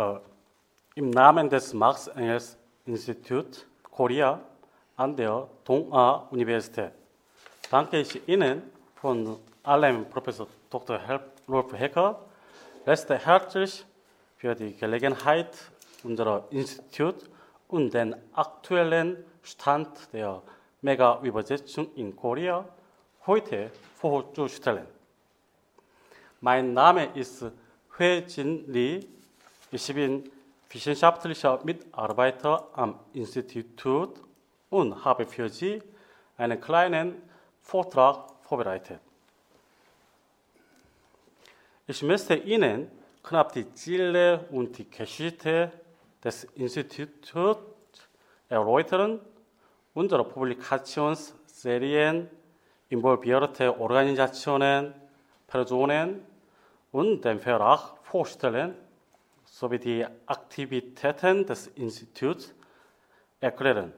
äh, 0.00 0.18
im 0.94 1.10
Namen 1.10 1.48
des 1.48 1.72
Marx-Engels-Institut 1.72 3.66
Korea 3.90 4.40
an 4.96 5.16
der 5.16 5.46
Donga-Universität 5.64 6.92
danke 7.70 8.00
ich 8.00 8.28
Ihnen 8.28 8.62
von 8.96 9.38
allem 9.62 10.04
Professor 10.06 10.48
Dr. 10.68 11.00
Rolf 11.48 11.72
Hecker 11.72 12.18
recht 12.86 13.08
herzlich 13.08 13.84
für 14.36 14.54
die 14.54 14.76
Gelegenheit, 14.76 15.56
unser 16.02 16.44
Institut 16.50 17.30
und 17.68 17.94
den 17.94 18.16
aktuellen 18.34 19.24
Stand 19.42 19.88
der 20.12 20.42
Mega-Übersetzung 20.82 21.94
in 21.94 22.16
Korea 22.16 22.64
heute 23.26 23.70
vorzustellen. 23.96 24.86
Mein 26.40 26.72
Name 26.72 27.10
ist 27.14 27.44
Hui 27.98 28.24
Jin 28.26 28.64
Lee. 28.66 29.00
Ich 29.72 29.86
bin 29.94 30.28
wissenschaftlicher 30.68 31.60
Mitarbeiter 31.62 32.66
am 32.72 32.98
Institut 33.12 34.20
und 34.68 35.04
habe 35.04 35.24
für 35.24 35.48
Sie 35.48 35.80
einen 36.36 36.60
kleinen 36.60 37.22
Vortrag 37.62 38.32
vorbereitet. 38.42 38.98
Ich 41.86 42.02
möchte 42.02 42.34
Ihnen 42.34 42.90
knapp 43.22 43.52
die 43.52 43.72
Ziele 43.72 44.44
und 44.50 44.76
die 44.76 44.90
Geschichte 44.90 45.70
des 46.24 46.42
Instituts 46.56 48.08
erläutern, 48.48 49.20
unsere 49.94 50.24
Publikationsserien, 50.24 52.28
involvierte 52.88 53.78
Organisationen, 53.78 54.94
Personen 55.46 56.26
und 56.90 57.24
den 57.24 57.38
Verlag 57.38 57.92
vorstellen 58.02 58.89
sowie 59.60 59.78
die 59.78 60.04
Aktivitäten 60.24 61.44
des 61.44 61.66
Instituts 61.66 62.54
erklären. 63.40 63.92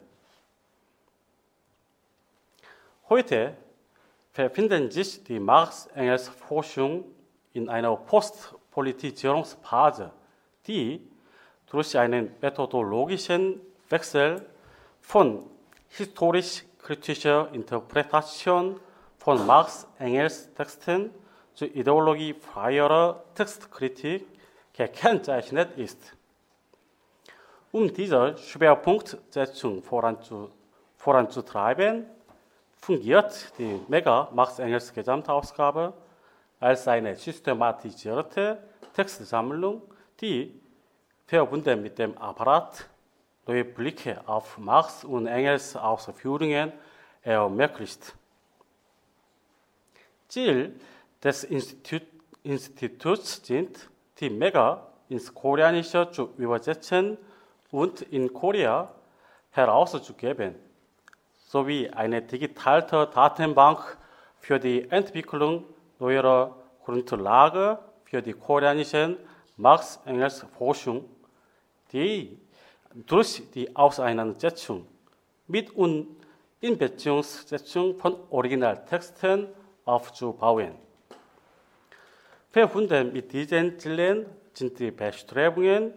Heute 3.08 3.56
befinden 4.32 4.90
sich 4.90 5.22
die 5.22 5.38
Marx-Engels-Forschung 5.38 7.04
in 7.52 7.68
einer 7.68 7.94
Postpolitisierungsphase, 7.94 10.10
die 10.66 11.08
durch 11.66 11.96
einen 11.96 12.34
methodologischen 12.40 13.60
Wechsel 13.88 14.44
von 15.00 15.48
historisch-kritischer 15.90 17.50
Interpretation 17.52 18.80
von 19.16 19.46
Marx-Engels-Texten 19.46 21.10
zu 21.54 21.66
ideologiefreierer 21.66 23.22
Textkritik 23.36 24.26
gekennzeichnet 24.72 25.76
ist. 25.76 26.16
Um 27.70 27.92
diese 27.92 28.38
Schwerpunktsetzung 28.38 29.82
voranzu, 29.82 30.50
voranzutreiben, 30.96 32.06
fungiert 32.76 33.52
die 33.58 33.78
Mega-Marx-Engels-Gesamtausgabe 33.88 35.92
als 36.60 36.88
eine 36.88 37.14
systematisierte 37.16 38.62
Textsammlung, 38.92 39.82
die 40.20 40.60
verbunden 41.26 41.82
mit 41.82 41.98
dem 41.98 42.16
Apparat 42.18 42.88
neue 43.46 43.64
Blicke 43.64 44.20
auf 44.26 44.58
Marx 44.58 45.04
und 45.04 45.26
Engels 45.26 45.76
Ausführungen 45.76 46.72
ermöglicht. 47.22 48.14
Ziel 50.28 50.78
des 51.22 51.44
Institut, 51.44 52.02
Instituts 52.42 53.40
sind, 53.44 53.88
die 54.22 54.30
Mega 54.30 54.86
ins 55.08 55.34
Koreanische 55.34 56.10
zu 56.10 56.30
übersetzen 56.38 57.18
und 57.72 58.02
in 58.02 58.32
Korea 58.32 58.88
herauszugeben, 59.50 60.54
sowie 61.48 61.90
eine 61.90 62.22
digitale 62.22 62.82
Datenbank 62.82 63.98
für 64.38 64.58
die 64.58 64.88
Entwicklung 64.90 65.64
neuer 65.98 66.56
Grundlage 66.84 67.78
für 68.04 68.22
die 68.22 68.32
koreanische 68.32 69.16
Marx-Engels-Forschung, 69.56 71.04
die 71.92 72.38
durch 72.94 73.42
die 73.54 73.74
Auseinandersetzung 73.74 74.86
mit 75.46 75.70
und 75.74 76.16
Inbeziehungssetzung 76.60 77.98
von 77.98 78.16
Originaltexten 78.30 79.48
aufzubauen. 79.84 80.74
Verbunden 82.52 83.14
mit 83.14 83.32
diesen 83.32 83.78
Zielen 83.78 84.26
sind 84.52 84.78
die 84.78 84.90
Bestrebungen 84.90 85.94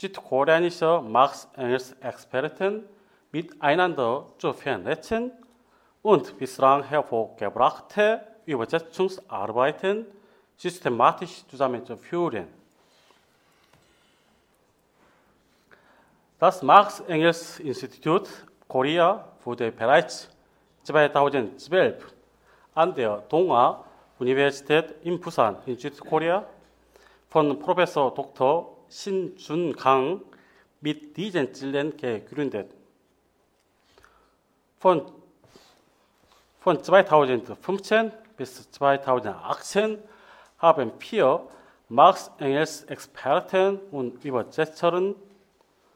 südkoreanischer 0.00 1.02
Marx-Engels-Experten 1.02 2.88
miteinander 3.30 4.24
zu 4.38 4.54
vernetzen 4.54 5.30
und 6.00 6.38
bislang 6.38 6.82
hervorgebrachte 6.82 8.22
Übersetzungsarbeiten 8.46 10.06
systematisch 10.56 11.46
zusammenzuführen. 11.46 12.48
Das 16.38 16.62
Marx-Engels-Institut 16.62 18.30
Korea 18.66 19.28
wurde 19.44 19.70
bereits 19.70 20.30
2012 20.84 22.02
an 22.74 22.94
der 22.94 23.22
Donga-Universität 24.18 24.94
in 25.04 25.20
Busan 25.20 25.56
in 25.66 25.76
Südkorea 25.78 26.44
von 27.28 27.58
Professor 27.58 28.12
Dr. 28.12 28.76
Shin 28.90 29.36
Jun-kang 29.36 30.22
mit 30.80 31.16
diesen 31.16 31.52
Zielen 31.54 31.96
gegründet. 31.96 32.70
Von, 34.78 35.02
von 36.60 36.82
2015 36.82 38.12
bis 38.36 38.70
2018 38.70 39.98
haben 40.58 40.92
vier 40.98 41.46
Marx-Engels-Experten 41.88 43.78
und 43.90 44.24
Übersetzerinnen 44.24 45.14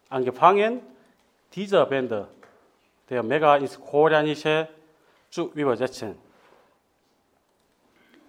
angefangen, 0.08 0.80
diese 1.54 1.84
Bände 1.86 2.28
der 3.08 3.22
Mega 3.22 3.56
ins 3.56 3.78
Koreanische 3.80 4.68
zu 5.30 5.50
übersetzen. 5.54 6.31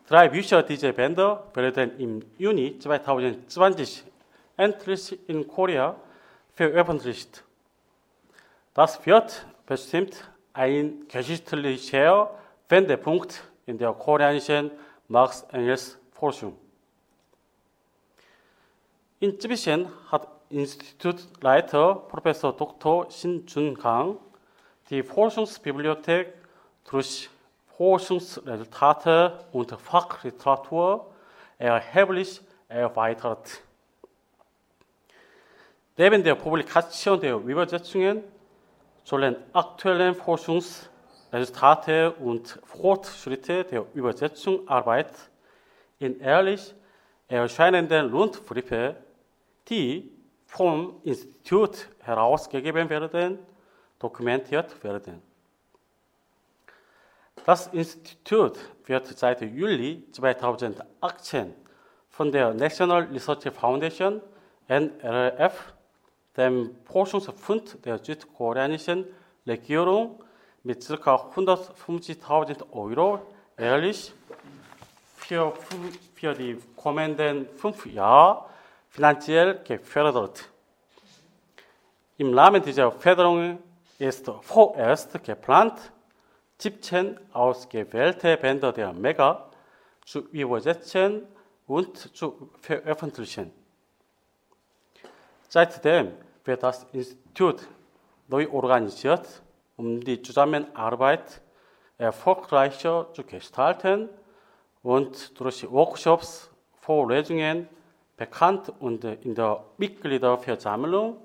Drei 0.07 0.27
Bücher 0.27 0.63
dieser 0.63 0.91
Bände 0.91 1.41
werden 1.53 1.97
im 1.97 2.21
Juni 2.37 2.77
2020 2.77 4.03
endlich 4.57 5.17
in 5.29 5.47
Korea 5.47 5.95
veröffentlicht. 6.55 7.43
Das 8.73 9.05
wird 9.05 9.45
bestimmt 9.65 10.29
ein 10.51 11.07
geschichtlicher 11.07 12.31
Wendepunkt 12.67 13.43
in 13.65 13.77
der 13.77 13.93
koreanischen 13.93 14.71
Marx-Engels-Forschung. 15.07 16.57
Inzwischen 19.21 19.87
hat 20.11 20.27
Institutleiter 20.49 21.95
Professor 21.95 22.51
Dr. 22.51 23.09
Shin 23.09 23.45
Jun-kang 23.47 24.17
die 24.89 25.01
Forschungsbibliothek 25.01 26.33
durch 26.91 27.29
Forschungsresultate 27.77 29.45
und 29.51 29.71
Fachliteratur 29.71 31.13
erheblich 31.57 32.41
erweitert. 32.67 33.61
Neben 35.97 36.23
der 36.23 36.35
Publikation 36.35 37.19
der 37.19 37.35
Übersetzungen 37.35 38.23
sollen 39.03 39.35
aktuelle 39.53 40.11
Forschungs- 40.11 40.89
Resultate 41.33 42.11
und 42.11 42.59
Fortschritte 42.63 43.63
der 43.63 43.85
Übersetzungsarbeit 43.95 45.11
in 45.97 46.19
ehrlich 46.19 46.75
erscheinenden 47.27 48.13
Rundbriefe, 48.13 48.95
die 49.67 50.11
vom 50.45 51.01
Institut 51.03 51.89
herausgegeben 52.03 52.87
werden, 52.87 53.39
dokumentiert 53.97 54.83
werden. 54.83 55.32
Das 57.45 57.67
Institut 57.67 58.57
wird 58.85 59.05
seit 59.17 59.41
Juli 59.41 60.07
2018 60.11 61.53
von 62.09 62.31
der 62.31 62.53
National 62.53 63.03
Research 63.11 63.51
Foundation 63.53 64.21
NRF, 64.67 65.73
dem 66.37 66.75
Forschungsfund 66.85 67.83
der 67.85 67.97
südkoreanischen 67.97 69.05
Regierung, 69.45 70.23
mit 70.63 70.87
ca. 70.87 71.15
150.000 71.35 72.71
Euro 72.71 73.19
jährlich 73.59 74.13
für, 75.17 75.53
für 76.15 76.33
die 76.33 76.57
kommenden 76.77 77.47
fünf 77.57 77.85
Jahre 77.85 78.45
finanziell 78.89 79.59
gefördert. 79.65 80.49
Im 82.17 82.33
Rahmen 82.37 82.63
dieser 82.63 82.91
Förderung 82.91 83.59
ist 83.99 84.31
vorerst 84.41 85.21
geplant, 85.23 85.91
17 86.63 87.19
ausgewählte 87.33 88.37
Bänder 88.37 88.71
der 88.71 88.93
Mega 88.93 89.49
zu 90.05 90.19
übersetzen 90.29 91.23
und 91.67 92.15
zu 92.15 92.49
veröffentlichen. 92.61 93.51
Seitdem 95.49 96.13
wird 96.45 96.63
das 96.63 96.87
Institut 96.93 97.67
neu 98.29 98.49
organisiert, 98.49 99.27
um 99.75 99.99
die 99.99 100.21
Zusammenarbeit 100.21 101.41
erfolgreicher 101.97 103.07
zu 103.13 103.25
gestalten 103.25 104.07
und 104.83 105.37
durch 105.37 105.69
Workshops, 105.69 106.49
Vorlesungen 106.79 107.67
bekannt 108.15 108.71
und 108.79 109.03
in 109.03 109.35
der 109.35 109.65
Mitgliederversammlung 109.77 111.17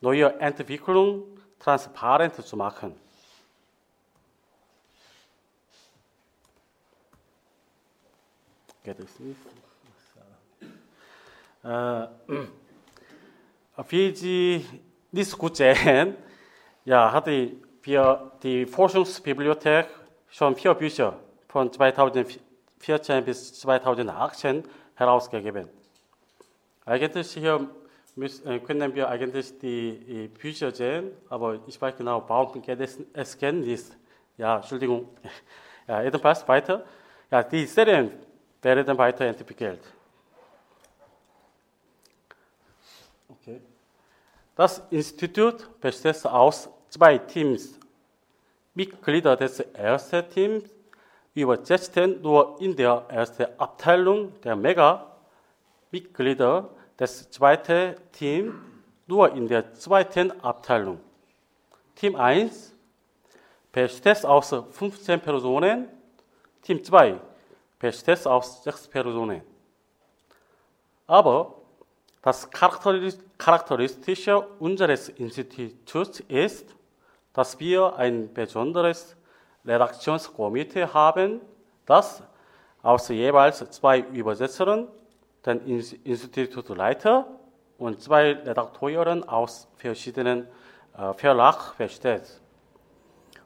neue 0.00 0.32
Entwicklung 0.40 1.24
transparent 1.58 2.36
zu 2.36 2.56
machen. 2.56 3.09
Geht 8.82 8.98
es 8.98 9.20
nicht? 9.20 9.36
Äh, 11.62 12.06
wie 13.88 14.14
Sie 14.14 14.64
nicht 15.12 15.36
gut 15.36 15.56
sehen, 15.56 16.16
ja, 16.86 17.12
hatte 17.12 17.52
wir 17.82 18.32
die 18.42 18.64
Forschungsbibliothek 18.64 19.86
schon 20.30 20.56
vier 20.56 20.72
Bücher 20.72 21.18
von 21.48 21.70
2014 21.70 23.24
bis 23.24 23.52
2018 23.60 24.64
herausgegeben. 24.94 25.68
Eigentlich 26.86 27.32
hier 27.32 27.68
müssen, 28.16 28.64
können 28.64 28.94
wir 28.94 29.08
eigentlich 29.10 29.58
die 29.58 30.30
Bücher 30.40 30.70
sehen, 30.70 31.10
aber 31.28 31.58
ich 31.66 31.80
weiß 31.80 31.96
genau, 31.98 32.24
warum 32.26 32.62
geht 32.62 32.80
es, 32.80 32.98
es 33.12 33.36
geht 33.36 33.54
nicht. 33.56 33.86
Ja, 34.38 34.56
Entschuldigung. 34.56 35.08
Ja, 35.88 36.02
jedenfalls 36.02 36.46
weiter. 36.46 36.84
Ja, 37.32 37.42
die 37.42 37.66
Serien 37.66 38.12
werden 38.62 38.96
weiterentwickelt. 38.98 39.80
Okay. 43.28 43.60
Das 44.54 44.82
Institut 44.90 45.80
besteht 45.80 46.24
aus 46.26 46.68
zwei 46.88 47.18
Teams. 47.18 47.78
Mitglieder 48.74 49.36
des 49.36 49.60
ersten 49.60 50.28
Teams 50.30 50.64
übersetzten 51.34 52.20
nur 52.20 52.60
in 52.60 52.76
der 52.76 53.04
ersten 53.08 53.46
Abteilung 53.58 54.38
der 54.42 54.54
Mega-Mitglieder 54.56 56.68
des 56.98 57.30
zweiten 57.30 57.94
Teams 58.12 58.52
nur 59.06 59.32
in 59.34 59.48
der 59.48 59.72
zweiten 59.74 60.30
Abteilung. 60.42 61.00
Team 61.94 62.16
1 62.16 62.74
besteht 63.72 64.24
aus 64.24 64.54
15 64.70 65.20
Personen, 65.20 65.88
Team 66.62 66.84
2 66.84 67.18
besteht 67.80 68.24
aus 68.26 68.62
6 68.62 68.88
Personen. 68.88 69.42
Aber 71.06 71.56
das 72.22 72.48
Charakteristische 72.50 74.40
unseres 74.60 75.08
Instituts 75.08 76.20
ist, 76.28 76.76
dass 77.32 77.58
wir 77.58 77.96
ein 77.96 78.32
besonderes 78.32 79.16
Redaktionskomitee 79.64 80.86
haben, 80.86 81.40
das 81.86 82.22
aus 82.82 83.08
jeweils 83.08 83.58
zwei 83.70 84.00
Übersetzern, 84.00 84.88
den 85.44 85.60
Institutleiter 86.04 87.26
und 87.78 88.00
zwei 88.02 88.32
Redakteuren 88.32 89.26
aus 89.26 89.68
verschiedenen 89.76 90.46
äh, 90.96 91.14
besteht. 91.78 92.40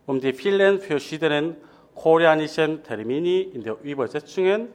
Um 0.06 0.20
die 0.20 0.32
vielen 0.32 0.80
verschiedenen 0.80 1.56
koreanischen 1.94 2.82
Termini 2.82 3.42
in 3.42 3.62
der 3.62 3.80
Übersetzungen 3.82 4.68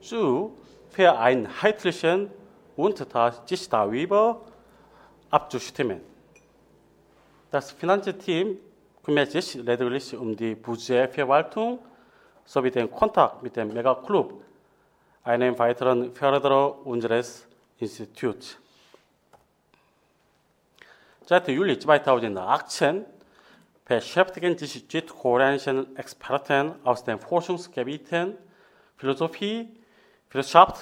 zu 0.00 0.56
vereinheitlichen 0.90 2.30
und 2.76 3.06
sich 3.46 3.68
darüber 3.68 4.40
abzustimmen. 5.30 6.00
Das 7.50 7.70
Finanzteam 7.72 8.58
kümmert 9.02 9.30
sich 9.30 9.54
lediglich 9.54 10.16
um 10.16 10.36
die 10.36 10.54
Budgetverwaltung 10.54 11.78
sowie 12.44 12.70
den 12.70 12.90
Kontakt 12.90 13.42
mit 13.42 13.56
dem 13.56 13.72
Megaclub, 13.72 14.42
einem 15.24 15.58
weiteren 15.58 16.14
Förderer 16.14 16.86
unseres 16.86 17.46
Instituts. 17.78 18.58
Seit 21.24 21.48
Juli 21.48 21.78
2018 21.78 23.04
beschäftigen 23.84 24.56
sich 24.56 24.86
die 24.86 25.02
koreanischen 25.02 25.96
Experten 25.96 26.74
aus 26.84 27.04
den 27.04 27.18
Forschungsgebieten 27.18 28.36
Philosophie, 28.96 29.68
Wissenschaft, 30.30 30.80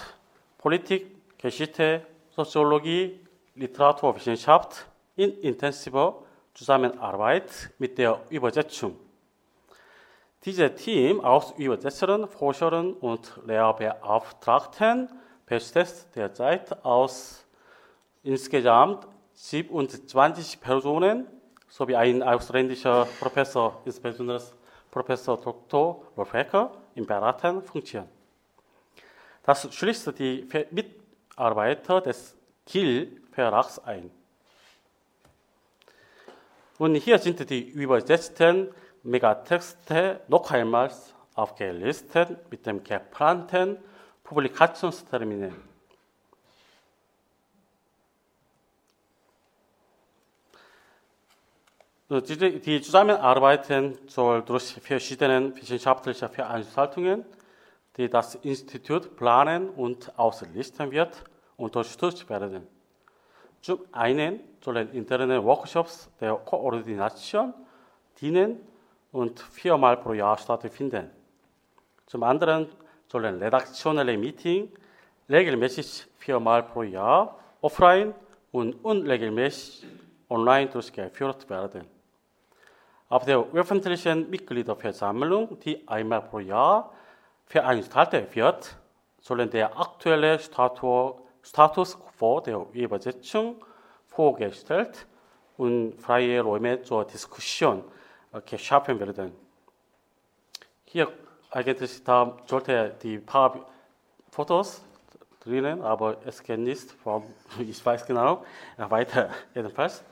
Politik, 0.59 1.39
Geschichte, 1.39 2.03
Soziologie, 2.37 3.19
Literaturwissenschaft 3.55 4.87
in 5.17 5.39
intensiver 5.41 6.23
Zusammenarbeit 6.55 7.71
mit 7.79 7.97
der 7.97 8.21
Übersetzung. 8.29 8.97
Dieses 10.45 10.75
Team 10.75 11.21
aus 11.21 11.53
Übersetzern, 11.57 12.29
Forschern 12.29 12.95
und 12.95 13.41
Lehrbeauftragten 13.47 15.09
besteht 15.47 16.07
derzeit 16.15 16.85
aus 16.85 17.47
insgesamt 18.23 19.07
27 19.35 20.61
Personen 20.61 21.27
sowie 21.71 21.97
ein 21.97 22.23
ausländischer 22.23 23.07
Professor, 23.19 23.81
insbesondere 23.87 24.43
Professor 24.91 25.41
Dr. 25.41 26.05
Rolfecker, 26.17 26.73
in 26.97 27.07
beratenden 27.07 27.65
Funktion. 27.65 28.07
Das 29.45 29.73
schließt 29.73 30.19
die 30.19 30.47
Mitarbeiter 30.71 32.01
des 32.03 32.37
Kiel-Verlags 32.67 33.79
ein. 33.79 34.11
Und 36.79 36.97
hier 36.97 37.19
sind 37.19 37.49
die 37.49 37.69
übersetzten 37.71 38.75
Megatexte 39.03 40.21
noch 40.29 40.51
einmal 40.51 40.91
aufgelistet 41.35 42.51
mit 42.51 42.67
dem 42.67 42.83
geplanten 42.83 43.79
Publikationsterminen. 44.25 45.70
Die 52.11 52.81
Zusammenarbeiten 52.81 53.97
soll 54.09 54.43
durch 54.43 54.75
verschiedene 54.83 55.55
wissenschaftliche 55.55 56.29
Veranstaltungen, 56.29 57.25
die 57.97 58.11
das 58.11 58.35
Institut 58.35 59.15
planen 59.15 59.69
und 59.71 60.19
auslisten 60.19 60.91
wird, 60.91 61.23
unterstützt 61.57 62.29
werden. 62.29 62.67
Zum 63.61 63.83
einen 63.93 64.41
sollen 64.61 64.91
interne 64.93 65.45
Workshops 65.45 66.11
der 66.21 66.35
Koordination 66.35 67.55
dienen 68.21 68.59
und 69.13 69.39
viermal 69.39 69.97
pro 69.97 70.13
Jahr 70.13 70.37
stattfinden. 70.37 71.11
Zum 72.07 72.25
anderen 72.25 72.67
sollen 73.07 73.41
redaktionelle 73.41 74.19
Meetings 74.19 74.69
regelmäßig 75.29 76.09
viermal 76.19 76.65
pro 76.65 76.83
Jahr 76.83 77.39
offline 77.61 78.13
und 78.51 78.85
unregelmäßig 78.85 79.87
online 80.29 80.71
durchgeführt 80.71 81.49
werden. 81.49 82.00
Auf 83.11 83.25
der 83.25 83.45
öffentlichen 83.55 84.31
Mitgliederversammlung, 84.31 85.59
die 85.59 85.87
einmal 85.89 86.23
pro 86.23 86.39
Jahr 86.39 86.93
veranstaltet 87.45 88.37
wird, 88.37 88.77
sollen 89.21 89.51
der 89.51 89.77
aktuelle 89.77 90.39
Status 90.39 91.99
quo 91.99 92.39
der 92.39 92.65
Übersetzung 92.73 93.57
vorgestellt 94.07 95.09
und 95.57 96.01
freie 96.01 96.41
Räume 96.41 96.83
zur 96.83 97.05
Diskussion 97.05 97.83
geschaffen 98.47 99.01
werden. 99.01 99.33
Hier 100.85 101.09
eigentlich 101.51 102.05
da 102.05 102.37
sollte 102.47 102.95
die 103.03 103.19
paar 103.19 103.67
Fotos 104.31 104.85
drinnen, 105.41 105.83
aber 105.83 106.19
es 106.25 106.41
geht 106.41 106.61
nicht, 106.61 106.95
ich 107.59 107.85
weiß 107.85 108.07
genau, 108.07 108.45
weiter 108.77 109.31
jedenfalls. 109.53 110.05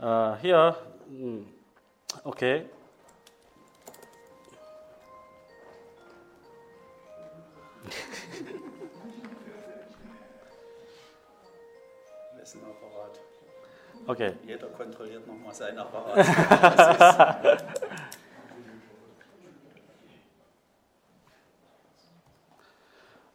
Uh, 0.00 0.34
hier 0.40 0.74
Okay. 2.24 2.66
Wessen 12.36 12.60
Apparat? 12.64 13.20
Okay. 14.06 14.34
Jeder 14.44 14.66
kontrolliert 14.68 15.26
nochmal 15.26 15.54
seinen 15.54 15.78
Apparat. 15.78 16.18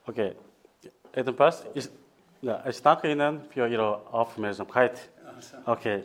okay. 0.08 0.36
Jedenfalls, 1.16 1.66
ich, 1.74 1.90
ja, 2.42 2.64
ich 2.68 2.82
danke 2.82 3.12
Ihnen 3.12 3.44
für 3.50 3.68
Ihre 3.68 4.06
Aufmerksamkeit. 4.14 5.10
Okay. 5.66 6.04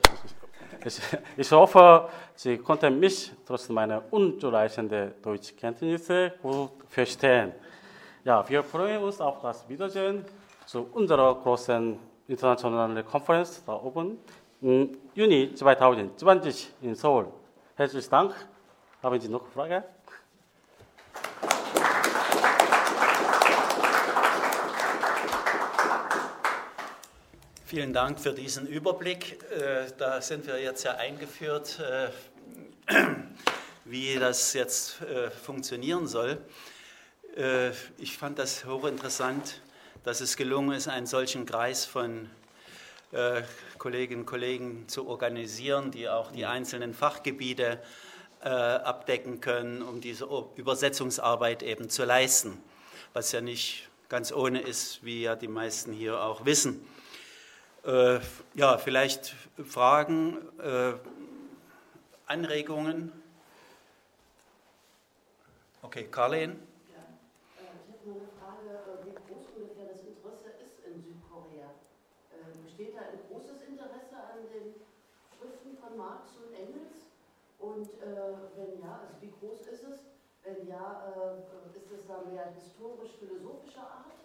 Ich, 0.85 1.01
ich 1.37 1.53
hoffe, 1.53 2.09
Sie 2.35 2.59
konnten 2.59 2.99
mich 2.99 3.33
trotz 3.47 3.69
meiner 3.69 4.03
unzureichenden 4.11 5.15
Deutschkenntnisse 5.23 6.33
gut 6.43 6.71
verstehen. 6.89 7.53
Ja, 8.25 8.49
wir 8.49 8.65
freuen 8.65 9.03
uns 9.03 9.21
auf 9.21 9.41
das 9.43 9.69
Wiedersehen 9.69 10.25
zu 10.67 10.89
unserer 10.93 11.35
großen 11.37 11.99
internationale 12.27 13.05
Konferenz 13.05 13.63
da 13.65 13.75
oben 13.75 14.19
im 14.61 14.97
Juni 15.15 15.55
2020 15.55 16.73
in 16.83 16.95
Seoul. 16.95 17.27
Herzlichen 17.77 18.11
Dank. 18.11 18.35
Haben 19.03 19.21
Sie 19.21 19.29
noch 19.29 19.47
Fragen? 19.49 19.85
Vielen 27.73 27.95
Dank 27.95 28.21
für 28.21 28.35
diesen 28.35 28.67
Überblick. 28.67 29.43
Äh, 29.51 29.87
da 29.97 30.21
sind 30.21 30.47
wir 30.47 30.61
jetzt 30.61 30.85
ja 30.85 30.97
eingeführt, 30.97 31.81
äh, 31.81 32.11
wie 33.87 34.17
das 34.17 34.53
jetzt 34.53 35.01
äh, 35.01 35.31
funktionieren 35.31 36.07
soll. 36.07 36.37
Ich 37.97 38.19
fand 38.19 38.39
das 38.39 38.67
hochinteressant, 38.67 39.63
dass 40.05 40.21
es 40.21 40.37
gelungen 40.37 40.77
ist, 40.77 40.87
einen 40.87 41.07
solchen 41.07 41.47
Kreis 41.47 41.87
von 41.87 42.29
Kolleginnen 43.79 44.21
und 44.21 44.27
Kollegen 44.27 44.87
zu 44.87 45.07
organisieren, 45.09 45.91
die 45.93 46.11
auch 46.11 46.31
die 46.31 46.45
einzelnen 46.45 46.93
Fachgebiete 46.93 47.81
abdecken 48.43 49.41
können, 49.41 49.81
um 49.81 50.03
diese 50.03 50.29
Übersetzungsarbeit 50.57 51.63
eben 51.63 51.89
zu 51.89 52.05
leisten, 52.05 52.63
was 53.15 53.33
ja 53.33 53.41
nicht 53.41 53.89
ganz 54.11 54.31
ohne 54.31 54.61
ist, 54.61 55.03
wie 55.03 55.23
ja 55.23 55.35
die 55.35 55.49
meisten 55.49 55.95
hier 55.95 56.23
auch 56.23 56.45
wissen. 56.45 56.87
Äh, 57.85 58.21
ja, 58.55 58.79
vielleicht 58.79 59.35
Fragen, 59.65 60.39
äh, 60.61 60.95
Anregungen? 62.27 63.13
Okay, 65.83 66.09
Karlen? 66.11 66.59
Ja, 66.89 67.03
äh, 67.59 67.75
ich 67.83 67.91
habe 67.91 68.07
nur 68.07 68.17
eine 68.23 68.31
Frage, 68.39 68.69
äh, 68.71 69.07
wie 69.07 69.15
groß 69.15 69.51
ungefähr 69.59 69.87
das 69.93 70.03
Interesse 70.05 70.51
ist 70.63 70.79
in 70.87 71.03
Südkorea. 71.03 71.71
Äh, 72.31 72.57
besteht 72.63 72.95
da 72.97 73.03
ein 73.03 73.19
großes 73.29 73.63
Interesse 73.69 74.17
an 74.17 74.47
den 74.49 74.75
Schriften 75.37 75.77
von 75.77 75.99
Marx 75.99 76.37
und 76.39 76.55
Engels? 76.55 77.11
Und 77.59 77.89
wenn 78.57 78.81
ja, 78.81 78.99
also 79.03 79.21
wie 79.21 79.31
groß 79.31 79.67
ist 79.69 79.85
es? 79.85 79.99
Wenn 80.45 80.67
ja, 80.67 81.03
ist 81.75 81.91
es 81.93 82.07
da 82.07 82.23
mehr 82.27 82.47
historisch-philosophischer 82.55 83.83
Art? 83.87 84.22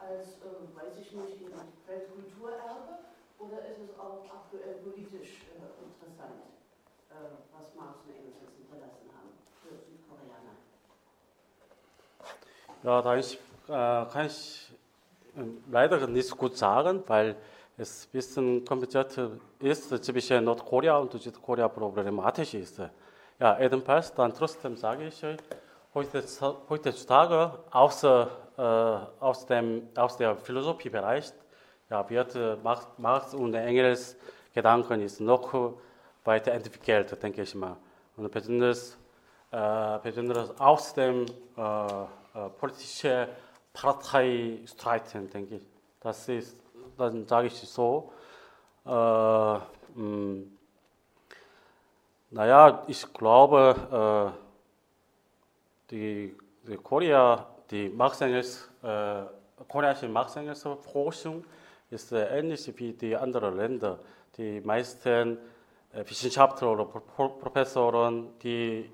Als, 0.00 0.40
äh, 0.40 0.64
weiß 0.76 0.96
ich 1.00 1.12
nicht, 1.12 1.36
Weltkulturerbe 1.86 2.96
oder 3.38 3.58
ist 3.68 3.80
es 3.84 3.98
auch 3.98 4.24
aktuell 4.30 4.80
politisch 4.84 5.44
äh, 5.52 5.84
interessant, 5.84 6.40
äh, 7.10 7.14
was 7.52 7.74
Marx 7.74 8.04
und 8.06 8.14
Engels 8.16 8.54
hinterlassen 8.56 9.10
haben 9.12 9.32
für 9.60 9.76
Südkoreaner? 9.84 10.54
Ja, 12.82 13.02
da 13.02 13.16
ich, 13.16 13.34
äh, 13.68 14.12
kann 14.12 14.26
ich 14.26 14.72
ähm, 15.36 15.62
leider 15.70 16.06
nicht 16.06 16.36
gut 16.36 16.56
sagen, 16.56 17.02
weil 17.06 17.36
es 17.76 18.06
ein 18.06 18.10
bisschen 18.12 18.64
kompliziert 18.64 19.18
ist 19.58 20.04
zwischen 20.04 20.44
Nordkorea 20.44 20.96
und 20.98 21.12
Südkorea 21.12 21.68
problematisch 21.68 22.54
ist. 22.54 22.80
Ja, 23.38 23.58
ebenfalls, 23.58 24.12
dann 24.14 24.34
trotzdem 24.34 24.76
sage 24.76 25.06
ich, 25.06 25.24
heutzutage 25.94 27.58
außer 27.70 28.28
aus, 28.60 29.46
dem, 29.46 29.88
aus 29.96 30.16
der 30.16 30.36
Philosophiebereich 30.36 31.32
ja, 31.88 32.08
wird 32.08 32.36
Marx, 32.98 33.34
und 33.34 33.54
Engels 33.54 34.16
Gedanken 34.52 35.00
ist 35.02 35.20
noch 35.20 35.74
weiterentwickelt, 36.24 37.22
denke 37.22 37.42
ich 37.42 37.54
mal. 37.54 37.76
Und 38.16 38.30
besonders, 38.30 38.98
äh, 39.50 39.98
besonders 40.02 40.58
aus 40.60 40.92
dem 40.92 41.26
äh, 41.56 41.60
äh, 42.34 42.48
politischen 42.58 43.28
Parteistreiten, 43.72 45.30
denke 45.30 45.56
ich. 45.56 45.66
Das 46.00 46.28
ist, 46.28 46.60
dann 46.96 47.26
sage 47.26 47.46
ich 47.48 47.54
so. 47.54 48.12
Äh, 48.84 49.58
hm, 49.94 50.56
naja, 52.30 52.84
ich 52.86 53.12
glaube, 53.12 54.32
äh, 54.32 55.90
die, 55.90 56.36
die 56.66 56.76
Korea 56.76 57.46
die 57.70 57.88
Marx-Engels, 57.88 58.68
äh, 58.82 59.22
koreanische 59.68 60.08
Marx-Engels 60.08 60.66
Forschung 60.92 61.44
ist 61.90 62.12
äh, 62.12 62.38
ähnlich 62.38 62.72
wie 62.76 62.92
die 62.92 63.16
anderen 63.16 63.56
Länder. 63.56 63.98
Die 64.36 64.60
meisten 64.60 65.38
äh, 65.92 66.04
Wissenschaftler 66.08 66.72
oder 66.72 66.84
Pro 66.84 67.28
Professoren, 67.28 68.38
die, 68.42 68.90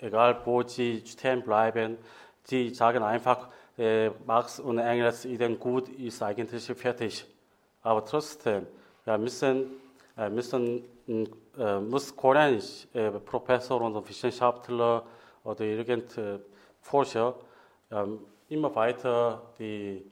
egal 0.00 0.40
wo 0.44 0.62
sie 0.62 1.02
stehen 1.06 1.42
bleiben, 1.42 1.98
die 2.50 2.74
sagen 2.74 3.02
einfach, 3.02 3.48
äh, 3.78 4.10
Marx 4.26 4.58
und 4.58 4.78
Engels 4.78 5.24
Ideen 5.24 5.58
gut 5.58 5.88
ist 5.88 6.22
eigentlich 6.22 6.64
fertig. 6.64 7.26
Aber 7.82 8.04
trotzdem, 8.04 8.66
ja, 9.06 9.16
müssen, 9.16 9.70
äh, 10.16 10.28
müssen 10.28 10.84
äh, 11.58 11.80
muss 11.80 12.14
koreanisch 12.14 12.86
äh, 12.94 13.10
Professor 13.10 13.80
und 13.80 14.08
Wissenschaftler 14.08 15.04
oder 15.44 15.60
irgendein 15.60 16.40
Forscher 16.80 17.34
immer 18.48 18.74
weiter 18.74 19.42
die 19.58 20.04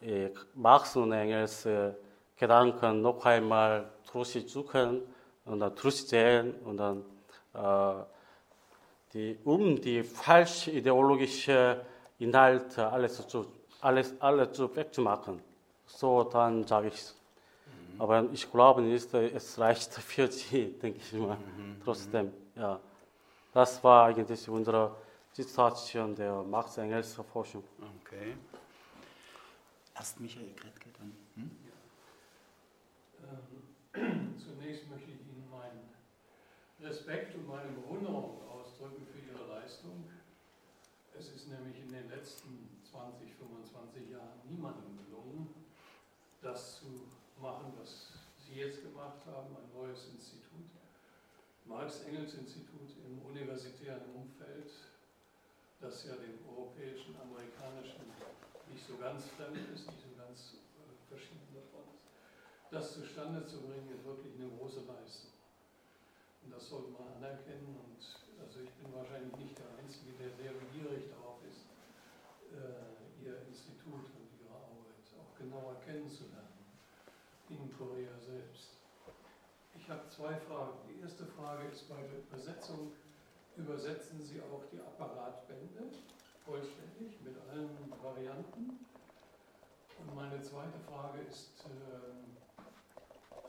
äh, 0.00 0.30
Marx 0.54 0.96
und 0.96 1.12
Engels 1.12 1.66
äh, 1.66 1.92
Gedanken 2.36 3.02
noch 3.02 3.24
einmal 3.24 3.90
durchsuchen 4.12 5.02
und 5.44 5.60
dann 5.60 5.74
durchsehen 5.74 6.54
und 6.64 6.76
dann 6.76 7.04
äh, 7.54 8.02
die, 9.12 9.38
um 9.44 9.80
die 9.80 10.02
falsch 10.02 10.68
ideologische 10.68 11.84
Inhalte 12.18 12.88
alles 12.88 13.26
zu, 13.26 13.46
alles, 13.80 14.14
alles 14.20 14.52
zu 14.52 14.74
wegzumachen. 14.74 15.40
So 15.86 16.24
dann 16.24 16.66
sage 16.66 16.88
ich 16.88 16.94
mhm. 16.94 18.00
Aber 18.00 18.24
ich 18.32 18.50
glaube 18.50 18.82
nicht, 18.82 19.12
es 19.14 19.58
reicht 19.58 19.92
für 19.94 20.26
sie, 20.28 20.72
denke 20.82 20.98
ich 20.98 21.12
mal. 21.12 21.36
Mhm. 21.36 21.80
Trotzdem, 21.84 22.32
ja. 22.56 22.80
Das 23.52 23.84
war 23.84 24.06
eigentlich 24.06 24.48
unsere 24.48 24.92
Situation 25.32 26.14
der 26.14 26.42
Marx-Engels-Forschung. 26.42 27.64
Okay. 28.04 28.36
Erst 29.94 30.20
Michael 30.20 30.52
Kretke, 30.54 30.90
dann. 30.98 31.12
Hm? 31.36 31.50
Ähm, 33.94 34.36
zunächst 34.38 34.90
möchte 34.90 35.10
ich 35.10 35.20
Ihnen 35.20 35.48
meinen 35.50 35.88
Respekt 36.80 37.34
und 37.34 37.48
meine 37.48 37.70
Bewunderung 37.72 38.42
ausdrücken 38.48 39.06
für 39.06 39.18
Ihre 39.18 39.48
Leistung. 39.48 40.04
Es 41.18 41.28
ist 41.28 41.48
nämlich 41.48 41.80
in 41.80 41.92
den 41.92 42.10
letzten 42.10 42.68
20, 42.90 43.34
25 43.34 44.10
Jahren 44.10 44.40
niemandem 44.48 44.98
gelungen, 45.06 45.54
das 46.42 46.80
zu 46.80 47.08
machen, 47.40 47.72
was 47.78 48.12
Sie 48.38 48.60
jetzt 48.60 48.82
gemacht 48.82 49.24
haben, 49.26 49.56
ein 49.56 49.72
neues 49.72 50.08
Institut, 50.08 50.68
Marx-Engels-Institut 51.64 52.96
im 53.06 53.22
universitären 53.24 54.02
Umfeld 54.14 54.70
das 55.82 56.06
ja 56.06 56.14
dem 56.14 56.38
europäischen, 56.46 57.18
amerikanischen 57.18 58.06
nicht 58.70 58.86
so 58.86 58.96
ganz 58.96 59.26
fremd 59.34 59.58
ist, 59.74 59.90
nicht 59.90 59.98
so 59.98 60.14
ganz 60.14 60.62
äh, 60.78 60.94
verschieden 61.10 61.50
davon 61.50 61.82
ist. 61.90 62.06
Das 62.70 62.94
zustande 62.94 63.44
zu 63.44 63.60
bringen, 63.66 63.90
ist 63.90 64.06
wirklich 64.06 64.32
eine 64.38 64.48
große 64.54 64.86
Leistung. 64.86 65.34
Und 66.46 66.54
das 66.54 66.70
sollte 66.70 66.94
man 66.94 67.10
anerkennen. 67.18 67.74
Und 67.82 67.98
also 68.38 68.62
ich 68.62 68.70
bin 68.78 68.94
wahrscheinlich 68.94 69.34
nicht 69.36 69.58
der 69.58 69.74
Einzige, 69.74 70.14
der 70.22 70.30
sehr 70.38 70.54
begierig 70.54 71.10
darauf 71.10 71.42
ist, 71.50 71.66
äh, 72.54 73.26
Ihr 73.26 73.42
Institut 73.50 74.06
und 74.06 74.26
Ihre 74.38 74.54
Arbeit 74.54 75.02
auch 75.18 75.34
genauer 75.36 75.82
kennenzulernen 75.82 76.62
in 77.50 77.70
Korea 77.76 78.14
selbst. 78.22 78.78
Ich 79.74 79.90
habe 79.90 80.08
zwei 80.08 80.38
Fragen. 80.46 80.78
Die 80.88 81.02
erste 81.02 81.26
Frage 81.26 81.66
ist 81.68 81.88
bei 81.88 82.00
der 82.00 82.22
Übersetzung 82.22 82.92
übersetzen 83.56 84.20
Sie 84.22 84.40
auch 84.40 84.64
die 84.72 84.80
Apparatbände 84.80 85.90
vollständig 86.44 87.20
mit 87.22 87.36
allen 87.50 87.92
Varianten. 88.02 88.86
Und 89.98 90.14
meine 90.14 90.40
zweite 90.42 90.78
Frage 90.88 91.20
ist, 91.28 91.64
äh, 91.66 92.22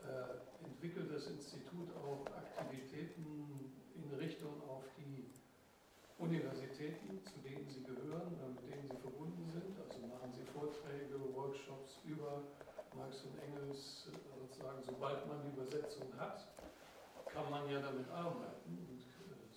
äh, 0.06 0.66
entwickelt 0.66 1.10
das 1.12 1.26
Institut 1.26 1.88
auch 1.96 2.24
Aktivitäten 2.36 3.72
in 3.96 4.14
Richtung 4.18 4.62
auf 4.68 4.84
die 4.96 5.30
Universitäten, 6.18 7.20
zu 7.24 7.38
denen 7.40 7.68
Sie 7.68 7.82
gehören 7.82 8.36
oder 8.38 8.48
mit 8.48 8.62
denen 8.70 8.88
Sie 8.88 8.96
verbunden 8.98 9.50
sind? 9.50 9.76
Also 9.80 10.06
machen 10.06 10.32
Sie 10.32 10.44
Vorträge, 10.44 11.18
Workshops 11.34 11.98
über 12.04 12.42
Marx 12.94 13.24
und 13.24 13.36
Engels, 13.40 14.08
äh, 14.12 14.38
sozusagen, 14.38 14.82
sobald 14.84 15.26
man 15.26 15.42
die 15.42 15.48
Übersetzung 15.48 16.12
hat, 16.18 16.46
kann 17.26 17.50
man 17.50 17.68
ja 17.68 17.80
damit 17.80 18.08
arbeiten 18.10 18.94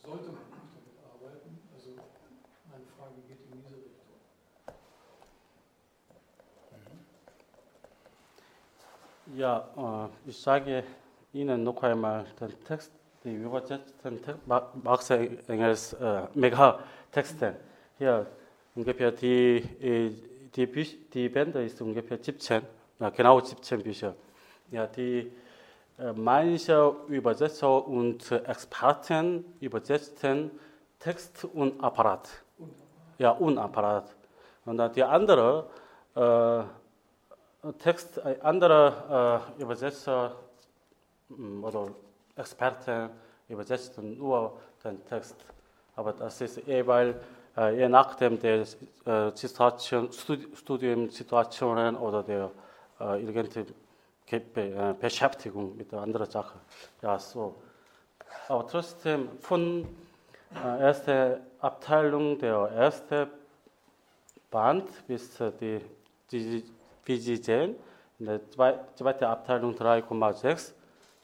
sollte 0.07 0.31
man 0.31 0.47
nicht 0.55 0.71
damit 0.71 0.97
arbeiten? 1.03 1.59
Also 1.75 1.91
meine 2.71 2.85
Frage 2.95 3.19
geht 3.27 3.43
in 3.43 3.59
diese 3.59 3.75
Richtung. 3.75 4.07
Ja, 9.35 10.09
äh, 10.25 10.29
ich 10.29 10.37
sage 10.39 10.83
Ihnen 11.33 11.63
noch 11.63 11.83
einmal 11.83 12.25
den 12.39 12.63
Text, 12.63 12.91
die 13.23 13.35
übersetzten 13.35 14.19
Marx 14.45 15.09
Engels 15.09 15.93
äh, 15.93 16.21
Megatexte. 16.33 17.55
Hier 17.97 18.25
ungefähr 18.75 19.11
die, 19.11 19.61
die, 20.55 20.97
die 21.13 21.29
Bände 21.29 21.63
ist 21.63 21.81
ungefähr 21.81 22.17
17 22.21 22.61
ja, 22.99 23.09
genau 23.09 23.39
17 23.39 23.83
Bücher. 23.83 24.15
Ja, 24.71 24.87
die 24.87 25.31
äh, 25.99 26.13
manche 26.15 26.95
Übersetzer 27.07 27.87
und 27.87 28.31
Experten 28.31 29.45
übersetzten 29.59 30.51
Text 30.99 31.45
und 31.53 31.83
Apparat. 31.83 32.29
Ja, 33.17 33.31
und 33.31 33.57
Apparat. 33.57 34.15
Und 34.65 34.77
dann 34.77 34.91
die 34.93 35.03
andere 35.03 35.69
äh, 36.15 36.63
Text, 37.73 38.17
äh, 38.17 38.37
andere 38.41 39.43
äh, 39.57 39.61
Übersetzer 39.61 40.35
mm, 41.29 41.63
oder 41.63 41.89
Experten 42.35 43.09
übersetzten 43.49 44.17
nur 44.17 44.59
den 44.83 45.03
Text. 45.05 45.35
Aber 45.95 46.13
das 46.13 46.41
ist 46.41 46.65
jeweils 46.67 47.15
äh, 47.57 47.75
je 47.75 47.89
nachdem 47.89 48.39
der 48.39 48.61
äh, 49.05 49.31
Situation, 49.33 50.09
Studiumsituationen 50.11 51.95
oder 51.95 52.23
der 52.23 52.51
äh, 52.99 53.23
irgendeine 53.23 53.65
Be 54.53 54.95
Beschäftigung 54.99 55.75
mit 55.77 55.91
der 55.91 55.99
anderen 55.99 56.29
Sache. 56.29 56.59
Ja, 57.01 57.17
so. 57.17 57.55
Aber 58.49 58.67
trotzdem 58.67 59.29
von 59.39 59.87
äh, 60.53 60.81
erster 60.81 61.39
Abteilung 61.59 62.37
der 62.37 62.69
erste 62.75 63.29
Band 64.51 64.89
bis 65.07 65.37
die, 65.59 65.81
die 66.31 66.63
sehen, 67.15 67.75
in 68.19 68.25
der 68.25 68.41
zweiten 68.49 69.25
Abteilung 69.25 69.75
3,6 69.75 70.73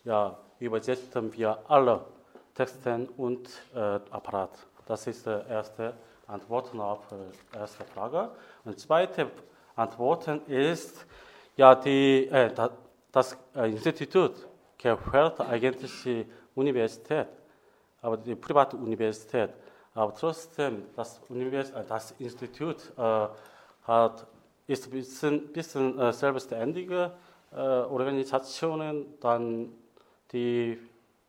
ja, 0.05 0.37
übersetzen 0.59 1.33
wir 1.33 1.57
alle 1.67 2.05
Texte 2.53 3.07
und 3.17 3.49
äh, 3.73 3.99
Apparat. 4.09 4.51
Das 4.85 5.07
ist 5.07 5.25
die 5.25 5.41
erste 5.49 5.93
Antwort 6.27 6.73
auf 6.75 7.07
die 7.07 7.57
erste 7.57 7.83
Frage. 7.85 8.29
Und 8.63 8.79
zweite 8.79 9.29
Antwort 9.75 10.27
ist, 10.47 11.05
ja, 11.55 11.75
die, 11.75 12.27
äh, 12.27 12.51
das 13.11 13.37
äh, 13.55 13.69
Institut 13.71 14.33
gehört 14.77 15.41
eigentlich 15.41 16.03
die 16.03 16.25
Universität, 16.55 17.27
aber 18.01 18.17
die 18.17 18.35
private 18.35 18.77
Universität. 18.77 19.49
Aber 19.95 20.13
trotzdem, 20.13 20.85
das, 20.95 21.21
Univers 21.29 21.71
äh, 21.71 21.83
das 21.87 22.11
Institut 22.19 22.91
äh, 22.97 23.27
hat, 23.83 24.27
ist 24.67 24.89
bisschen, 24.89 25.47
bisschen 25.51 25.99
äh, 25.99 26.13
selbstständige 26.13 27.11
äh, 27.51 27.55
Organisationen, 27.55 29.19
dann 29.19 29.73
die 30.31 30.79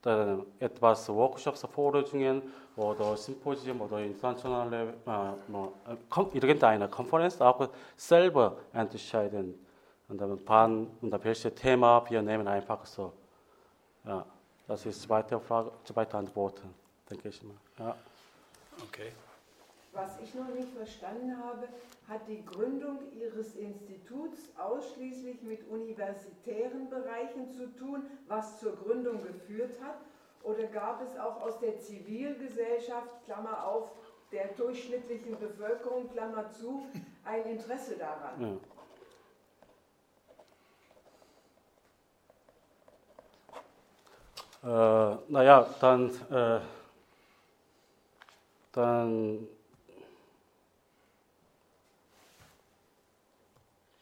dann 0.05 0.45
etwas 0.61 1.09
Workshops 1.09 1.67
vorlesungen 1.73 2.43
oder 2.77 3.17
Symposium 3.17 3.81
oder 3.81 4.01
internationale 4.01 4.95
äh, 5.07 6.37
irgendeine 6.37 6.89
Konferenz 6.89 7.41
auch 7.41 7.69
selber 7.97 8.57
entscheiden. 8.73 9.55
Und 10.09 10.21
dann 10.21 10.39
wann 10.45 10.89
und 11.01 11.25
welches 11.25 11.55
Thema 11.55 12.05
wir 12.09 12.21
nehmen 12.21 12.47
einfach 12.47 12.85
so. 12.85 13.13
Ja, 14.05 14.27
das 14.69 14.85
ist 14.85 15.01
zweite 15.01 15.41
Frage, 15.41 15.71
zweite 15.85 16.19
Antwort, 16.19 16.61
denke 17.09 17.31
ich 17.31 17.43
mal. 17.43 17.55
Ja. 17.79 17.97
Okay. 18.83 19.13
Was 19.95 20.19
ich 20.21 20.35
noch 20.35 20.49
nicht 20.49 20.71
verstanden 20.71 21.39
habe, 21.39 21.69
hat 22.09 22.27
die 22.27 22.45
Gründung 22.45 22.99
Ihres 23.13 23.55
Instituts 23.55 24.41
ausschließlich 24.59 25.41
mit 25.43 25.69
universitären 25.69 26.91
Bereichen 26.91 27.49
zu 27.53 27.73
tun, 27.77 28.03
was 28.27 28.59
zur 28.59 28.75
Gründung 28.75 29.23
geführt 29.23 29.81
hat? 29.81 29.99
Oder 30.43 30.65
gab 30.65 31.01
es 31.01 31.17
auch 31.17 31.41
aus 31.41 31.61
der 31.61 31.79
Zivilgesellschaft, 31.79 33.09
Klammer 33.25 33.67
auf, 33.67 33.89
der 34.33 34.49
durchschnittlichen 34.49 35.39
Bevölkerung, 35.39 36.11
Klammer 36.11 36.51
zu, 36.51 36.87
ein 37.25 37.45
Interesse 37.45 37.97
daran? 37.97 38.61
Ja. 44.65 45.13
Äh, 45.13 45.19
naja, 45.29 45.69
dann, 45.81 46.11
äh, 46.31 46.61
dann 48.73 49.47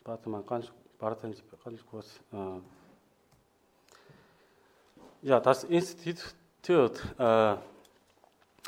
warte 0.05 0.29
mal, 0.29 0.43
ganz, 0.43 0.73
warten 0.99 1.33
Sie 1.33 1.43
ganz 1.65 1.85
kurz. 1.87 2.21
Äh, 2.33 2.61
ja, 5.23 5.41
das 5.41 5.65
Institut, 5.65 7.03
äh, 7.19 7.57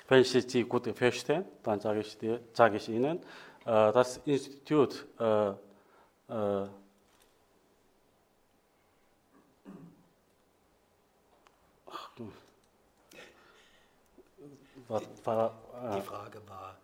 wenn 0.08 0.20
ich 0.20 0.30
Sie 0.30 0.64
gut 0.64 0.86
verstehe, 0.96 1.44
dann 1.62 1.80
sage 1.80 2.00
ich, 2.00 2.16
dir, 2.18 2.40
sage 2.52 2.76
ich 2.76 2.88
Ihnen, 2.88 3.18
äh, 3.64 3.92
das 3.92 4.18
Institut 4.18 5.06
äh, 5.18 5.50
äh, 6.28 6.68
Die 15.96 16.02
Frage 16.02 16.40
war, 16.46 16.78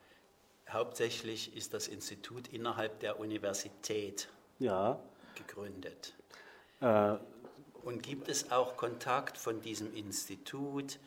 hauptsächlich 0.68 1.54
ist 1.54 1.74
das 1.74 1.86
Institut 1.86 2.48
innerhalb 2.48 2.98
der 3.00 3.20
Universität 3.20 4.28
ja. 4.60 4.98
gegründet. 5.34 6.14
Äh, 6.80 7.16
Und 7.82 8.02
gibt 8.02 8.28
es 8.28 8.52
auch 8.52 8.76
Kontakt 8.76 9.36
von 9.36 9.60
diesem 9.60 9.94
Institut 9.94 10.98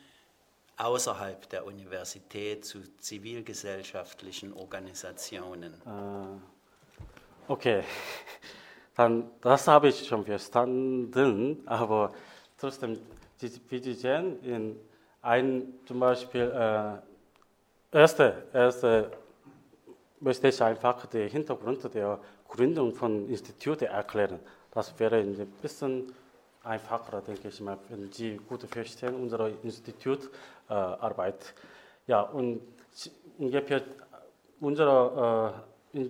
außerhalb 0.76 1.48
der 1.48 1.64
Universität 1.64 2.64
zu 2.64 2.80
zivilgesellschaftlichen 2.98 4.52
Organisationen? 4.52 5.74
Äh, 5.86 7.50
okay, 7.50 7.84
dann 8.94 9.30
das 9.40 9.68
habe 9.68 9.88
ich 9.88 10.06
schon 10.06 10.24
verstanden, 10.24 11.62
aber 11.66 12.12
trotzdem, 12.58 12.98
wie 13.40 13.78
Sie 13.78 13.94
sehen, 13.94 14.42
in 14.42 14.80
ein 15.22 15.74
zum 15.86 16.00
Beispiel 16.00 16.52
äh, 16.52 17.96
erste, 17.96 18.46
erste 18.52 19.10
möchte 20.20 20.48
ich 20.48 20.62
einfach 20.62 21.06
den 21.06 21.28
Hintergrund 21.28 21.94
der 21.94 22.18
Gründung 22.54 22.94
von 22.94 23.28
Instituten 23.28 23.86
erklären. 23.86 24.38
Das 24.70 24.98
wäre 24.98 25.16
ein 25.16 25.34
bisschen 25.60 26.12
einfacher, 26.62 27.20
denke 27.20 27.48
ich 27.48 27.60
mal, 27.60 27.78
wenn 27.88 28.12
Sie 28.12 28.36
gut 28.48 28.62
verstehen, 28.62 29.14
unsere 29.16 29.50
Institutarbeit. 29.62 31.42
Äh, 31.42 32.10
ja, 32.10 32.20
und 32.22 32.60
ungefähr 33.38 33.82
unsere, 34.60 35.54
äh, 35.92 36.08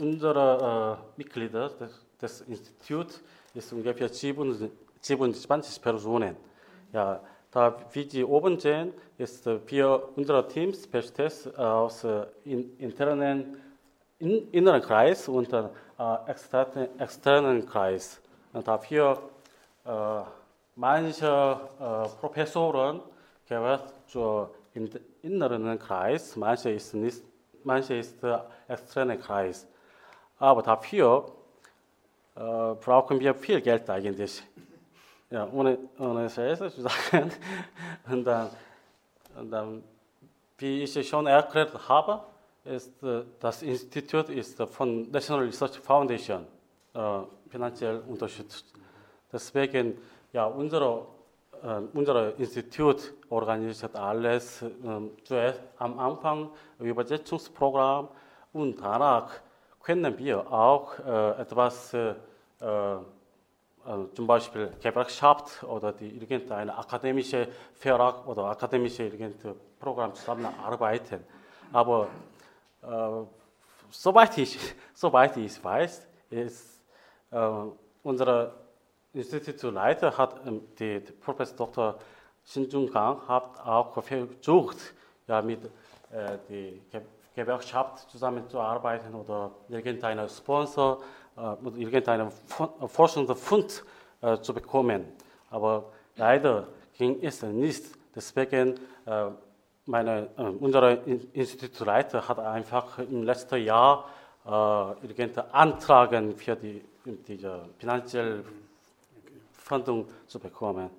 unsere 0.00 0.98
äh, 0.98 1.18
Mitglieder 1.18 1.68
des, 1.68 2.04
des 2.20 2.40
Instituts 2.42 3.22
ist 3.54 3.72
ungefähr 3.72 4.08
27 4.08 5.80
Personen. 5.80 6.36
Ja, 6.92 7.20
da, 7.52 7.76
wie 7.92 8.10
Sie 8.10 8.24
oben 8.24 8.58
sehen, 8.58 8.92
ist 9.16 9.48
für 9.66 10.08
unsere 10.16 10.48
Teams 10.48 10.88
besteht 10.88 11.56
aus 11.56 12.04
in, 12.44 12.76
internen, 12.78 13.63
in, 14.18 14.50
inneren 14.52 14.82
Kreis 14.82 15.28
und 15.28 15.52
äh, 15.52 15.64
externen, 16.26 16.98
externen 16.98 17.66
Kreis. 17.66 18.20
Und 18.52 18.66
dafür 18.66 19.18
äh, 19.84 20.20
manche 20.76 21.60
äh, 21.80 22.08
Professoren 22.20 23.00
gehören 23.48 23.80
zu 24.06 24.48
inneren 25.22 25.78
Kreis, 25.78 26.36
manche 26.36 26.70
ist 26.70 26.94
nicht, 26.94 27.22
manche 27.62 27.94
ist 27.94 28.22
äh, 28.24 28.38
externen 28.68 29.20
Kreis. 29.20 29.66
Aber 30.38 30.62
dafür 30.62 31.30
äh, 32.34 32.40
brauchen 32.40 33.20
wir 33.20 33.34
viel 33.34 33.60
Geld 33.60 33.88
eigentlich 33.88 34.42
ja, 35.34 35.48
ohne, 35.52 35.78
ohne 35.98 36.30
Scheiße 36.30 36.70
zu 36.70 36.82
sagen. 36.82 37.32
Und 38.10 38.24
dann, 38.24 38.50
und 39.36 39.50
dann, 39.50 39.82
wie 40.58 40.84
ich 40.84 41.08
schon 41.08 41.26
erklärt 41.26 41.72
habe, 41.88 42.22
ist 42.64 43.02
äh, 43.02 43.24
das 43.40 43.62
Institut 43.62 44.28
ist 44.30 44.60
von 44.62 45.10
National 45.10 45.44
Research 45.44 45.78
Foundation 45.78 46.46
äh, 46.94 47.20
finanziell 47.48 48.02
unterstützt. 48.08 48.66
Deswegen, 49.32 49.98
ja, 50.32 50.46
unsere, 50.46 51.06
äh, 51.62 51.80
unser 51.92 52.38
Institut 52.38 53.12
organisiert 53.28 53.94
alles 53.96 54.62
äh, 54.62 54.68
zuerst 55.24 55.60
am 55.78 55.98
Anfang 55.98 56.50
Übersetzungsprogramm 56.78 58.08
und 58.52 58.80
danach 58.80 59.30
können 59.82 60.16
wir 60.18 60.50
auch 60.50 60.98
äh, 60.98 61.42
etwas 61.42 61.92
äh, 61.94 62.14
also 63.86 64.06
zum 64.14 64.26
Beispiel 64.26 64.72
Gewerkschaft 64.80 65.62
oder 65.64 65.92
die 65.92 66.08
irgendeine 66.16 66.76
akademische 66.76 67.48
Verlag 67.74 68.26
oder 68.26 68.44
akademische 68.44 69.04
irgendein 69.04 69.54
Programm 69.78 70.14
zusammenarbeiten. 70.14 71.22
Aber 71.72 72.04
äh, 72.04 72.33
soweit, 73.90 74.38
ich, 74.38 74.58
soweit 74.94 75.36
ich 75.36 75.62
weiß, 75.62 76.06
ist 76.30 76.82
äh, 77.30 77.50
unser 78.02 78.54
Institutsleiter 79.12 80.16
hat 80.16 80.46
ähm, 80.46 80.62
die, 80.78 81.00
die 81.00 81.12
Professor 81.12 81.56
Dr. 81.56 81.98
Shin 82.44 82.68
Jung 82.68 82.90
Kang 82.90 83.26
hat 83.26 83.58
auch 83.64 84.02
versucht, 84.02 84.76
ja, 85.26 85.40
mit 85.40 85.64
äh, 86.10 86.38
die 86.48 86.82
Gewerkschaft 87.34 88.10
zusammenzuarbeiten 88.10 89.14
oder 89.14 89.50
irgendeinen 89.68 90.28
Sponsor 90.28 91.02
äh, 91.36 91.80
irgendeinen 91.80 92.30
Fund- 92.30 92.72
Forschungsfund 92.86 93.84
äh, 94.20 94.38
zu 94.38 94.54
bekommen. 94.54 95.04
Aber 95.50 95.92
leider 96.16 96.68
ging 96.96 97.18
es 97.22 97.42
nicht. 97.42 97.84
Deswegen 98.14 98.78
äh, 99.06 99.30
meine, 99.86 100.28
äh, 100.36 100.42
unser 100.42 101.04
In- 101.06 101.30
Institutsleiter 101.32 102.26
hat 102.28 102.38
einfach 102.38 102.98
im 102.98 103.22
letzten 103.22 103.62
Jahr 103.62 104.08
äh, 104.44 104.48
irgendeine 105.06 105.52
Antragen 105.52 106.36
für 106.36 106.56
die, 106.56 106.84
diese 107.04 107.68
finanzielle 107.78 108.44
Förderung 109.52 110.08
zu 110.26 110.38
bekommen. 110.38 110.90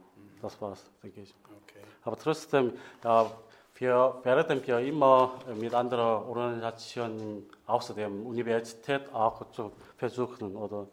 Das 0.42 0.60
war's, 0.62 0.90
denke 1.02 1.22
ich. 1.22 1.34
Okay. 1.64 1.84
Aber 2.04 2.18
trotzdem, 2.18 2.74
ja, 3.04 3.32
wir 3.76 4.16
werden 4.24 4.66
wir 4.66 4.80
immer 4.80 5.34
mit 5.56 5.74
anderen 5.74 6.24
Organisationen 6.28 7.50
außer 7.66 7.94
der 7.94 8.10
Universität 8.10 9.14
auch 9.14 9.52
zu 9.52 9.72
versuchen, 9.98 10.56
oder? 10.56 10.88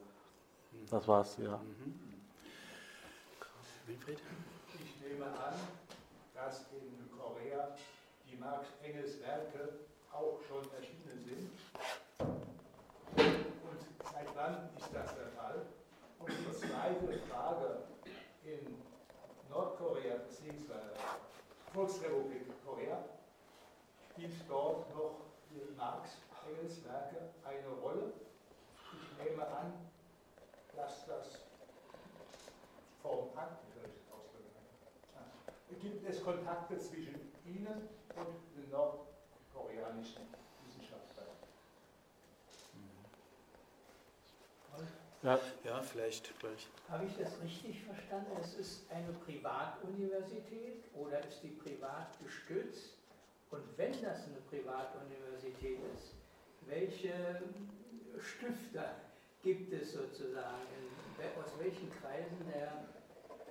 Das 0.91 1.07
war's, 1.07 1.39
ja. 1.39 1.61
Wilfried? 3.87 4.19
Ich 4.75 5.09
nehme 5.09 5.27
an, 5.27 5.55
die 8.43 8.49
Marx-Engels-Werke 8.49 9.69
auch 10.13 10.39
schon 10.49 10.63
erschienen 10.75 11.19
sind. 11.25 11.51
Und 12.29 13.81
seit 14.13 14.37
wann 14.37 14.69
ist 14.77 14.93
das 14.93 15.15
der 15.15 15.29
Fall? 15.29 15.67
Und 16.19 16.29
die 16.31 16.53
zweite 16.53 17.19
Frage, 17.29 17.85
in 18.45 18.77
Nordkorea 19.49 20.17
bzw. 20.17 20.75
Volksrepublik 21.73 22.47
Korea, 22.67 23.05
spielt 24.11 24.35
dort 24.49 24.95
noch 24.95 25.21
die 25.51 25.75
Marx-Engels-Werke 25.77 27.31
eine 27.45 27.69
Rolle? 27.81 28.13
Ich 28.93 29.25
nehme 29.25 29.47
an, 29.47 29.73
dass 30.77 31.07
das 31.07 31.45
vom 33.03 33.31
Aktenrecht 33.37 34.03
ausgegangen 34.11 34.67
ist. 35.71 35.81
Gibt 35.81 36.09
es 36.09 36.23
Kontakte 36.23 36.79
zwischen 36.79 37.33
Ihnen 37.45 37.89
nordkoreanischen 38.73 40.23
Wissenschaftlern? 40.65 41.27
ja. 45.23 45.39
Ja, 45.65 45.83
vielleicht 45.83 46.39
gleich. 46.41 46.69
Habe 46.89 47.05
ich 47.05 47.17
das 47.17 47.41
richtig 47.43 47.85
verstanden? 47.85 48.33
Es 48.41 48.55
ist 48.55 48.91
eine 48.91 49.13
Privatuniversität 49.25 50.85
oder 50.95 51.25
ist 51.25 51.43
die 51.43 51.49
privat 51.49 52.19
gestützt? 52.23 52.97
Und 53.51 53.63
wenn 53.77 53.93
das 53.93 54.25
eine 54.27 54.41
Privatuniversität 54.49 55.79
ist, 55.95 56.15
welche 56.67 57.43
Stifter 58.19 58.97
gibt 59.43 59.73
es 59.73 59.93
sozusagen? 59.93 60.67
In, 60.79 61.41
aus 61.41 61.53
welchen 61.59 61.91
Kreisen 62.01 62.39
der 62.53 62.87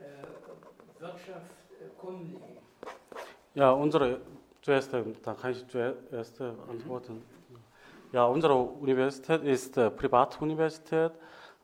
äh, 0.02 1.00
Wirtschaft 1.00 1.52
äh, 1.80 1.88
kommen 2.00 2.28
die? 2.28 3.60
Ja, 3.60 3.72
unsere 3.72 4.20
zuerst, 4.62 4.94
äh, 4.94 5.04
dann 5.24 5.38
kann 5.38 5.52
ich 5.52 5.68
zuerst 5.68 6.40
äh, 6.40 6.52
antworten. 6.70 7.22
Ja, 8.12 8.26
unsere 8.26 8.56
Universität 8.56 9.44
ist 9.44 9.78
äh, 9.78 9.90
Privatuniversität, 9.90 11.14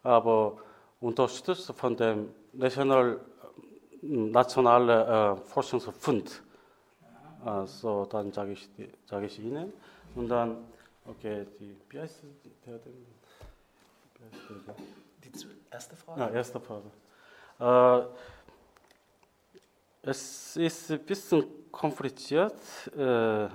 aber 0.04 0.58
unterstützt 1.02 1.72
von 1.76 1.96
dem 1.96 2.30
National 2.54 3.20
äh, 4.02 4.08
nationale 4.08 5.38
äh, 5.38 5.50
Forschungsfund. 5.50 6.42
Also 7.44 8.06
dann 8.06 8.32
sage 8.32 8.54
ich, 8.54 8.70
sage 9.06 9.26
ich 9.26 9.40
Ihnen 9.40 9.72
und 10.16 10.30
dann 10.30 10.58
okay, 11.06 11.46
die 11.60 11.76
wie 11.90 12.00
heißt 12.00 12.24
der 12.66 12.78
denn? 12.80 13.06
Die 15.24 15.32
erste 15.72 15.96
Frage? 15.96 16.22
Ja, 16.22 16.30
erste 16.30 16.60
Frage. 16.60 16.90
Äh, 17.60 18.08
es 20.02 20.56
ist 20.56 20.92
ein 20.92 21.00
bisschen 21.00 21.46
kompliziert, 21.72 22.54
äh, 22.98 23.48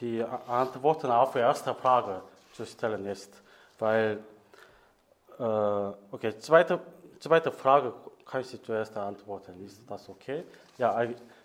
die 0.00 0.22
Antworten 0.46 1.10
auf 1.10 1.32
die 1.32 1.38
erste 1.38 1.74
Frage 1.74 2.22
zu 2.52 2.64
stellen 2.64 3.04
ist, 3.06 3.42
weil, 3.78 4.18
äh, 5.38 5.42
okay, 5.42 6.38
zweite, 6.38 6.80
zweite 7.18 7.50
Frage 7.50 7.92
kann 8.24 8.42
ich 8.42 8.62
zuerst 8.62 8.96
antworten, 8.96 9.64
ist 9.64 9.80
das 9.88 10.08
okay? 10.08 10.44
Ja, 10.76 10.96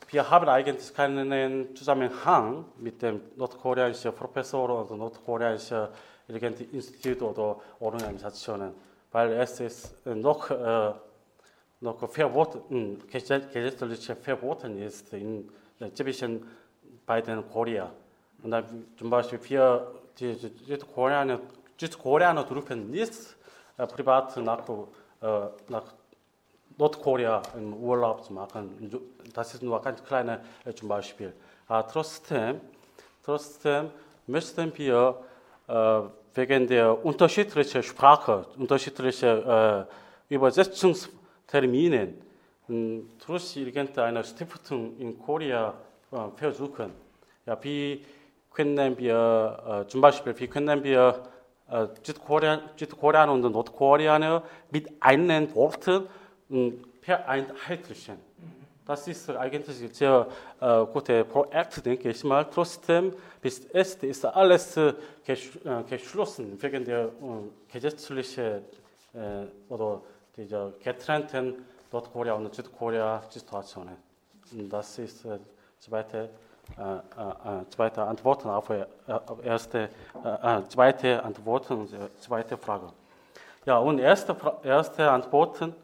wir 0.09 0.29
haben 0.29 0.49
eigentlich 0.49 0.93
keinen 0.93 1.75
Zusammenhang 1.75 2.65
mit 2.77 3.01
dem 3.01 3.21
nordkoreanischen 3.35 4.13
Professor 4.13 4.69
oder 4.69 4.95
nordkoreanischen 4.95 5.87
Institut 6.71 7.21
oder 7.21 7.59
Organisationen, 7.79 8.75
weil 9.11 9.31
es 9.33 9.59
ist 9.59 10.05
noch, 10.05 10.51
äh, 10.51 10.93
noch 11.83 12.09
verboten, 12.09 12.97
gesetz- 13.11 13.51
gesetzlich 13.51 14.17
verboten 14.21 14.77
ist 14.81 15.11
in 15.13 15.49
äh, 15.79 15.91
zwischen 15.93 16.45
beiden 17.05 17.43
Korea. 17.51 17.91
Und 18.41 18.51
dann 18.51 18.85
zum 18.97 19.09
Beispiel 19.09 19.39
wir, 19.43 19.91
die 20.17 20.33
Südkoreaner, 20.33 21.39
Südkoreaner 21.77 22.43
dürfen 22.45 22.89
nicht 22.89 23.13
äh, 23.77 23.85
privat 23.85 24.35
nach, 24.37 24.67
äh, 24.69 25.47
nach 25.67 25.93
Nordkorea 26.77 27.41
im 27.57 27.73
Urlaub 27.73 28.23
zu 28.23 28.33
machen. 28.33 28.89
Das 29.33 29.53
ist 29.53 29.61
nur 29.61 29.81
ganz 29.81 30.03
kleines 30.03 30.39
äh, 30.65 30.73
zum 30.73 30.87
Beispiel. 30.87 31.33
Aber 31.67 31.87
trotzdem, 31.87 32.61
trotzdem 33.23 33.89
müssen 34.25 34.71
wir 34.77 35.17
äh, 35.67 35.99
wegen 36.35 36.67
der 36.67 37.05
unterschiedlichen 37.05 37.83
Sprache, 37.83 38.45
unterschiedlichen 38.57 39.45
äh, 39.45 39.85
Übersetzungsterminen 40.29 41.22
mh, 42.67 43.01
durch 43.25 43.57
irgendeine 43.57 44.23
Stiftung 44.23 44.97
in 44.99 45.17
Korea 45.19 45.73
versuchen. 46.35 46.91
Ja, 47.45 47.57
wie 47.61 48.05
können 48.53 48.97
wir 48.97 49.85
zum 49.87 50.01
Beispiel, 50.01 50.37
wie 50.39 50.47
können 50.47 50.83
wir 50.83 51.23
äh, 51.69 51.87
Südkorea, 52.03 52.61
und 53.29 53.41
Nordkoreaner 53.41 54.43
mit 54.71 54.89
einem 54.99 55.53
Wort 55.55 55.89
vereinheitlichen? 57.01 58.17
Das 58.85 59.07
ist 59.07 59.29
eigentlich 59.29 59.77
sehr 59.95 60.27
äh, 60.59 60.85
gutes 60.85 61.25
Projekt, 61.25 61.85
denke 61.85 62.09
ich 62.09 62.23
mal. 62.25 62.43
Trotzdem, 62.43 63.13
bis 63.41 63.65
jetzt 63.73 64.03
ist 64.03 64.25
alles 64.25 64.77
gesch 65.25 65.57
geschlossen 65.89 66.61
wegen 66.61 66.83
der 66.83 67.05
äh, 67.05 67.09
gesetzlichen 67.71 68.61
äh, 69.13 69.45
oder 69.69 70.01
dieser 70.35 70.71
getrennten 70.83 71.65
Nordkorea 71.91 72.33
und 72.33 72.53
Südkorea-Situationen. 72.53 73.95
Und 74.51 74.69
Das 74.69 74.97
ist 74.97 75.25
äh, 75.25 75.39
zweite, 75.79 76.29
äh, 76.77 76.81
äh, 76.81 77.69
zweite 77.69 78.03
Antwort 78.03 78.45
auf, 78.45 78.69
äh, 78.69 78.85
erste, 79.43 79.89
zweite 80.69 81.23
Antwort 81.23 81.69
und 81.71 81.93
äh, 81.93 81.97
zweite 82.19 82.57
Frage. 82.57 82.87
Ja, 83.65 83.77
und 83.77 83.99
erste, 83.99 84.35
erste 84.63 85.09
Antworten 85.09 85.75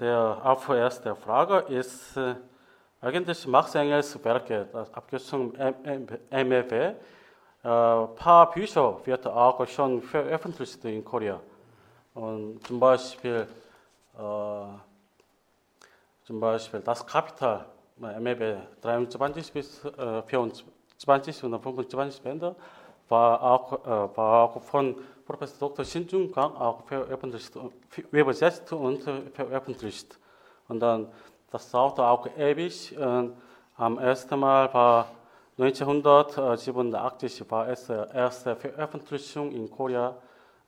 der 0.00 0.38
auf 0.44 0.68
erste 0.68 1.16
Frage 1.16 1.58
ist 1.68 2.16
eigentlich 3.00 3.46
Max 3.48 3.74
Engels 3.74 4.24
Werke, 4.24 4.68
Abkürzung 4.92 5.52
MEW. 6.30 6.72
Äh, 6.72 6.94
paar 7.62 8.50
Bücher 8.50 8.98
wird 9.04 9.26
auch 9.26 9.66
schon 9.66 10.00
veröffentlicht 10.00 10.84
in 10.84 11.04
Korea. 11.04 11.40
Und 12.14 12.64
zum 12.66 12.80
Beispiel, 12.80 13.46
äh, 14.16 14.64
zum 16.24 16.40
Beispiel 16.40 16.80
das 16.80 17.04
Kapital, 17.06 17.66
MEW 17.96 18.56
23 18.80 19.52
bis 19.52 19.84
äh, 19.84 20.22
24 20.22 21.44
und 21.44 21.60
25 21.60 22.22
Bände, 22.22 22.54
war 23.08 23.42
auch, 23.42 24.62
von 24.62 24.96
Professor 25.26 25.68
Dr. 25.68 25.84
Shin 25.84 26.32
Kang 26.32 26.56
auch 26.56 26.84
veröffentlicht, 26.84 27.52
übersetzt 28.10 28.72
und 28.72 29.02
veröffentlicht. 29.34 30.18
Und 30.68 30.80
dann, 30.80 31.08
das 31.50 31.70
dauerte 31.70 32.02
auch 32.02 32.26
ewig. 32.36 32.96
Am 33.76 33.98
ersten 33.98 34.38
Mal 34.38 34.72
war 34.72 35.08
1987 35.58 37.50
war 37.50 37.68
es 37.68 37.88
äh, 37.88 38.06
erste 38.12 38.56
Veröffentlichung 38.56 39.52
in 39.52 39.70
Korea, 39.70 40.16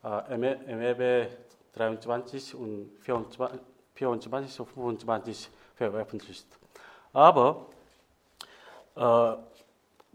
MEB 0.07 1.29
23 1.75 2.55
und 2.55 2.91
24, 3.01 3.61
24 3.95 4.61
und 4.61 4.67
25 4.67 5.51
veröffentlicht. 5.75 6.47
Aber 7.13 7.67
äh, 8.95 9.01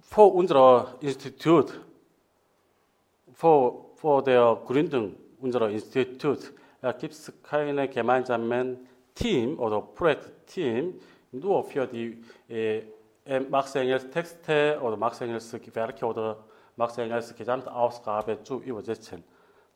vor 0.01 0.35
unserem 0.35 0.87
Institut 1.01 1.79
vor, 3.33 3.91
vor 3.95 4.23
der 4.23 4.59
Gründung 4.65 5.15
unserer 5.39 5.69
Institut 5.69 6.53
gibt 6.99 7.13
es 7.13 7.31
keine 7.43 7.87
gemeinsamen 7.87 8.87
Team 9.15 9.59
oder 9.59 9.81
Projektteam 9.81 10.99
nur 11.31 11.63
für 11.63 11.87
die 11.87 12.23
äh, 12.49 12.83
Marx 13.49 13.75
Engels 13.75 14.09
Texte 14.09 14.79
oder 14.81 14.97
Marx 14.97 15.21
Engels 15.21 15.53
Werke 15.73 16.05
oder 16.05 16.37
Marx 16.75 16.97
Engels 16.97 17.35
Gesamtausgabe 17.35 18.43
zu 18.43 18.61
übersetzen. 18.61 19.23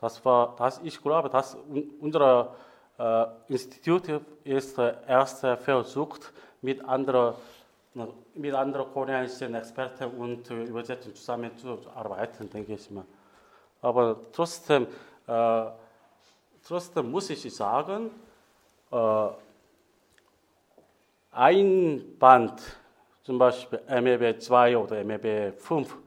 Das 0.05 0.23
war, 0.23 0.55
das, 0.55 0.79
ich 0.83 1.01
glaube, 1.01 1.29
dass 1.29 1.55
un, 1.55 1.91
unser 1.99 2.53
äh, 2.99 3.25
Institut 3.47 4.03
ist 4.43 4.77
der 4.77 5.03
erste 5.07 5.57
Versuch, 5.57 6.19
mit 6.61 6.85
anderen, 6.85 7.33
mit 8.35 8.53
anderen 8.53 8.93
koreanischen 8.93 9.55
Experten 9.55 10.11
und 10.11 10.47
äh, 10.51 10.65
Übersetzern 10.65 11.15
zusammenzuarbeiten, 11.15 12.47
denke 12.51 12.73
ich 12.73 12.91
mal. 12.91 13.03
Aber 13.81 14.17
trotzdem, 14.31 14.85
äh, 15.25 15.65
trotzdem 16.63 17.09
muss 17.09 17.31
ich 17.31 17.55
sagen, 17.55 18.11
äh, 18.91 19.27
ein 21.31 22.15
Band, 22.19 22.61
zum 23.23 23.39
Beispiel 23.39 23.81
MEB 23.89 24.39
2 24.39 24.77
oder 24.77 25.03
MEB 25.03 25.59
5, 25.59 25.97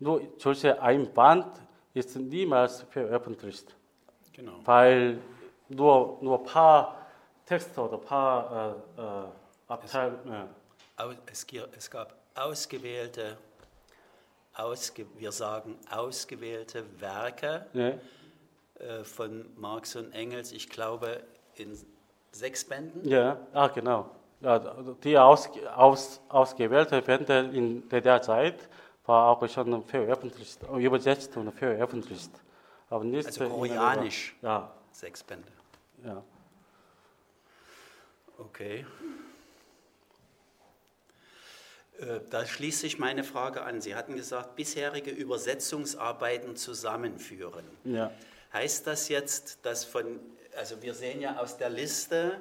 nur 0.00 0.22
solche 0.38 0.82
ein 0.82 1.14
Band 1.14 1.67
ist 1.98 2.16
niemals 2.16 2.82
veröffentlicht. 2.90 3.74
Genau. 4.32 4.60
Weil 4.64 5.18
nur 5.68 6.18
nur 6.20 6.42
paar 6.44 7.06
Texte 7.44 7.80
oder 7.80 7.98
paar 7.98 8.76
äh, 8.96 9.00
äh, 9.00 9.24
Abteilungen. 9.68 10.48
Es, 11.26 11.46
es 11.76 11.90
gab 11.90 12.14
ausgewählte, 12.34 13.36
ausge, 14.54 15.06
wir 15.16 15.32
sagen 15.32 15.78
ausgewählte 15.90 16.84
Werke 17.00 17.66
ne? 17.72 18.00
äh, 18.78 19.04
von 19.04 19.46
Marx 19.56 19.96
und 19.96 20.12
Engels, 20.12 20.52
ich 20.52 20.68
glaube 20.68 21.22
in 21.54 21.78
sechs 22.32 22.64
Bänden. 22.64 23.08
Ja, 23.08 23.38
ah, 23.52 23.68
genau. 23.68 24.10
Ja, 24.40 24.58
die 25.02 25.18
aus, 25.18 25.50
aus, 25.74 26.20
ausgewählte 26.28 27.02
Bände 27.02 27.50
in 27.52 27.88
der 27.88 28.22
Zeit 28.22 28.68
war 29.08 29.30
auch 29.30 29.48
schon 29.48 29.82
veröffentlicht, 29.84 30.60
übersetzt 30.76 31.34
und 31.36 31.50
veröffentlicht. 31.52 32.30
Aber 32.90 33.04
nicht 33.04 33.26
Also 33.26 33.48
koreanisch. 33.48 34.36
Ja, 34.42 34.70
Sechs 34.92 35.22
Bände. 35.22 35.48
ja. 36.04 36.22
Okay. 38.38 38.84
Äh, 41.98 42.20
Da 42.30 42.44
schließt 42.46 42.80
sich 42.80 42.98
meine 42.98 43.24
Frage 43.24 43.62
an. 43.62 43.80
Sie 43.80 43.94
hatten 43.94 44.14
gesagt, 44.14 44.56
bisherige 44.56 45.10
Übersetzungsarbeiten 45.10 46.56
zusammenführen. 46.56 47.64
ja. 47.84 48.12
Heißt 48.50 48.86
das 48.86 49.10
jetzt, 49.10 49.58
dass 49.62 49.84
von, 49.84 50.18
also 50.56 50.80
wir 50.80 50.94
sehen 50.94 51.20
ja 51.20 51.36
aus 51.38 51.58
der 51.58 51.68
Liste, 51.68 52.40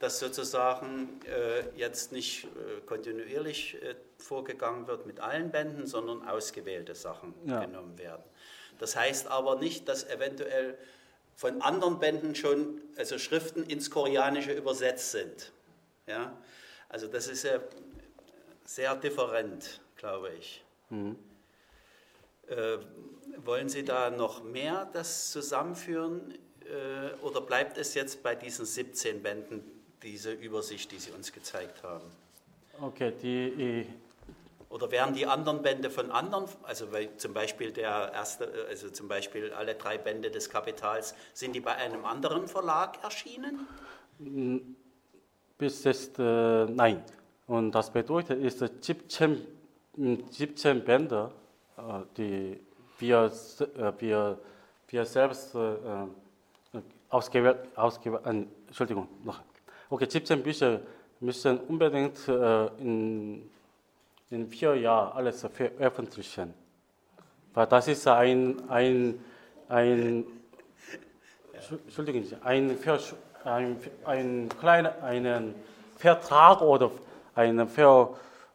dass 0.00 0.18
sozusagen 0.18 1.20
äh, 1.26 1.62
jetzt 1.78 2.10
nicht 2.10 2.44
äh, 2.44 2.80
kontinuierlich 2.86 3.80
äh, 3.80 3.94
vorgegangen 4.24 4.86
wird 4.86 5.06
mit 5.06 5.20
allen 5.20 5.50
Bänden, 5.50 5.86
sondern 5.86 6.26
ausgewählte 6.26 6.94
Sachen 6.94 7.34
Ja. 7.44 7.60
genommen 7.64 7.98
werden. 7.98 8.22
Das 8.78 8.96
heißt 8.96 9.28
aber 9.28 9.56
nicht, 9.56 9.88
dass 9.88 10.04
eventuell 10.08 10.76
von 11.36 11.62
anderen 11.62 11.98
Bänden 12.00 12.34
schon 12.34 12.80
also 12.96 13.18
Schriften 13.18 13.64
ins 13.64 13.90
Koreanische 13.90 14.52
übersetzt 14.52 15.12
sind. 15.12 15.52
Ja? 16.06 16.36
Also 16.88 17.06
das 17.06 17.28
ist 17.28 17.44
ja 17.44 17.60
sehr 18.64 18.94
different, 18.96 19.80
glaube 19.96 20.30
ich. 20.38 20.64
Äh, 22.46 22.78
wollen 23.38 23.68
Sie 23.68 23.84
da 23.84 24.10
noch 24.10 24.42
mehr 24.44 24.88
das 24.92 25.30
zusammenführen 25.32 26.34
äh, 26.64 27.14
oder 27.24 27.40
bleibt 27.40 27.78
es 27.78 27.94
jetzt 27.94 28.22
bei 28.22 28.34
diesen 28.34 28.64
17 28.64 29.22
Bänden, 29.22 29.64
diese 30.02 30.32
Übersicht, 30.32 30.92
die 30.92 30.98
Sie 30.98 31.10
uns 31.10 31.32
gezeigt 31.32 31.82
haben? 31.82 32.04
Okay, 32.80 33.12
die, 33.22 33.86
Oder 34.74 34.90
werden 34.90 35.14
die 35.14 35.24
anderen 35.24 35.62
Bände 35.62 35.88
von 35.88 36.10
anderen, 36.10 36.46
also 36.64 36.86
zum 37.16 37.32
Beispiel 37.32 37.70
der 37.70 38.10
erste, 38.12 38.66
also 38.68 38.90
zum 38.90 39.06
Beispiel 39.06 39.52
alle 39.52 39.76
drei 39.76 39.98
Bände 39.98 40.32
des 40.32 40.50
Kapitals, 40.50 41.14
sind 41.32 41.54
die 41.54 41.60
bei 41.60 41.76
einem 41.76 42.04
anderen 42.04 42.48
Verlag 42.48 42.98
erschienen? 43.04 43.68
bis 45.56 45.84
jetzt 45.84 46.18
äh, 46.18 46.64
nein. 46.64 47.04
Und 47.46 47.70
das 47.72 47.88
bedeutet, 47.92 48.42
ist 48.42 48.58
17, 48.58 49.46
mh, 49.96 50.18
17 50.32 50.84
Bände, 50.84 51.30
die 52.16 52.58
wir, 52.98 53.30
äh, 53.76 53.92
wir, 53.98 54.38
wir 54.88 55.04
selbst 55.04 55.54
äh, 55.54 55.74
äh, 55.74 56.06
ausgewählt, 57.10 57.58
ausgewählt 57.76 58.26
äh, 58.26 58.44
Entschuldigung, 58.66 59.06
noch. 59.22 59.40
Okay, 59.88 60.06
17 60.10 60.42
Bücher 60.42 60.80
müssen 61.20 61.58
unbedingt 61.60 62.26
äh, 62.26 62.66
in, 62.78 63.48
in 64.34 64.48
vier 64.48 64.74
Jahren 64.76 65.16
alles 65.16 65.46
veröffentlichen. 65.52 66.52
Weil 67.54 67.66
das 67.66 67.88
ist 67.88 68.06
ein, 68.08 68.68
ein, 68.68 69.20
ein 69.68 70.24
Entschuldigen 71.70 72.24
Sie, 72.24 72.36
ein, 72.42 72.76
ein, 73.44 73.78
ein 74.04 74.48
kleiner 74.60 75.02
einen 75.02 75.54
Vertrag 75.96 76.60
oder 76.60 76.90
ein 77.34 77.66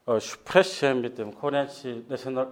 Versprechen 0.06 1.02
mit 1.02 1.18
dem 1.18 1.34
Koreanischen 1.34 2.06
National, 2.08 2.48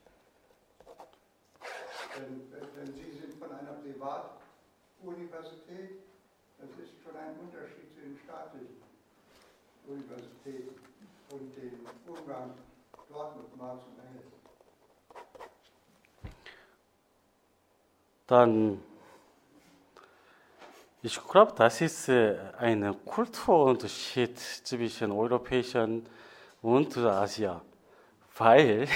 Denn, 2.16 2.50
wenn, 2.52 2.68
wenn 2.78 2.94
Sie 2.94 3.12
sind 3.12 3.34
von 3.40 3.52
einer 3.52 3.74
Privatuniversität, 3.74 6.04
das 6.58 6.70
ist 6.80 6.94
schon 7.04 7.16
ein 7.18 7.38
Unterschied 7.40 7.94
zu 7.94 8.00
den 8.02 8.18
staatlichen 8.24 8.82
Universitäten 9.88 10.76
und 11.32 11.56
dem 11.58 11.86
Umgang 12.08 12.54
dort 13.10 13.38
mit 13.38 13.58
Marx 13.58 13.84
und 13.86 14.00
Engels. 14.00 14.32
Dann, 18.28 18.82
ich 21.02 21.20
glaube, 21.28 21.54
das 21.58 21.82
ist 21.82 22.08
äh, 22.08 22.38
ein 22.58 22.96
Kulturunterschied 23.06 24.40
zwischen 24.40 25.12
europäischen 25.12 26.08
und 26.64 26.98
Asien, 26.98 27.62
weil, 28.38 28.88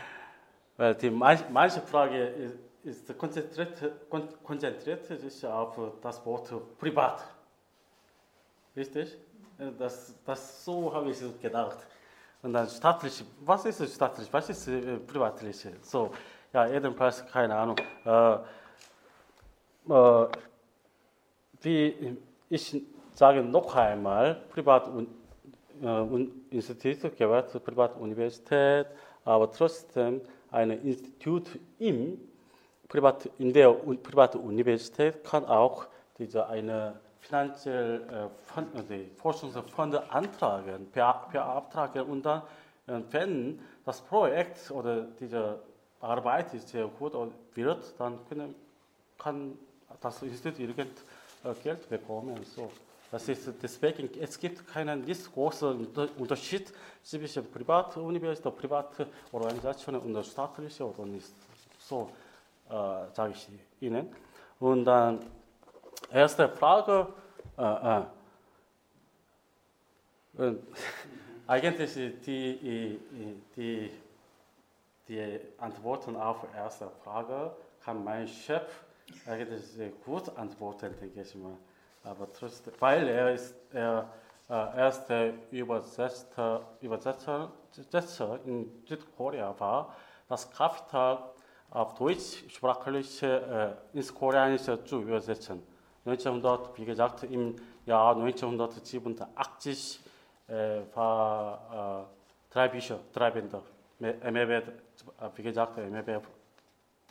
weil 0.76 0.94
die 0.96 1.10
manche, 1.10 1.80
Frage 1.82 2.24
ist, 2.26 2.56
ist 2.82 3.18
konzentriert, 3.18 4.08
kon- 4.08 4.28
konzentriert 4.42 5.04
sich 5.04 5.46
auf 5.46 5.78
das 6.00 6.24
Wort 6.26 6.50
privat. 6.78 7.22
Richtig? 8.74 9.16
Das, 9.78 10.14
das 10.24 10.64
so 10.64 10.92
habe 10.92 11.10
ich 11.10 11.18
gedacht. 11.40 11.86
Und 12.42 12.54
dann 12.54 12.66
staatlich, 12.66 13.22
was 13.44 13.66
ist 13.66 13.94
staatlich, 13.94 14.32
was 14.32 14.48
ist 14.48 14.66
äh, 14.68 14.96
privatlich? 14.96 15.66
So, 15.82 16.10
ja, 16.50 16.66
jedenfalls 16.66 17.26
keine 17.26 17.54
Ahnung. 17.54 17.76
Äh, 18.06 18.34
äh, 19.92 20.28
wie 21.60 22.16
ich 22.48 22.82
sage 23.12 23.42
noch 23.42 23.76
einmal, 23.76 24.36
Privat- 24.50 24.88
und 24.88 25.19
äh, 25.82 25.86
Un- 25.86 26.44
Institut 26.50 27.16
gehört 27.16 27.50
zur 27.50 27.60
Privatuniversität, 27.60 28.86
aber 29.24 29.50
trotzdem 29.52 30.20
ein 30.50 30.70
Institut 30.70 31.58
im 31.78 32.18
Privat, 32.88 33.30
in 33.38 33.52
der 33.52 33.70
privaten 33.70 34.38
Universität 34.38 35.22
kann 35.22 35.44
auch 35.44 35.86
diese 36.18 36.46
eine 36.48 36.98
finanzielle 37.20 38.30
äh, 38.56 38.82
die 38.88 39.10
Forschungsfonds 39.16 39.96
antragen, 40.10 40.90
beantragen 40.92 42.02
und 42.02 42.22
dann, 42.24 42.42
äh, 42.86 43.00
wenn 43.10 43.60
das 43.84 44.00
Projekt 44.00 44.70
oder 44.70 45.02
diese 45.20 45.60
Arbeit 46.00 46.52
ist 46.54 46.68
sehr 46.70 46.88
gut 46.88 47.12
wird, 47.54 47.94
dann 47.98 48.18
können, 48.28 48.54
kann 49.18 49.56
das 50.00 50.22
Institut 50.22 50.58
irgend 50.58 50.98
äh, 51.44 51.54
Geld 51.62 51.88
bekommen. 51.88 52.34
So. 52.56 52.70
Das 53.10 53.28
ist 53.28 53.50
deswegen, 53.60 54.08
es 54.20 54.38
gibt 54.38 54.66
keinen 54.68 55.04
nicht 55.04 55.32
großen 55.32 55.86
Unterschied 56.16 56.72
zwischen 57.02 57.50
privaten 57.50 58.00
Universitäten, 58.00 58.56
privaten 58.56 59.06
Organisationen 59.32 60.00
und 60.00 60.24
staatlichen 60.24 60.86
oder 60.86 61.06
nicht. 61.06 61.32
So 61.78 62.08
äh, 62.68 62.72
sage 63.12 63.32
ich 63.32 63.48
Ihnen. 63.80 64.14
Und 64.60 64.84
dann 64.84 65.18
erste 66.12 66.48
Frage. 66.48 67.08
Äh, 67.58 68.02
äh, 70.38 70.54
eigentlich 71.48 71.94
die, 72.24 73.00
die, 73.56 73.90
die 75.08 75.40
Antworten 75.58 76.14
auf 76.14 76.46
erste 76.54 76.88
Frage 77.02 77.50
kann 77.84 78.04
mein 78.04 78.28
Chef 78.28 78.62
eigentlich 79.26 79.64
gut 80.04 80.28
antworten, 80.38 80.94
denke 81.00 81.22
ich 81.22 81.34
mal. 81.34 81.56
Aber 82.04 82.32
trotzdem, 82.32 82.72
weil 82.78 83.08
er 83.08 83.34
ist 83.34 83.54
er, 83.72 84.08
äh, 84.48 84.78
erste 84.78 85.34
Übersetzer, 85.50 86.62
Übersetzer, 86.80 87.52
Übersetzer 87.76 88.40
in 88.44 88.82
Südkorea 88.86 89.54
war, 89.58 89.94
das 90.28 90.50
Kapital 90.50 91.30
auf 91.70 91.94
deutschsprachliche 91.94 93.76
äh, 93.94 93.96
ins 93.96 94.12
Koreanische 94.14 94.82
zu 94.84 95.02
übersetzen. 95.02 95.62
1900, 96.04 96.76
wie 96.78 96.84
gesagt, 96.84 97.24
im 97.24 97.56
Jahr 97.86 98.16
1987 98.16 100.00
äh, 100.48 100.80
war 100.94 102.08
äh, 102.50 102.52
drei 102.52 102.68
Bücher, 102.68 102.98
drei 103.12 103.30
Bände. 103.30 103.62
MLB, 104.00 104.62
wie 105.36 105.42
gesagt, 105.42 105.76
MLB 105.76 106.22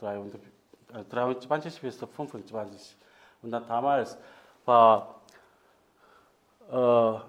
23 0.00 1.80
bis 1.80 1.96
25. 1.96 2.96
Und 3.42 3.52
dann 3.52 3.66
damals 3.66 4.18
war 4.64 5.20
äh, 6.70 7.20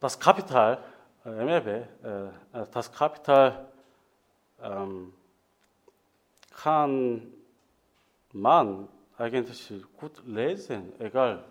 das 0.00 0.18
Kapital, 0.18 0.78
äh, 1.24 1.30
MLB, 1.30 1.66
äh, 1.66 1.86
das 2.72 2.92
Kapital 2.92 3.66
ähm, 4.62 5.12
kann 6.62 7.32
man 8.32 8.88
eigentlich 9.16 9.72
gut 9.96 10.22
lesen, 10.26 10.92
egal 10.98 11.44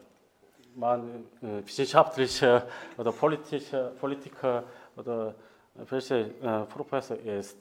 man 0.76 1.26
wissenschaftlicher 1.41 2.67
oder 2.97 3.12
politischer 3.12 3.89
Politiker 4.00 4.63
oder 4.95 5.34
welcher 5.73 6.65
Professor 6.65 7.17
ist. 7.17 7.58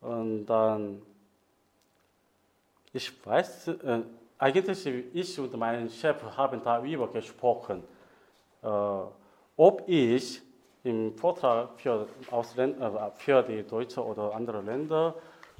Und 0.00 0.46
dann, 0.46 1.02
ich 2.92 3.26
weiß, 3.26 3.70
äh, 4.42 4.46
eigentlich 4.46 4.86
ich 5.14 5.38
und 5.38 5.56
mein 5.56 5.88
Chef 5.88 6.16
haben 6.36 6.60
darüber 6.62 7.08
gesprochen, 7.08 7.82
äh, 8.62 8.66
ob 9.56 9.82
ich 9.86 10.42
im 10.84 11.16
Vortrag 11.16 11.78
für, 11.80 12.08
Ausländer, 12.30 13.12
äh, 13.14 13.20
für 13.20 13.42
die 13.42 13.62
deutsche 13.62 14.04
oder 14.04 14.34
andere 14.34 14.60
Länder 14.60 15.14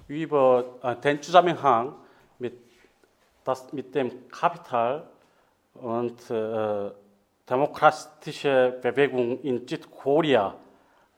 über 0.09 0.65
äh, 0.83 0.97
den 0.97 1.23
Zusammenhang 1.23 1.95
mit, 2.39 2.55
das, 3.45 3.73
mit 3.73 3.95
dem 3.95 4.29
Kapital 4.29 5.09
und 5.75 6.29
äh, 6.31 6.91
demokratische 7.49 8.79
Bewegung 8.83 9.41
in 9.43 9.67
Südkorea 9.67 10.55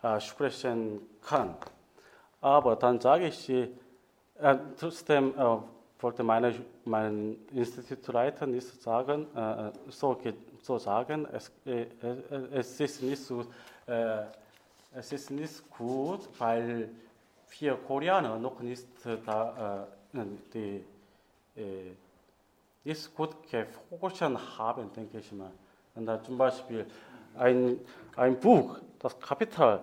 äh, 0.02 0.20
sprechen 0.20 1.00
kann. 1.22 1.56
Aber 2.42 2.76
dann 2.76 3.00
sage 3.00 3.28
ich, 3.28 3.48
äh, 3.48 3.68
trotzdem 4.78 5.32
äh, 5.38 5.56
wollte 6.04 6.22
meine, 6.22 6.54
mein 6.84 7.36
Institutleiter 7.52 8.46
nicht 8.46 8.82
sagen, 8.82 9.26
äh, 9.34 9.72
so, 9.88 10.16
so 10.62 10.78
sagen, 10.78 11.26
es, 11.32 11.50
äh, 11.64 11.86
es 12.52 12.78
ist 12.78 13.02
nicht 13.02 13.22
so, 13.22 13.46
es 14.94 15.12
ist 15.12 15.30
nicht 15.30 15.70
gut, 15.70 16.28
weil 16.38 16.90
vier 17.46 17.74
Koreaner 17.74 18.38
noch 18.38 18.60
nicht 18.60 18.86
da, 19.24 19.86
äh, 20.14 20.20
die, 20.52 20.84
äh, 21.56 21.92
nicht 22.84 23.14
gut 23.14 23.30
geforscht 23.50 24.20
haben, 24.20 24.92
denke 24.92 25.18
ich 25.18 25.32
mal. 25.32 25.50
Und 25.94 26.04
dann 26.04 26.22
zum 26.22 26.36
Beispiel 26.36 26.84
ein, 27.38 27.80
ein 28.16 28.38
Buch, 28.38 28.76
das 28.98 29.18
Kapital, 29.18 29.82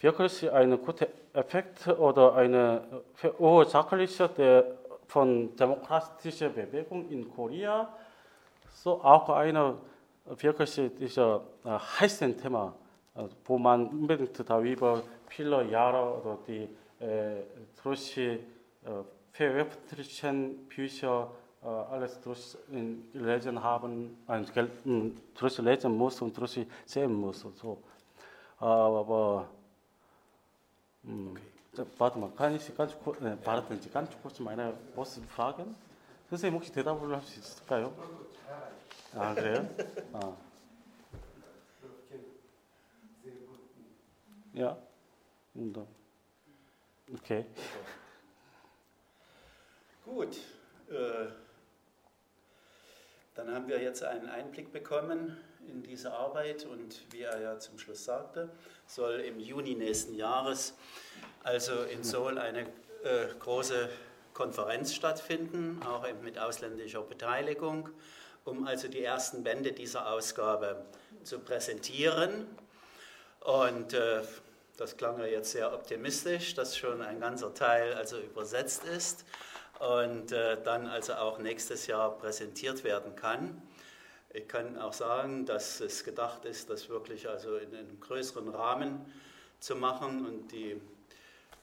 wirklich 0.00 0.50
einen 0.52 0.82
guten 0.82 1.06
Effekt 1.32 1.88
oder 1.88 2.34
eine 2.34 2.82
verursachliche 3.14 4.28
der 4.28 4.81
von 5.12 5.54
demokratischer 5.56 6.48
Bewegung 6.48 7.06
in 7.10 7.30
Korea, 7.30 7.86
so 8.72 8.92
auch 9.04 9.28
eine 9.28 9.76
wirklich 10.24 10.78
äh, 10.78 11.40
heißen 11.66 12.38
Thema, 12.38 12.74
äh, 13.14 13.24
wo 13.44 13.58
man 13.58 13.88
unbedingt 13.88 14.48
darüber 14.48 15.02
viele 15.28 15.64
Jahre 15.64 16.18
oder 16.18 16.38
die 16.46 16.68
durch 17.82 18.20
veröffentlichten 19.32 20.68
Bücher 20.68 21.28
alles 21.90 22.20
durchlesen 22.20 23.60
haben, 23.60 24.16
durchlesen 25.34 25.98
muss 25.98 26.22
und 26.22 26.38
durchsehen 26.38 27.12
muss. 27.12 27.42
Und 27.44 27.56
so. 27.56 27.78
Aber 28.60 29.48
okay 31.04 31.51
warte 31.97 32.17
mal, 32.19 32.29
kann 32.31 32.55
ich 32.55 32.75
ganz 32.75 32.93
kurz, 33.03 33.21
äh, 33.21 33.37
warten 33.45 33.79
Sie 33.81 33.89
ganz 33.89 34.09
kurz 34.21 34.39
meine 34.39 34.73
Boss 34.95 35.19
fragen? 35.29 35.75
선생님 36.29 36.55
혹시 36.55 36.71
대답을 36.71 37.13
할 37.13 37.21
수 37.21 37.39
있을까요? 37.39 37.93
아 39.15 39.33
그래요? 39.33 39.67
아. 40.13 40.35
Ja. 44.53 44.77
Und 45.53 45.73
dann. 45.73 45.87
Okay. 47.13 47.45
Gut. 50.03 50.37
Äh, 50.89 51.27
dann 53.35 53.53
haben 53.53 53.67
wir 53.67 53.81
jetzt 53.81 54.03
einen 54.03 54.27
Einblick 54.27 54.73
bekommen 54.73 55.37
in 55.68 55.82
diese 55.82 56.12
Arbeit 56.12 56.66
und 56.66 57.00
wie 57.10 57.22
er 57.22 57.40
ja 57.40 57.58
zum 57.58 57.78
Schluss 57.78 58.04
sagte, 58.04 58.50
soll 58.86 59.20
im 59.20 59.38
Juni 59.38 59.74
nächsten 59.74 60.14
Jahres 60.14 60.74
also 61.42 61.82
in 61.82 62.04
Seoul 62.04 62.38
eine 62.38 62.60
äh, 62.60 63.26
große 63.38 63.88
Konferenz 64.34 64.94
stattfinden, 64.94 65.80
auch 65.84 66.06
mit 66.22 66.38
ausländischer 66.38 67.02
Beteiligung, 67.02 67.88
um 68.44 68.66
also 68.66 68.88
die 68.88 69.04
ersten 69.04 69.42
Bände 69.42 69.72
dieser 69.72 70.10
Ausgabe 70.10 70.84
zu 71.22 71.38
präsentieren. 71.38 72.46
Und 73.40 73.92
äh, 73.92 74.22
das 74.76 74.96
klang 74.96 75.18
ja 75.18 75.26
jetzt 75.26 75.52
sehr 75.52 75.72
optimistisch, 75.72 76.54
dass 76.54 76.76
schon 76.76 77.02
ein 77.02 77.20
ganzer 77.20 77.54
Teil 77.54 77.94
also 77.94 78.18
übersetzt 78.18 78.84
ist 78.84 79.24
und 79.78 80.32
äh, 80.32 80.56
dann 80.62 80.86
also 80.86 81.14
auch 81.14 81.38
nächstes 81.38 81.86
Jahr 81.86 82.16
präsentiert 82.16 82.84
werden 82.84 83.14
kann. 83.16 83.60
Ich 84.34 84.48
kann 84.48 84.78
auch 84.78 84.94
sagen, 84.94 85.44
dass 85.44 85.80
es 85.80 86.04
gedacht 86.04 86.46
ist, 86.46 86.70
das 86.70 86.88
wirklich 86.88 87.28
also 87.28 87.56
in 87.56 87.74
einem 87.74 88.00
größeren 88.00 88.48
Rahmen 88.48 89.04
zu 89.60 89.76
machen 89.76 90.24
und 90.24 90.50
die 90.52 90.80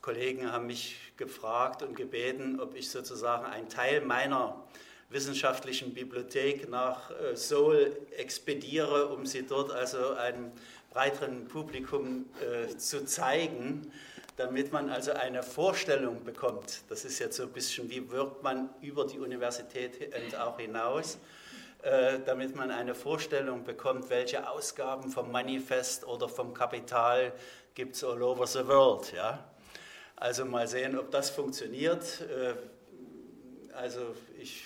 Kollegen 0.02 0.52
haben 0.52 0.68
mich 0.68 0.96
gefragt 1.18 1.82
und 1.82 1.96
gebeten, 1.96 2.60
ob 2.60 2.76
ich 2.76 2.92
sozusagen 2.92 3.46
einen 3.48 3.70
Teil 3.70 4.02
meiner 4.02 4.64
wissenschaftlichen 5.10 5.96
Bibliothek 5.96 6.70
nach 6.70 7.10
äh, 7.10 7.36
Seoul 7.36 7.98
expediere, 8.16 9.08
um 9.08 9.26
sie 9.26 9.48
dort 9.48 9.72
also 9.72 10.14
einem 10.14 10.52
breiteren 10.92 11.48
Publikum 11.48 12.26
äh, 12.40 12.78
zu 12.78 13.04
zeigen, 13.04 13.92
damit 14.38 14.72
man 14.72 14.92
also 14.92 15.14
eine 15.14 15.42
Vorstellung 15.42 16.24
bekommt. 16.24 16.84
Das 16.88 17.04
ist 17.04 17.18
jetzt 17.18 17.38
so 17.38 17.44
ein 17.44 17.50
bisschen, 17.50 17.90
wie 17.90 18.12
wirkt 18.12 18.44
man 18.44 18.70
über 18.82 19.06
die 19.08 19.18
Universität 19.18 20.14
und 20.16 20.36
auch 20.38 20.60
hinaus, 20.60 21.18
damit 21.82 22.56
man 22.56 22.72
eine 22.72 22.94
Vorstellung 22.94 23.64
bekommt, 23.64 24.10
welche 24.10 24.50
Ausgaben 24.50 25.10
vom 25.10 25.32
Manifest 25.32 26.06
oder 26.06 26.28
vom 26.28 26.54
Kapital 26.54 27.32
gibt 27.74 27.96
es 27.96 28.04
all 28.04 28.22
over 28.22 28.46
the 28.46 28.68
world. 28.68 29.14
Ja? 29.14 29.46
Also 30.16 30.46
mal 30.46 30.68
sehen, 30.68 30.98
ob 30.98 31.12
das 31.12 31.30
funktioniert. 31.30 32.22
Äh, 32.22 32.56
also 33.74 34.16
ich 34.38 34.66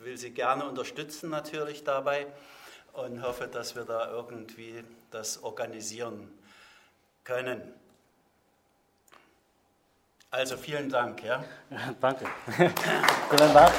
will 0.00 0.16
Sie 0.16 0.30
gerne 0.30 0.64
unterstützen 0.68 1.30
natürlich 1.30 1.82
dabei 1.84 2.26
und 2.92 3.22
hoffe, 3.22 3.48
dass 3.48 3.74
wir 3.74 3.84
da 3.84 4.10
irgendwie 4.10 4.84
das 5.10 5.42
organisieren 5.42 6.30
können. 7.24 7.72
Also 10.30 10.56
vielen 10.56 10.88
Dank. 10.88 11.22
Ja. 11.22 11.44
Danke. 12.00 12.26
Vielen 12.56 13.52
Dank. 13.52 13.72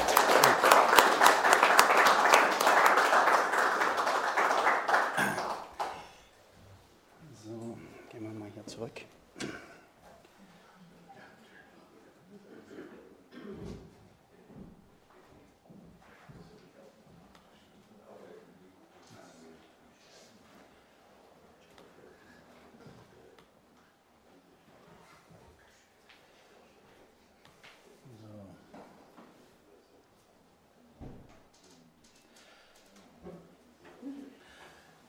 So, 7.44 7.76
gehen 8.08 8.22
wir 8.22 8.30
mal 8.30 8.50
hier 8.54 8.66
zurück. 8.66 9.00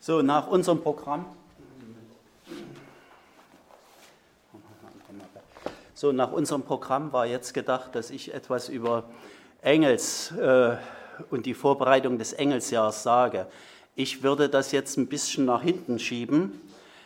So, 0.05 0.21
nach 0.21 0.45
unserem 0.45 0.81
Programm. 0.81 1.25
So, 5.95 6.11
nach 6.11 6.31
unserem 6.31 6.61
Programm 6.61 7.11
war 7.11 7.25
jetzt 7.25 7.55
gedacht, 7.55 7.95
dass 7.95 8.11
ich 8.11 8.31
etwas 8.31 8.69
über 8.69 9.05
Engels 9.63 10.29
äh, 10.33 10.77
und 11.31 11.47
die 11.47 11.55
Vorbereitung 11.55 12.19
des 12.19 12.33
Engelsjahrs 12.33 13.01
sage. 13.01 13.47
Ich 13.95 14.21
würde 14.21 14.47
das 14.47 14.71
jetzt 14.71 14.95
ein 14.97 15.07
bisschen 15.07 15.45
nach 15.45 15.63
hinten 15.63 15.97
schieben, 15.97 16.61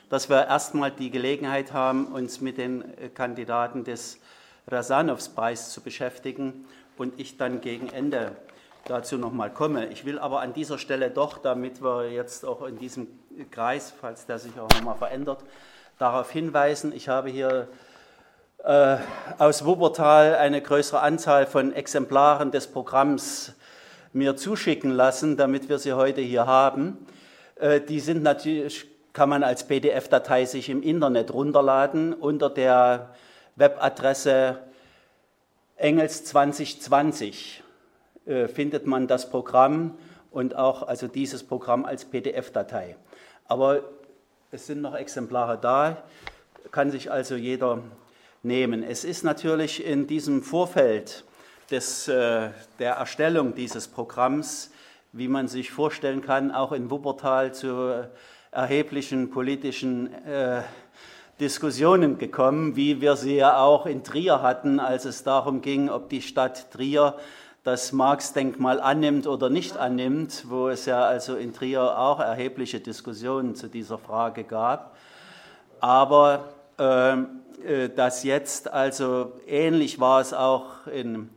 dass 0.10 0.30
wir 0.30 0.48
erstmal 0.48 0.92
die 0.92 1.10
Gelegenheit 1.10 1.72
haben, 1.72 2.08
uns 2.08 2.42
mit 2.42 2.58
den 2.58 2.82
äh, 2.98 3.08
Kandidaten 3.08 3.86
des 3.86 4.20
Rasanovs-Preis 4.68 5.72
zu 5.72 5.80
beschäftigen 5.80 6.66
und 6.98 7.18
ich 7.18 7.38
dann 7.38 7.62
gegen 7.62 7.88
Ende 7.88 8.36
dazu 8.86 9.18
nochmal 9.18 9.52
komme. 9.52 9.88
Ich 9.88 10.06
will 10.06 10.20
aber 10.20 10.42
an 10.42 10.54
dieser 10.54 10.78
Stelle 10.78 11.12
doch, 11.12 11.38
damit 11.38 11.82
wir 11.84 12.12
jetzt 12.12 12.46
auch 12.46 12.64
in 12.66 12.78
diesem 12.78 13.08
Kreis, 13.52 13.94
falls 14.00 14.26
der 14.26 14.40
sich 14.40 14.60
auch 14.60 14.70
nochmal 14.70 14.96
verändert, 14.96 15.44
darauf 15.98 16.32
hinweisen, 16.32 16.94
ich 16.94 17.10
habe 17.10 17.30
hier 17.30 17.68
äh, 18.64 18.98
aus 19.38 19.66
Wuppertal 19.66 20.36
eine 20.36 20.62
größere 20.62 21.02
Anzahl 21.02 21.46
von 21.46 21.74
Exemplaren 21.74 22.52
des 22.52 22.68
Programms 22.68 23.54
mir 24.12 24.36
zuschicken 24.36 24.92
lassen, 24.92 25.38
damit 25.38 25.70
wir 25.70 25.78
sie 25.80 25.94
heute 25.94 26.22
hier 26.22 26.48
haben. 26.48 27.06
Äh, 27.56 27.82
die 27.82 28.00
sind 28.00 28.24
natürlich, 28.24 28.88
kann 29.14 29.30
man 29.30 29.44
als 29.44 29.68
PDF-Datei 29.68 30.46
sich 30.46 30.70
im 30.70 30.82
Internet 30.82 31.34
runterladen 31.34 32.14
unter 32.14 32.50
der 32.50 33.14
Webadresse 33.56 34.58
Engels 35.76 36.26
2020 36.26 37.64
äh, 37.64 37.69
findet 38.48 38.86
man 38.86 39.08
das 39.08 39.30
Programm 39.30 39.98
und 40.32 40.56
auch 40.56 40.84
also 40.84 41.08
dieses 41.08 41.44
Programm 41.44 41.86
als 41.86 42.06
PDF-Datei. 42.06 42.96
Aber 43.48 43.82
es 44.52 44.68
sind 44.68 44.82
noch 44.82 44.96
Exemplare 44.96 45.58
da, 45.60 46.04
kann 46.72 46.92
sich 46.92 47.12
also 47.12 47.36
jeder 47.36 47.80
nehmen. 48.44 48.84
Es 48.84 49.04
ist 49.04 49.24
natürlich 49.24 49.86
in 49.86 50.08
diesem 50.08 50.44
Vorfeld 50.44 51.24
des, 51.72 52.08
äh, 52.08 52.50
der 52.80 52.94
Erstellung 52.94 53.56
dieses 53.56 53.88
Programms, 53.88 54.72
wie 55.12 55.28
man 55.28 55.48
sich 55.48 55.72
vorstellen 55.72 56.22
kann, 56.22 56.52
auch 56.52 56.72
in 56.72 56.90
Wuppertal 56.90 57.54
zu 57.54 58.08
erheblichen 58.52 59.30
politischen 59.30 60.14
äh, 60.26 60.62
Diskussionen 61.40 62.18
gekommen, 62.18 62.76
wie 62.76 63.02
wir 63.02 63.16
sie 63.16 63.38
ja 63.38 63.60
auch 63.60 63.86
in 63.86 64.04
Trier 64.04 64.42
hatten, 64.42 64.80
als 64.80 65.06
es 65.06 65.24
darum 65.24 65.62
ging, 65.62 65.90
ob 65.90 66.10
die 66.10 66.22
Stadt 66.22 66.72
Trier 66.72 67.16
das 67.64 67.92
Marx-Denkmal 67.92 68.80
annimmt 68.80 69.28
oder 69.28 69.50
nicht 69.50 69.78
annimmt, 69.78 70.46
wo 70.48 70.70
es 70.70 70.86
ja 70.86 71.04
also 71.04 71.36
in 71.36 71.54
Trier 71.54 71.98
auch 72.00 72.20
erhebliche 72.20 72.80
Diskussionen 72.80 73.56
zu 73.56 73.68
dieser 73.68 73.98
Frage 73.98 74.44
gab. 74.44 74.96
Aber 75.82 76.46
ähm, 76.78 77.42
äh, 77.66 77.90
dass 77.90 78.24
jetzt, 78.24 78.72
also 78.72 79.34
ähnlich 79.46 80.00
war 80.00 80.22
es 80.22 80.34
auch 80.34 80.88
in, 80.88 81.30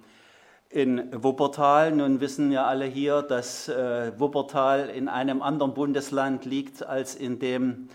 in 0.71 1.09
Wuppertal. 1.23 1.91
Nun 1.93 2.21
wissen 2.21 2.53
ja 2.53 2.65
alle 2.67 2.85
hier, 2.85 3.23
dass 3.23 3.69
äh, 3.69 4.13
Wuppertal 4.19 4.89
in 4.89 5.09
einem 5.09 5.43
anderen 5.43 5.75
Bundesland 5.75 6.45
liegt 6.45 6.87
als 6.87 7.17
in 7.17 7.41
dem 7.41 7.89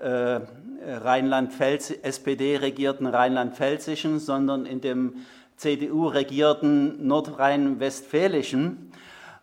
äh, 0.00 0.40
Rheinland-Pfälz, 0.84 1.92
SPD-regierten 2.02 3.06
Rheinland-Pfälzischen, 3.06 4.18
sondern 4.18 4.66
in 4.66 4.80
dem 4.80 5.16
CDU-regierten 5.62 7.06
Nordrhein-Westfälischen. 7.06 8.92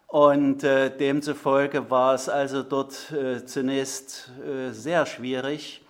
Und 0.07 0.65
äh, 0.65 0.89
demzufolge 0.89 1.89
war 1.89 2.13
es 2.13 2.27
also 2.27 2.61
dort 2.61 3.11
äh, 3.11 3.45
zunächst 3.45 4.29
äh, 4.45 4.71
sehr 4.71 5.05
schwierig, 5.05 5.81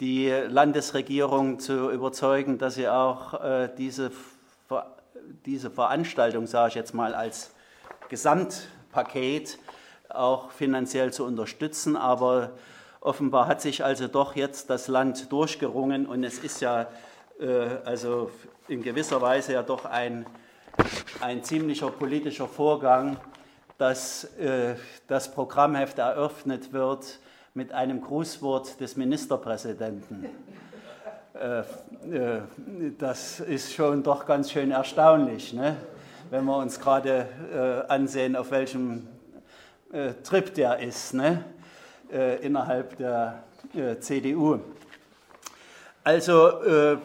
die 0.00 0.28
Landesregierung 0.28 1.58
zu 1.58 1.90
überzeugen, 1.90 2.58
dass 2.58 2.74
sie 2.74 2.88
auch 2.88 3.42
äh, 3.42 3.70
diese, 3.78 4.10
diese 5.46 5.70
Veranstaltung, 5.70 6.46
sage 6.46 6.70
ich 6.70 6.74
jetzt 6.74 6.92
mal, 6.92 7.14
als 7.14 7.52
Gesamtpaket 8.10 9.58
auch 10.10 10.50
finanziell 10.50 11.14
zu 11.14 11.24
unterstützen. 11.24 11.96
Aber 11.96 12.50
offenbar 13.00 13.46
hat 13.46 13.62
sich 13.62 13.82
also 13.82 14.06
doch 14.06 14.36
jetzt 14.36 14.68
das 14.68 14.88
Land 14.88 15.32
durchgerungen 15.32 16.04
und 16.04 16.24
es 16.24 16.40
ist 16.40 16.60
ja 16.60 16.88
äh, 17.40 17.78
also 17.84 18.30
in 18.72 18.82
gewisser 18.82 19.20
Weise 19.20 19.52
ja 19.52 19.62
doch 19.62 19.84
ein, 19.84 20.24
ein 21.20 21.44
ziemlicher 21.44 21.90
politischer 21.90 22.48
Vorgang, 22.48 23.18
dass 23.76 24.24
äh, 24.38 24.76
das 25.06 25.30
Programmheft 25.30 25.98
eröffnet 25.98 26.72
wird 26.72 27.18
mit 27.52 27.72
einem 27.72 28.00
Grußwort 28.00 28.80
des 28.80 28.96
Ministerpräsidenten. 28.96 30.26
Äh, 31.34 31.60
äh, 31.60 32.42
das 32.98 33.40
ist 33.40 33.74
schon 33.74 34.02
doch 34.02 34.24
ganz 34.24 34.50
schön 34.50 34.70
erstaunlich, 34.70 35.52
ne? 35.52 35.76
wenn 36.30 36.46
wir 36.46 36.56
uns 36.56 36.80
gerade 36.80 37.28
äh, 37.54 37.92
ansehen, 37.92 38.36
auf 38.36 38.50
welchem 38.52 39.06
äh, 39.92 40.14
Trip 40.24 40.54
der 40.54 40.78
ist 40.78 41.12
ne? 41.12 41.44
Äh, 42.10 42.36
innerhalb 42.36 42.96
der 42.96 43.44
CDU. 44.00 44.58
Also 46.04 46.98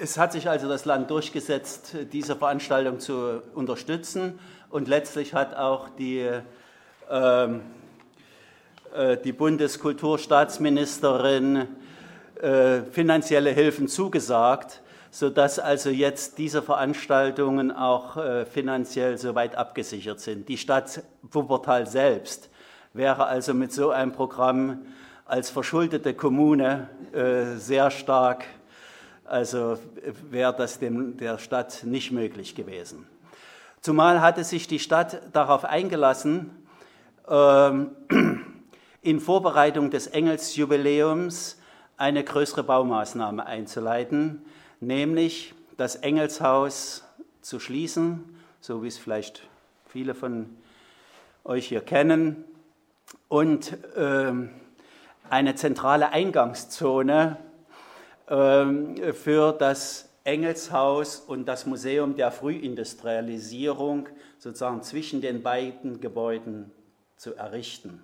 es 0.00 0.16
hat 0.16 0.32
sich 0.32 0.48
also 0.48 0.68
das 0.68 0.86
Land 0.86 1.10
durchgesetzt, 1.10 1.94
diese 2.12 2.34
Veranstaltung 2.34 2.98
zu 3.00 3.42
unterstützen 3.54 4.38
und 4.70 4.88
letztlich 4.88 5.34
hat 5.34 5.54
auch 5.54 5.90
die, 5.90 6.26
ähm, 7.10 7.60
äh, 8.94 9.18
die 9.18 9.32
Bundeskulturstaatsministerin 9.32 11.68
äh, 12.40 12.80
finanzielle 12.90 13.50
Hilfen 13.50 13.88
zugesagt, 13.88 14.80
sodass 15.10 15.58
also 15.58 15.90
jetzt 15.90 16.38
diese 16.38 16.62
Veranstaltungen 16.62 17.70
auch 17.70 18.16
äh, 18.16 18.46
finanziell 18.46 19.18
soweit 19.18 19.54
abgesichert 19.56 20.20
sind. 20.20 20.48
Die 20.48 20.56
Stadt 20.56 21.02
Wuppertal 21.22 21.86
selbst 21.86 22.48
wäre 22.94 23.26
also 23.26 23.52
mit 23.52 23.72
so 23.72 23.90
einem 23.90 24.12
Programm 24.12 24.86
als 25.26 25.50
verschuldete 25.50 26.14
Kommune 26.14 26.88
äh, 27.12 27.56
sehr 27.56 27.90
stark 27.90 28.46
also 29.30 29.78
wäre 30.30 30.54
das 30.56 30.80
dem, 30.80 31.16
der 31.16 31.38
Stadt 31.38 31.84
nicht 31.84 32.10
möglich 32.10 32.56
gewesen. 32.56 33.06
Zumal 33.80 34.20
hatte 34.20 34.42
sich 34.42 34.66
die 34.66 34.80
Stadt 34.80 35.22
darauf 35.32 35.64
eingelassen, 35.64 36.50
ähm, 37.28 37.90
in 39.02 39.20
Vorbereitung 39.20 39.90
des 39.90 40.08
Engelsjubiläums 40.08 41.58
eine 41.96 42.24
größere 42.24 42.64
Baumaßnahme 42.64 43.46
einzuleiten, 43.46 44.42
nämlich 44.80 45.54
das 45.76 45.94
Engelshaus 45.94 47.04
zu 47.40 47.60
schließen, 47.60 48.36
so 48.60 48.82
wie 48.82 48.88
es 48.88 48.98
vielleicht 48.98 49.48
viele 49.86 50.14
von 50.14 50.56
euch 51.44 51.68
hier 51.68 51.82
kennen, 51.82 52.44
und 53.28 53.78
ähm, 53.96 54.50
eine 55.30 55.54
zentrale 55.54 56.10
Eingangszone 56.10 57.36
für 58.30 59.52
das 59.58 60.08
Engelshaus 60.22 61.16
und 61.16 61.46
das 61.46 61.66
Museum 61.66 62.14
der 62.14 62.30
Frühindustrialisierung 62.30 64.08
sozusagen 64.38 64.82
zwischen 64.82 65.20
den 65.20 65.42
beiden 65.42 66.00
Gebäuden 66.00 66.70
zu 67.16 67.34
errichten. 67.34 68.00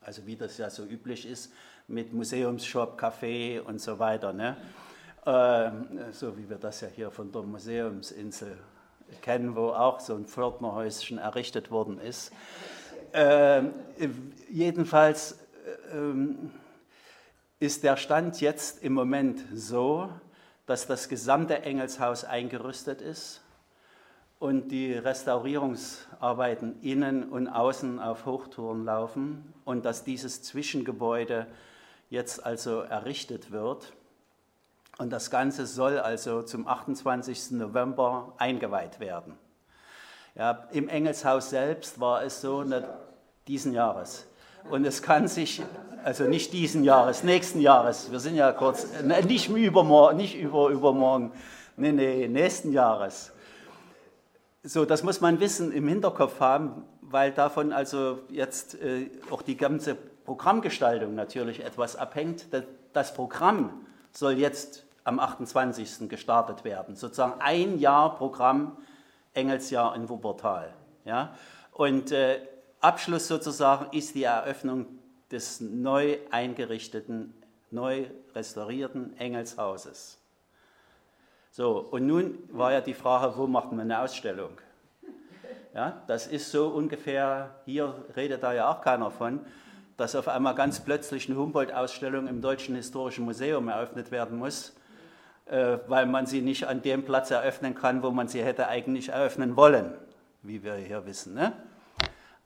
Also 0.00 0.26
wie 0.26 0.36
das 0.36 0.56
ja 0.56 0.70
so 0.70 0.84
üblich 0.84 1.28
ist 1.28 1.52
mit 1.88 2.12
Museumsshop, 2.14 2.98
Café 2.98 3.60
und 3.60 3.80
so 3.80 3.98
weiter. 3.98 4.32
Ne? 4.32 4.56
Ähm, 5.26 5.98
so 6.12 6.38
wie 6.38 6.48
wir 6.48 6.56
das 6.56 6.80
ja 6.80 6.88
hier 6.88 7.10
von 7.10 7.30
der 7.30 7.42
Museumsinsel 7.42 8.56
kennen, 9.20 9.54
wo 9.56 9.68
auch 9.68 10.00
so 10.00 10.14
ein 10.14 10.24
Pförtnerhäuschen 10.24 11.18
errichtet 11.18 11.70
worden 11.70 12.00
ist. 12.00 12.32
Ähm, 13.12 13.74
jedenfalls 14.48 15.38
ähm, 15.92 16.52
ist 17.60 17.84
der 17.84 17.98
Stand 17.98 18.40
jetzt 18.40 18.82
im 18.82 18.94
Moment 18.94 19.44
so, 19.54 20.08
dass 20.64 20.86
das 20.86 21.10
gesamte 21.10 21.60
Engelshaus 21.60 22.24
eingerüstet 22.24 23.02
ist 23.02 23.42
und 24.38 24.68
die 24.68 24.94
Restaurierungsarbeiten 24.94 26.80
innen 26.80 27.28
und 27.28 27.48
außen 27.48 28.00
auf 28.00 28.24
Hochtouren 28.24 28.86
laufen 28.86 29.52
und 29.66 29.84
dass 29.84 30.04
dieses 30.04 30.42
Zwischengebäude 30.42 31.46
jetzt 32.08 32.44
also 32.44 32.80
errichtet 32.80 33.50
wird. 33.50 33.92
Und 34.96 35.10
das 35.10 35.30
Ganze 35.30 35.66
soll 35.66 35.98
also 35.98 36.42
zum 36.42 36.66
28. 36.66 37.52
November 37.52 38.32
eingeweiht 38.38 39.00
werden. 39.00 39.36
Ja, 40.34 40.66
Im 40.72 40.88
Engelshaus 40.88 41.50
selbst 41.50 42.00
war 42.00 42.22
es 42.22 42.40
so, 42.40 42.62
ne, 42.62 42.88
diesen 43.46 43.74
Jahres. 43.74 44.26
Und 44.68 44.84
es 44.84 45.02
kann 45.02 45.28
sich, 45.28 45.62
also 46.04 46.24
nicht 46.24 46.52
diesen 46.52 46.84
Jahres, 46.84 47.22
nächsten 47.24 47.60
Jahres, 47.60 48.10
wir 48.10 48.20
sind 48.20 48.34
ja 48.34 48.52
kurz, 48.52 48.86
ne, 49.02 49.22
nicht 49.22 49.48
übermorgen, 49.48 50.16
nicht 50.16 50.36
über, 50.36 50.68
übermorgen, 50.68 51.32
nee, 51.76 51.92
nee, 51.92 52.28
nächsten 52.28 52.72
Jahres. 52.72 53.32
So, 54.62 54.84
das 54.84 55.02
muss 55.02 55.20
man 55.20 55.40
wissen, 55.40 55.72
im 55.72 55.88
Hinterkopf 55.88 56.40
haben, 56.40 56.84
weil 57.00 57.32
davon 57.32 57.72
also 57.72 58.18
jetzt 58.28 58.74
äh, 58.74 59.10
auch 59.30 59.42
die 59.42 59.56
ganze 59.56 59.94
Programmgestaltung 59.94 61.14
natürlich 61.14 61.64
etwas 61.64 61.96
abhängt. 61.96 62.46
Das 62.92 63.14
Programm 63.14 63.86
soll 64.12 64.34
jetzt 64.34 64.84
am 65.04 65.18
28. 65.18 66.08
gestartet 66.08 66.64
werden. 66.64 66.94
Sozusagen 66.94 67.40
ein 67.40 67.78
Jahr 67.78 68.16
Programm 68.16 68.76
Engelsjahr 69.34 69.94
in 69.96 70.08
Wuppertal. 70.08 70.72
Ja? 71.04 71.34
Und 71.72 72.12
äh, 72.12 72.40
Abschluss 72.80 73.28
sozusagen 73.28 73.94
ist 73.96 74.14
die 74.14 74.24
Eröffnung 74.24 74.86
des 75.30 75.60
neu 75.60 76.18
eingerichteten, 76.30 77.34
neu 77.70 78.06
restaurierten 78.34 79.16
Engelshauses. 79.18 80.18
So, 81.50 81.78
und 81.78 82.06
nun 82.06 82.38
war 82.52 82.72
ja 82.72 82.80
die 82.80 82.94
Frage, 82.94 83.36
wo 83.36 83.46
macht 83.46 83.70
man 83.70 83.80
eine 83.80 84.00
Ausstellung? 84.00 84.52
Ja, 85.74 86.02
das 86.06 86.26
ist 86.26 86.50
so 86.50 86.68
ungefähr, 86.68 87.54
hier 87.64 87.94
redet 88.16 88.42
da 88.42 88.52
ja 88.52 88.70
auch 88.70 88.80
keiner 88.80 89.10
von, 89.10 89.40
dass 89.96 90.16
auf 90.16 90.28
einmal 90.28 90.54
ganz 90.54 90.80
plötzlich 90.80 91.28
eine 91.28 91.38
Humboldt-Ausstellung 91.38 92.26
im 92.26 92.40
Deutschen 92.40 92.74
Historischen 92.74 93.24
Museum 93.24 93.68
eröffnet 93.68 94.10
werden 94.10 94.38
muss, 94.38 94.74
äh, 95.46 95.78
weil 95.86 96.06
man 96.06 96.26
sie 96.26 96.40
nicht 96.40 96.66
an 96.66 96.82
dem 96.82 97.04
Platz 97.04 97.30
eröffnen 97.30 97.74
kann, 97.74 98.02
wo 98.02 98.10
man 98.10 98.26
sie 98.26 98.42
hätte 98.42 98.68
eigentlich 98.68 99.10
eröffnen 99.10 99.54
wollen, 99.54 99.92
wie 100.42 100.64
wir 100.64 100.74
hier 100.74 101.04
wissen. 101.04 101.34
Ne? 101.34 101.52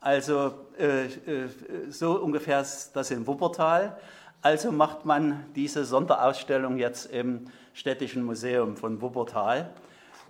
Also 0.04 0.52
äh, 0.78 1.06
äh, 1.06 1.48
so 1.88 2.20
ungefähr 2.20 2.60
ist 2.60 2.92
das 2.92 3.10
in 3.10 3.26
Wuppertal. 3.26 3.98
Also 4.42 4.70
macht 4.70 5.06
man 5.06 5.46
diese 5.54 5.86
Sonderausstellung 5.86 6.76
jetzt 6.76 7.06
im 7.06 7.46
Städtischen 7.72 8.22
Museum 8.22 8.76
von 8.76 9.00
Wuppertal, 9.00 9.70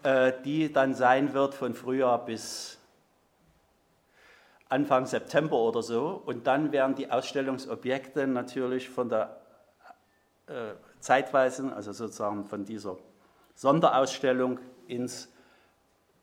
äh, 0.05 0.33
die 0.45 0.73
dann 0.73 0.95
sein 0.95 1.35
wird 1.35 1.55
von 1.55 1.75
Frühjahr 1.75 2.25
bis 2.25 2.79
Anfang 4.69 5.07
September 5.07 5.57
oder 5.57 5.83
so. 5.83 6.23
Und 6.25 6.47
dann 6.47 6.71
werden 6.71 6.95
die 6.95 7.11
Ausstellungsobjekte 7.11 8.29
natürlich 8.29 8.89
von 8.89 9.09
der 9.09 9.41
äh, 10.47 10.75
zeitweisen, 11.01 11.73
also 11.73 11.91
sozusagen 11.91 12.45
von 12.45 12.65
dieser 12.65 12.97
Sonderausstellung 13.57 14.61
ins 14.87 15.29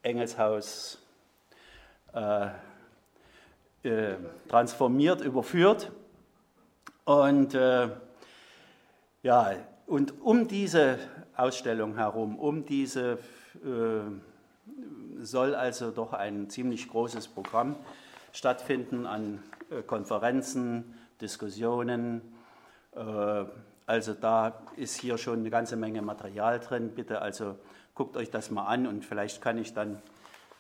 Engelshaus 0.04 1.00
äh, 2.14 2.48
äh, 3.84 4.16
transformiert, 4.48 5.22
überführt. 5.22 5.92
Und 7.06 7.56
äh, 7.56 7.90
ja, 9.24 9.52
und 9.88 10.22
um 10.22 10.48
diese 10.48 11.00
Ausstellung 11.36 11.96
herum, 11.96 12.38
um 12.38 12.66
diese 12.66 13.20
äh, 13.64 14.02
soll 15.20 15.56
also 15.56 15.92
doch 15.92 16.14
ein 16.14 16.50
ziemlich 16.50 16.88
großes 16.90 17.28
Programm 17.28 17.76
stattfinden 18.32 19.06
an 19.06 19.44
äh, 19.70 19.82
Konferenzen, 19.82 20.96
Diskussionen. 21.20 22.22
Äh, 22.96 23.46
also 23.86 24.14
da 24.14 24.62
ist 24.78 24.96
hier 24.96 25.18
schon 25.18 25.40
eine 25.40 25.50
ganze 25.50 25.76
Menge 25.76 26.02
Material 26.02 26.60
drin. 26.60 26.92
Bitte 26.96 27.22
also 27.22 27.56
guckt 27.94 28.16
euch 28.16 28.32
das 28.32 28.52
mal 28.52 28.66
an 28.66 28.88
und 28.88 29.06
vielleicht 29.06 29.42
kann 29.42 29.58
ich 29.58 29.74
dann 29.74 30.02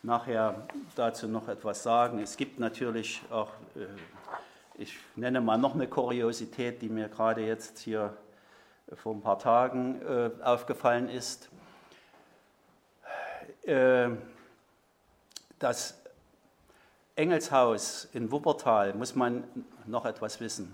nachher 0.03 0.67
dazu 0.95 1.27
noch 1.27 1.47
etwas 1.47 1.83
sagen. 1.83 2.19
Es 2.19 2.37
gibt 2.37 2.59
natürlich 2.59 3.21
auch, 3.29 3.49
äh, 3.75 3.85
ich 4.75 4.97
nenne 5.15 5.41
mal 5.41 5.57
noch 5.57 5.75
eine 5.75 5.87
Kuriosität, 5.87 6.81
die 6.81 6.89
mir 6.89 7.09
gerade 7.09 7.45
jetzt 7.45 7.79
hier 7.79 8.15
vor 8.93 9.13
ein 9.13 9.21
paar 9.21 9.39
Tagen 9.39 10.01
äh, 10.01 10.31
aufgefallen 10.43 11.07
ist. 11.07 11.49
Äh, 13.63 14.09
das 15.59 16.01
Engelshaus 17.15 18.05
in 18.13 18.31
Wuppertal 18.31 18.93
muss 18.95 19.15
man 19.15 19.43
noch 19.85 20.05
etwas 20.05 20.39
wissen. 20.39 20.73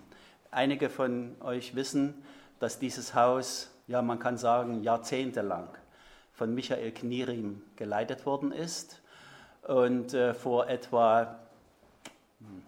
Einige 0.52 0.90
von 0.90 1.36
euch 1.42 1.76
wissen, 1.76 2.24
dass 2.60 2.80
dieses 2.80 3.14
Haus, 3.14 3.70
ja 3.88 4.02
man 4.02 4.20
kann 4.20 4.38
sagen, 4.38 4.82
jahrzehntelang 4.82 5.68
von 6.32 6.56
Michael 6.56 6.92
Knierim 6.94 7.62
geleitet 7.76 8.26
worden 8.26 8.54
ist 8.54 9.02
und 9.68 10.14
äh, 10.14 10.34
vor 10.34 10.68
etwa, 10.68 11.36
hm, 12.40 12.64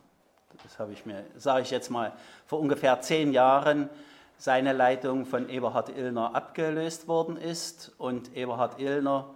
das 0.63 0.79
habe 0.79 0.91
ich 0.91 1.05
mir, 1.05 1.23
sage 1.35 1.61
ich 1.61 1.71
jetzt 1.71 1.89
mal, 1.89 2.13
vor 2.45 2.59
ungefähr 2.59 2.99
zehn 3.01 3.31
Jahren 3.31 3.89
seine 4.37 4.73
Leitung 4.73 5.25
von 5.25 5.49
Eberhard 5.49 5.89
Illner 5.89 6.35
abgelöst 6.35 7.07
worden 7.07 7.37
ist 7.37 7.91
und 7.97 8.35
Eberhard 8.35 8.79
Illner 8.79 9.29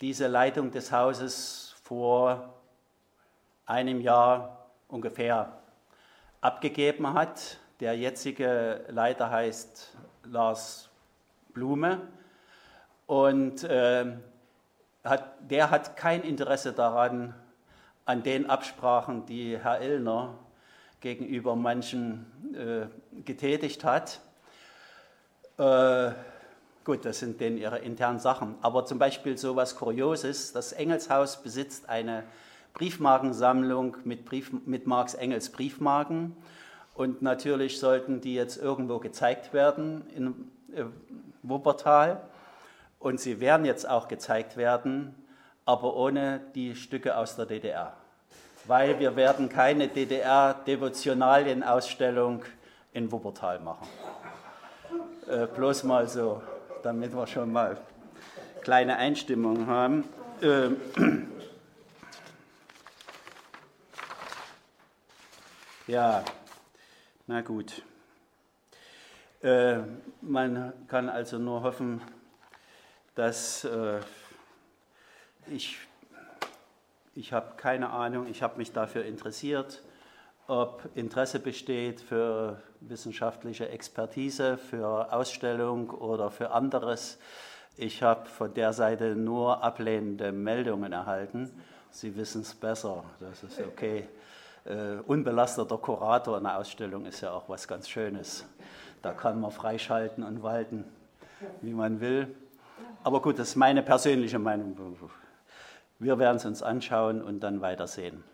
diese 0.00 0.26
Leitung 0.26 0.70
des 0.70 0.92
Hauses 0.92 1.74
vor 1.82 2.54
einem 3.66 4.00
Jahr 4.00 4.66
ungefähr 4.88 5.52
abgegeben 6.40 7.12
hat. 7.14 7.58
Der 7.80 7.96
jetzige 7.96 8.84
Leiter 8.88 9.30
heißt 9.30 9.96
Lars 10.24 10.88
Blume 11.52 12.00
und 13.06 13.64
äh, 13.64 14.12
hat, 15.08 15.50
der 15.50 15.70
hat 15.70 15.96
kein 15.96 16.22
Interesse 16.22 16.72
daran, 16.72 17.34
an 18.04 18.22
den 18.22 18.48
Absprachen, 18.48 19.26
die 19.26 19.58
Herr 19.58 19.80
Illner 19.80 20.34
gegenüber 21.00 21.56
manchen 21.56 22.26
äh, 22.54 22.86
getätigt 23.24 23.84
hat. 23.84 24.20
Äh, 25.58 26.12
gut, 26.84 27.04
das 27.04 27.18
sind 27.18 27.40
denn 27.40 27.58
ihre 27.58 27.78
internen 27.78 28.20
Sachen. 28.20 28.54
Aber 28.62 28.86
zum 28.86 28.98
Beispiel 28.98 29.36
so 29.36 29.52
etwas 29.52 29.76
Kurioses, 29.76 30.52
das 30.52 30.72
Engelshaus 30.72 31.42
besitzt 31.42 31.88
eine 31.88 32.22
Briefmarkensammlung 32.74 33.96
mit, 34.04 34.24
Brief, 34.24 34.52
mit 34.66 34.86
Marx 34.86 35.14
Engels 35.14 35.50
Briefmarken. 35.50 36.36
Und 36.94 37.22
natürlich 37.22 37.80
sollten 37.80 38.20
die 38.20 38.34
jetzt 38.34 38.56
irgendwo 38.56 38.98
gezeigt 38.98 39.52
werden 39.52 40.06
in 40.14 40.50
äh, 40.74 40.84
Wuppertal. 41.42 42.20
Und 42.98 43.20
sie 43.20 43.40
werden 43.40 43.66
jetzt 43.66 43.88
auch 43.88 44.08
gezeigt 44.08 44.56
werden, 44.56 45.14
aber 45.64 45.94
ohne 45.96 46.40
die 46.54 46.74
Stücke 46.74 47.16
aus 47.16 47.36
der 47.36 47.46
DDR. 47.46 47.92
Weil 48.64 48.98
wir 48.98 49.14
werden 49.16 49.48
keine 49.48 49.86
DDR-Devotionalienausstellung 49.88 52.42
in 52.92 53.12
Wuppertal 53.12 53.60
machen. 53.60 53.86
Äh, 55.28 55.46
bloß 55.46 55.84
mal 55.84 56.08
so, 56.08 56.42
damit 56.82 57.14
wir 57.14 57.26
schon 57.26 57.52
mal 57.52 57.78
kleine 58.62 58.96
Einstimmung 58.96 59.66
haben. 59.66 60.04
Äh, 60.40 60.70
ja, 65.86 66.24
na 67.26 67.42
gut. 67.42 67.82
Äh, 69.42 69.80
man 70.20 70.72
kann 70.88 71.08
also 71.08 71.38
nur 71.38 71.62
hoffen, 71.62 72.02
dass 73.16 73.64
äh, 73.64 73.98
ich, 75.48 75.78
ich 77.14 77.32
habe 77.32 77.56
keine 77.56 77.90
Ahnung, 77.90 78.28
ich 78.28 78.42
habe 78.42 78.58
mich 78.58 78.72
dafür 78.72 79.04
interessiert, 79.04 79.82
ob 80.46 80.88
Interesse 80.94 81.40
besteht 81.40 82.00
für 82.00 82.62
wissenschaftliche 82.80 83.68
Expertise, 83.70 84.58
für 84.58 85.12
Ausstellung 85.12 85.90
oder 85.90 86.30
für 86.30 86.52
anderes. 86.52 87.18
Ich 87.76 88.02
habe 88.02 88.26
von 88.26 88.54
der 88.54 88.72
Seite 88.72 89.16
nur 89.16 89.64
ablehnende 89.64 90.30
Meldungen 90.30 90.92
erhalten. 90.92 91.50
Sie 91.90 92.14
wissen 92.16 92.42
es 92.42 92.54
besser, 92.54 93.02
das 93.18 93.42
ist 93.42 93.60
okay. 93.60 94.06
Uh, 94.68 95.00
unbelasteter 95.06 95.78
Kurator 95.78 96.38
in 96.38 96.42
der 96.42 96.58
Ausstellung 96.58 97.06
ist 97.06 97.20
ja 97.20 97.30
auch 97.30 97.48
was 97.48 97.68
ganz 97.68 97.88
Schönes. 97.88 98.44
Da 99.00 99.12
kann 99.12 99.40
man 99.40 99.52
freischalten 99.52 100.24
und 100.24 100.42
walten, 100.42 100.84
wie 101.62 101.72
man 101.72 102.00
will. 102.00 102.34
Aber 103.06 103.22
gut, 103.22 103.38
das 103.38 103.50
ist 103.50 103.54
meine 103.56 103.84
persönliche 103.84 104.40
Meinung. 104.40 104.76
Wir 106.00 106.18
werden 106.18 106.38
es 106.38 106.44
uns 106.44 106.60
anschauen 106.60 107.22
und 107.22 107.38
dann 107.38 107.60
weitersehen. 107.60 108.24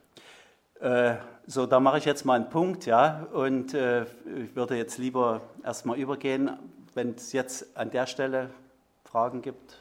Äh, 0.80 1.16
so, 1.46 1.66
da 1.66 1.78
mache 1.78 1.98
ich 1.98 2.06
jetzt 2.06 2.24
mal 2.24 2.36
einen 2.36 2.48
Punkt, 2.48 2.86
ja, 2.86 3.26
und 3.34 3.74
äh, 3.74 4.04
ich 4.04 4.56
würde 4.56 4.78
jetzt 4.78 4.96
lieber 4.96 5.42
erstmal 5.62 5.98
übergehen, 5.98 6.52
wenn 6.94 7.10
es 7.16 7.34
jetzt 7.34 7.76
an 7.76 7.90
der 7.90 8.06
Stelle 8.06 8.48
Fragen 9.04 9.42
gibt? 9.42 9.76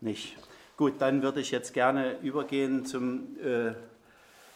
Nicht. 0.00 0.34
Gut, 0.78 0.94
dann 0.98 1.22
würde 1.22 1.40
ich 1.40 1.50
jetzt 1.50 1.74
gerne 1.74 2.18
übergehen 2.22 2.86
zum 2.86 3.36
äh, 3.44 3.74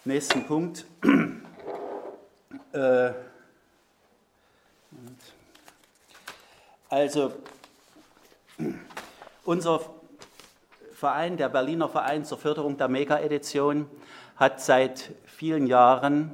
nächsten 0.07 0.47
Punkt. 0.47 0.87
also, 6.93 7.33
unser 9.45 9.81
Verein, 10.93 11.39
der 11.39 11.49
Berliner 11.49 11.89
Verein 11.89 12.27
zur 12.27 12.37
Förderung 12.37 12.77
der 12.77 12.89
Mega-Edition, 12.89 13.87
hat 14.37 14.61
seit 14.61 15.11
vielen 15.25 15.67
Jahren 15.67 16.33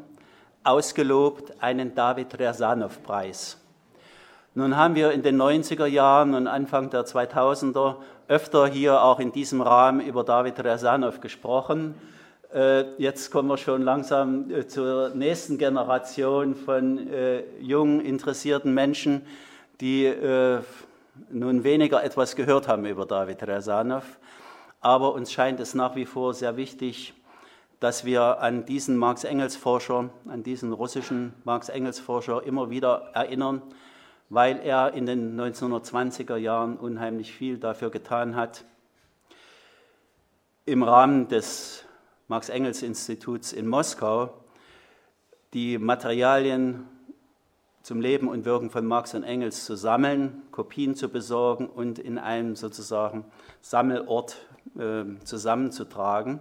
ausgelobt 0.64 1.62
einen 1.62 1.94
David 1.94 2.36
Rezanow-Preis. 2.36 3.58
Nun 4.54 4.76
haben 4.76 4.96
wir 4.96 5.12
in 5.12 5.22
den 5.22 5.40
90er 5.40 5.86
Jahren 5.86 6.34
und 6.34 6.48
Anfang 6.48 6.90
der 6.90 7.06
2000er 7.06 7.94
öfter 8.26 8.66
hier 8.66 9.00
auch 9.00 9.20
in 9.20 9.30
diesem 9.30 9.60
Rahmen 9.60 10.00
über 10.00 10.24
David 10.24 10.58
Rezanow 10.58 11.20
gesprochen. 11.20 11.94
Äh, 12.52 12.96
jetzt 12.96 13.30
kommen 13.30 13.48
wir 13.48 13.58
schon 13.58 13.82
langsam 13.82 14.50
äh, 14.50 14.66
zur 14.66 15.10
nächsten 15.10 15.56
Generation 15.56 16.56
von 16.56 17.06
äh, 17.12 17.44
jungen, 17.60 18.00
interessierten 18.00 18.74
Menschen, 18.74 19.24
die 19.80 20.12
nun 21.30 21.64
weniger 21.64 22.02
etwas 22.02 22.36
gehört 22.36 22.68
haben 22.68 22.86
über 22.86 23.06
David 23.06 23.42
Rezanow. 23.42 24.04
Aber 24.80 25.14
uns 25.14 25.32
scheint 25.32 25.60
es 25.60 25.74
nach 25.74 25.96
wie 25.96 26.06
vor 26.06 26.34
sehr 26.34 26.56
wichtig, 26.56 27.14
dass 27.80 28.04
wir 28.04 28.40
an 28.40 28.64
diesen 28.64 28.96
Marx-Engels-Forscher, 28.96 30.10
an 30.26 30.42
diesen 30.42 30.72
russischen 30.72 31.34
Marx-Engels-Forscher 31.44 32.42
immer 32.44 32.70
wieder 32.70 33.10
erinnern, 33.14 33.62
weil 34.30 34.58
er 34.58 34.94
in 34.94 35.06
den 35.06 35.40
1920er 35.40 36.36
Jahren 36.36 36.76
unheimlich 36.76 37.32
viel 37.32 37.58
dafür 37.58 37.90
getan 37.90 38.36
hat, 38.36 38.64
im 40.66 40.82
Rahmen 40.82 41.28
des 41.28 41.84
Marx-Engels-Instituts 42.26 43.52
in 43.52 43.66
Moskau 43.66 44.34
die 45.54 45.78
Materialien 45.78 46.86
zum 47.88 48.02
Leben 48.02 48.28
und 48.28 48.44
Wirken 48.44 48.68
von 48.68 48.84
Marx 48.84 49.14
und 49.14 49.22
Engels 49.22 49.64
zu 49.64 49.74
sammeln, 49.74 50.42
Kopien 50.50 50.94
zu 50.94 51.08
besorgen 51.08 51.66
und 51.66 51.98
in 51.98 52.18
einem 52.18 52.54
sozusagen 52.54 53.24
Sammelort 53.62 54.36
äh, 54.78 55.04
zusammenzutragen. 55.24 56.38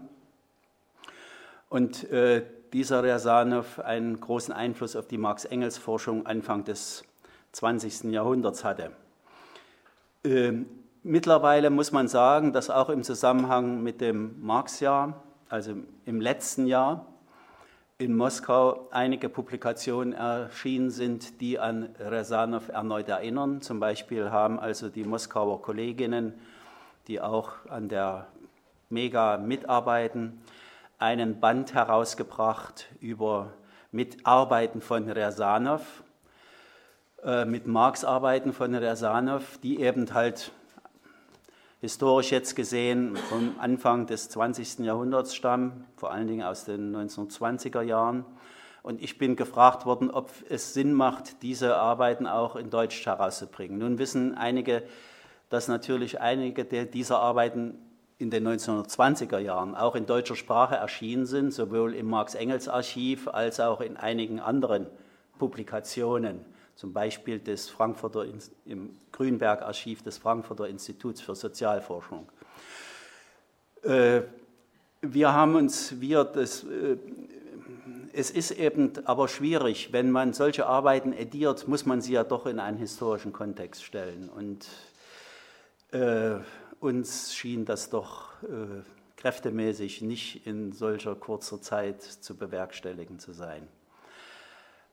Und 1.70 2.04
äh, 2.12 2.44
dieser 2.74 3.02
Riasanow 3.02 3.80
einen 3.80 4.20
großen 4.20 4.54
Einfluss 4.54 4.98
auf 4.98 5.08
die 5.08 5.18
Marx-Engels-Forschung 5.18 6.26
Anfang 6.26 6.66
des 6.66 7.06
20. 7.54 8.12
Jahrhunderts 8.12 8.66
hatte. 8.66 8.92
Ähm, 10.26 10.66
mittlerweile 11.04 11.70
muss 11.70 11.94
man 11.94 12.10
sagen, 12.10 12.52
dass 12.52 12.70
auch 12.70 12.90
im 12.90 13.04
Zusammenhang 13.04 13.84
mit 13.84 14.02
dem 14.02 14.46
Marx-Jahr, 14.46 15.24
also 15.48 15.76
im 16.04 16.20
letzten 16.20 16.68
Jahr, 16.68 17.06
in 18.00 18.16
Moskau 18.16 18.88
einige 18.92 19.28
Publikationen 19.28 20.14
erschienen 20.14 20.92
sind, 20.92 21.42
die 21.42 21.58
an 21.58 21.96
Rezanow 21.98 22.70
erneut 22.70 23.10
erinnern. 23.10 23.62
Zum 23.62 23.80
Beispiel 23.80 24.30
haben 24.30 24.60
also 24.60 24.90
die 24.90 25.04
Moskauer 25.04 25.64
Kolleginnen, 25.64 26.36
die 27.08 27.20
auch 27.20 27.54
an 27.70 27.90
der 27.90 28.28
Mega 28.90 29.38
mitarbeiten, 29.38 30.44
einen 31.00 31.40
Band 31.40 31.74
herausgebracht 31.74 32.86
über 33.02 33.54
Mitarbeiten 33.92 34.80
von 34.80 35.10
Rezanow 35.10 35.82
äh, 37.24 37.46
mit 37.46 37.66
Marx-Arbeiten 37.66 38.54
von 38.54 38.76
Rezanow, 38.76 39.58
die 39.64 39.82
eben 39.82 40.14
halt 40.14 40.52
historisch 41.80 42.32
jetzt 42.32 42.56
gesehen 42.56 43.16
vom 43.16 43.56
Anfang 43.60 44.08
des 44.08 44.30
20. 44.30 44.80
Jahrhunderts 44.80 45.36
stammen, 45.36 45.86
vor 45.96 46.12
allen 46.12 46.28
Dingen 46.28 46.44
aus 46.44 46.66
den 46.66 46.96
1920er 46.96 47.82
Jahren. 47.82 48.26
Und 48.82 49.02
ich 49.04 49.18
bin 49.18 49.36
gefragt 49.36 49.86
worden, 49.86 50.10
ob 50.10 50.32
es 50.50 50.74
Sinn 50.74 50.94
macht, 50.94 51.44
diese 51.44 51.76
Arbeiten 51.76 52.26
auch 52.26 52.56
in 52.56 52.70
Deutsch 52.70 53.06
herauszubringen. 53.06 53.78
Nun 53.78 54.00
wissen 54.00 54.36
einige, 54.36 54.84
dass 55.50 55.68
natürlich 55.68 56.20
einige 56.22 56.66
dieser 56.66 57.20
Arbeiten 57.20 57.78
in 58.18 58.32
den 58.32 58.48
1920er 58.48 59.38
Jahren 59.38 59.76
auch 59.76 59.96
in 59.96 60.08
deutscher 60.08 60.36
Sprache 60.36 60.76
erschienen 60.76 61.26
sind, 61.26 61.54
sowohl 61.54 61.94
im 61.94 62.10
Marx-Engels-Archiv 62.10 63.28
als 63.28 63.60
auch 63.60 63.82
in 63.82 63.98
einigen 63.98 64.40
anderen 64.40 64.88
Publikationen 65.38 66.44
zum 66.78 66.94
Beispiel 66.94 67.40
des 67.40 67.70
Frankfurter, 67.70 68.26
im 68.66 68.98
Grünberg-Archiv 69.12 70.04
des 70.04 70.20
Frankfurter 70.20 70.68
Instituts 70.68 71.22
für 71.22 71.34
Sozialforschung. 71.34 72.32
Äh, 73.82 74.22
wir 75.02 75.34
haben 75.34 75.56
uns, 75.56 76.00
wir, 76.00 76.24
das, 76.24 76.64
äh, 76.66 76.98
es 78.14 78.30
ist 78.30 78.52
eben 78.52 78.94
aber 79.06 79.28
schwierig, 79.28 79.92
wenn 79.92 80.12
man 80.12 80.34
solche 80.34 80.68
Arbeiten 80.68 81.14
ediert, 81.14 81.68
muss 81.68 81.88
man 81.88 82.02
sie 82.02 82.14
ja 82.14 82.24
doch 82.24 82.46
in 82.46 82.60
einen 82.60 82.78
historischen 82.78 83.34
Kontext 83.34 83.84
stellen. 83.84 84.30
Und 84.30 84.68
äh, 85.92 86.36
uns 86.80 87.34
schien 87.34 87.66
das 87.66 87.90
doch 87.90 88.44
äh, 88.44 88.84
kräftemäßig 89.16 90.04
nicht 90.04 90.46
in 90.46 90.74
solcher 90.74 91.16
kurzer 91.16 91.60
Zeit 91.60 92.04
zu 92.04 92.38
bewerkstelligen 92.38 93.18
zu 93.18 93.34
sein. 93.34 93.68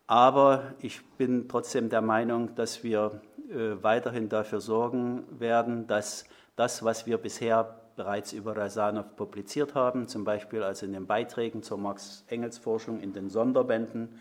Aber 0.06 0.74
ich 0.80 1.02
bin 1.16 1.48
trotzdem 1.48 1.88
der 1.88 2.02
Meinung, 2.02 2.54
dass 2.54 2.84
wir 2.84 3.22
äh, 3.50 3.82
weiterhin 3.82 4.28
dafür 4.28 4.60
sorgen 4.60 5.24
werden, 5.38 5.86
dass 5.86 6.26
das, 6.56 6.84
was 6.84 7.06
wir 7.06 7.18
bisher 7.18 7.80
bereits 7.96 8.32
über 8.32 8.56
Rasanow 8.56 9.04
publiziert 9.16 9.74
haben, 9.74 10.08
zum 10.08 10.24
Beispiel 10.24 10.62
also 10.62 10.86
in 10.86 10.92
den 10.92 11.06
Beiträgen 11.06 11.62
zur 11.62 11.78
Marx-Engels-Forschung 11.78 13.00
in 13.00 13.12
den 13.12 13.30
Sonderbänden, 13.30 14.20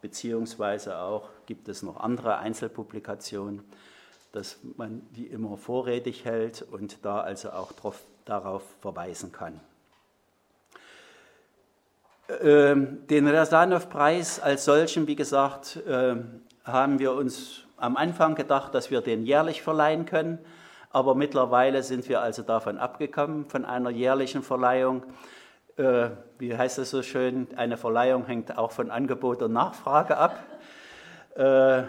beziehungsweise 0.00 0.98
auch 0.98 1.28
gibt 1.46 1.68
es 1.68 1.82
noch 1.82 1.98
andere 1.98 2.38
Einzelpublikationen, 2.38 3.64
dass 4.32 4.58
man 4.76 5.02
die 5.10 5.26
immer 5.26 5.56
vorrätig 5.56 6.24
hält 6.24 6.62
und 6.62 7.04
da 7.04 7.20
also 7.20 7.50
auch 7.50 7.72
drauf, 7.72 8.02
darauf 8.24 8.62
verweisen 8.80 9.32
kann. 9.32 9.60
Ähm, 12.28 13.06
den 13.08 13.26
Rasanow-Preis 13.26 14.38
als 14.40 14.66
solchen, 14.66 15.06
wie 15.06 15.16
gesagt, 15.16 15.80
ähm, 15.88 16.42
haben 16.62 16.98
wir 16.98 17.14
uns 17.14 17.64
am 17.78 17.96
Anfang 17.96 18.34
gedacht, 18.34 18.74
dass 18.74 18.90
wir 18.90 19.00
den 19.00 19.24
jährlich 19.24 19.62
verleihen 19.62 20.04
können, 20.04 20.38
aber 20.90 21.14
mittlerweile 21.14 21.82
sind 21.82 22.06
wir 22.06 22.20
also 22.20 22.42
davon 22.42 22.76
abgekommen, 22.76 23.46
von 23.46 23.64
einer 23.64 23.88
jährlichen 23.88 24.42
Verleihung. 24.42 25.04
Äh, 25.78 26.10
wie 26.38 26.54
heißt 26.54 26.78
es 26.78 26.90
so 26.90 27.02
schön, 27.02 27.48
eine 27.56 27.78
Verleihung 27.78 28.26
hängt 28.26 28.58
auch 28.58 28.72
von 28.72 28.90
Angebot 28.90 29.40
und 29.40 29.54
Nachfrage 29.54 30.18
ab. 30.18 30.38
Äh, 31.34 31.84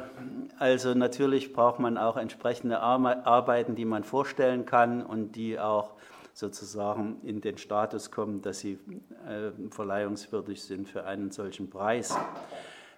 also 0.57 0.93
natürlich 0.93 1.51
braucht 1.51 1.79
man 1.79 1.97
auch 1.97 2.15
entsprechende 2.15 2.79
Arbeiten, 2.79 3.75
die 3.75 3.85
man 3.85 4.05
vorstellen 4.05 4.65
kann 4.65 5.01
und 5.01 5.33
die 5.33 5.59
auch 5.59 5.95
sozusagen 6.33 7.19
in 7.23 7.41
den 7.41 7.57
Status 7.57 8.11
kommen, 8.11 8.41
dass 8.41 8.59
sie 8.59 8.79
äh, 9.27 9.51
verleihungswürdig 9.71 10.61
sind 10.63 10.87
für 10.87 11.05
einen 11.05 11.31
solchen 11.31 11.69
Preis. 11.69 12.17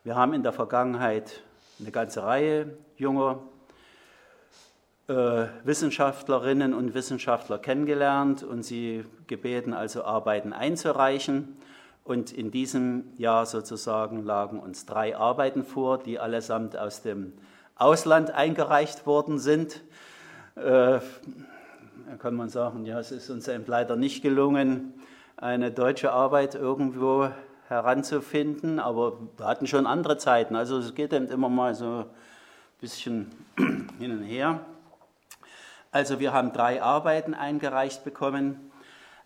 Wir 0.03 0.15
haben 0.15 0.33
in 0.33 0.43
der 0.43 0.53
Vergangenheit 0.53 1.41
eine 1.79 1.91
ganze 1.91 2.23
Reihe 2.23 2.77
junger 2.97 3.41
äh, 5.07 5.47
Wissenschaftlerinnen 5.63 6.73
und 6.73 6.93
Wissenschaftler 6.93 7.59
kennengelernt 7.59 8.43
und 8.43 8.63
sie 8.63 9.03
gebeten, 9.27 9.73
also 9.73 10.03
Arbeiten 10.03 10.53
einzureichen. 10.53 11.57
Und 12.03 12.31
in 12.31 12.49
diesem 12.49 13.11
Jahr 13.17 13.45
sozusagen 13.45 14.23
lagen 14.23 14.59
uns 14.59 14.85
drei 14.85 15.15
Arbeiten 15.15 15.63
vor, 15.63 15.97
die 15.97 16.19
allesamt 16.19 16.77
aus 16.77 17.01
dem 17.01 17.33
Ausland 17.75 18.31
eingereicht 18.31 19.05
worden 19.05 19.37
sind. 19.37 19.81
Äh, 20.55 20.99
kann 22.19 22.35
man 22.35 22.49
sagen, 22.49 22.85
ja, 22.85 22.99
es 22.99 23.11
ist 23.11 23.29
uns 23.29 23.47
eben 23.47 23.65
leider 23.67 23.95
nicht 23.95 24.21
gelungen, 24.21 24.93
eine 25.37 25.71
deutsche 25.71 26.11
Arbeit 26.11 26.55
irgendwo 26.55 27.29
heranzufinden, 27.67 28.79
aber 28.79 29.17
wir 29.37 29.45
hatten 29.45 29.65
schon 29.65 29.87
andere 29.87 30.17
Zeiten. 30.17 30.55
Also 30.55 30.77
es 30.77 30.93
geht 30.93 31.13
eben 31.13 31.27
immer 31.27 31.49
mal 31.49 31.73
so 31.73 31.85
ein 31.85 32.05
bisschen 32.79 33.31
hin 33.99 34.11
und 34.11 34.23
her. 34.23 34.59
Also 35.91 36.19
wir 36.19 36.33
haben 36.33 36.53
drei 36.53 36.81
Arbeiten 36.81 37.33
eingereicht 37.33 38.03
bekommen. 38.03 38.71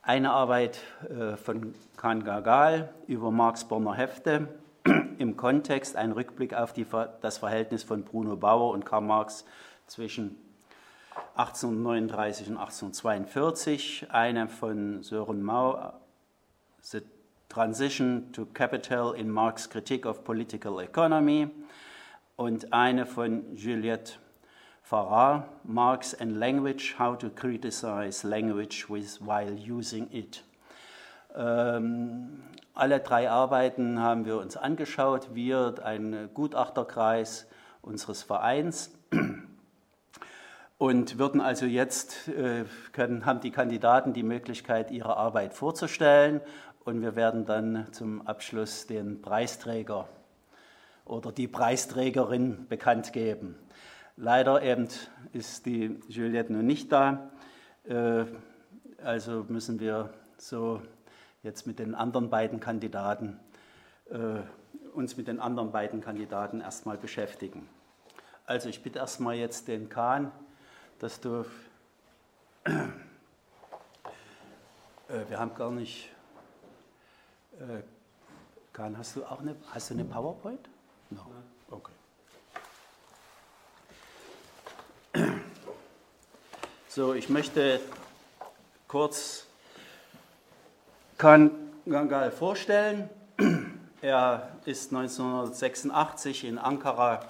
Eine 0.01 0.31
Arbeit 0.31 0.79
äh, 1.09 1.35
von 1.35 1.73
Kahn 1.97 2.23
Gagal 2.23 2.93
über 3.07 3.31
Marx 3.31 3.65
Bonner 3.65 3.95
Hefte 3.95 4.47
im 5.17 5.35
Kontext, 5.35 5.95
ein 5.95 6.11
Rückblick 6.11 6.53
auf 6.53 6.73
die, 6.73 6.85
das 7.21 7.39
Verhältnis 7.39 7.83
von 7.83 8.03
Bruno 8.03 8.35
Bauer 8.35 8.71
und 8.71 8.85
Karl 8.85 9.01
Marx 9.01 9.45
zwischen 9.87 10.37
1839 11.35 12.49
und 12.49 12.57
1842, 12.57 14.07
eine 14.09 14.47
von 14.47 15.03
Sören 15.03 15.43
Mau, 15.43 15.93
The 16.81 17.01
Transition 17.49 18.31
to 18.31 18.45
Capital 18.45 19.13
in 19.15 19.29
Marx 19.29 19.69
Critique 19.69 20.05
of 20.05 20.23
Political 20.23 20.79
Economy 20.79 21.49
und 22.35 22.73
eine 22.73 23.05
von 23.05 23.55
Juliette 23.55 24.13
Farrar, 24.81 25.49
Marx 25.63 26.13
and 26.13 26.37
Language, 26.37 26.95
How 26.99 27.17
to 27.17 27.29
Criticize 27.29 28.27
Language 28.27 28.89
with, 28.89 29.19
while 29.19 29.51
Using 29.51 30.07
It. 30.11 30.43
Ähm, 31.35 32.43
alle 32.73 32.99
drei 32.99 33.29
Arbeiten 33.29 33.99
haben 33.99 34.25
wir 34.25 34.37
uns 34.37 34.57
angeschaut, 34.57 35.33
wir, 35.33 35.75
ein 35.83 36.29
Gutachterkreis 36.33 37.47
unseres 37.81 38.23
Vereins. 38.23 38.91
Und 40.77 41.17
würden 41.17 41.39
also 41.39 41.65
jetzt, 41.65 42.27
äh, 42.27 42.65
können, 42.91 43.25
haben 43.25 43.39
die 43.39 43.51
Kandidaten 43.51 44.11
die 44.11 44.23
Möglichkeit, 44.23 44.91
ihre 44.91 45.15
Arbeit 45.15 45.53
vorzustellen. 45.53 46.41
Und 46.83 47.01
wir 47.01 47.15
werden 47.15 47.45
dann 47.45 47.87
zum 47.93 48.27
Abschluss 48.27 48.85
den 48.85 49.21
Preisträger 49.21 50.09
oder 51.05 51.31
die 51.31 51.47
Preisträgerin 51.47 52.67
bekannt 52.67 53.13
geben. 53.13 53.55
Leider 54.17 54.61
eben 54.61 54.89
ist 55.31 55.65
die 55.65 55.97
Juliette 56.09 56.51
nun 56.51 56.65
nicht 56.65 56.91
da. 56.91 57.31
Äh, 57.85 58.25
also 59.01 59.45
müssen 59.47 59.79
wir 59.79 60.13
so 60.37 60.81
jetzt 61.41 61.67
mit 61.67 61.79
den 61.79 61.95
anderen 61.95 62.29
beiden 62.29 62.59
Kandidaten, 62.59 63.39
äh, 64.09 64.41
uns 64.93 65.15
mit 65.15 65.27
den 65.27 65.39
anderen 65.39 65.71
beiden 65.71 66.01
Kandidaten 66.01 66.59
erstmal 66.59 66.97
beschäftigen. 66.97 67.69
Also 68.45 68.67
ich 68.67 68.83
bitte 68.83 68.99
erstmal 68.99 69.35
jetzt 69.35 69.67
den 69.67 69.89
Kahn, 69.89 70.31
dass 70.99 71.19
du, 71.19 71.45
äh, 72.63 72.79
wir 75.27 75.39
haben 75.39 75.53
gar 75.55 75.71
nicht, 75.71 76.09
äh, 77.59 77.81
Kahn, 78.73 78.97
hast 78.97 79.15
du 79.15 79.25
auch 79.25 79.39
eine, 79.39 79.55
hast 79.71 79.89
du 79.89 79.93
eine 79.93 80.03
PowerPoint? 80.05 80.67
No. 81.09 81.25
Okay. 81.69 81.91
So, 86.89 87.13
ich 87.13 87.29
möchte 87.29 87.79
kurz 88.87 89.47
Khan 91.17 91.51
Gangal 91.85 92.31
vorstellen. 92.31 93.09
Er 94.01 94.51
ist 94.65 94.93
1986 94.93 96.45
in 96.45 96.57
Ankara 96.57 97.25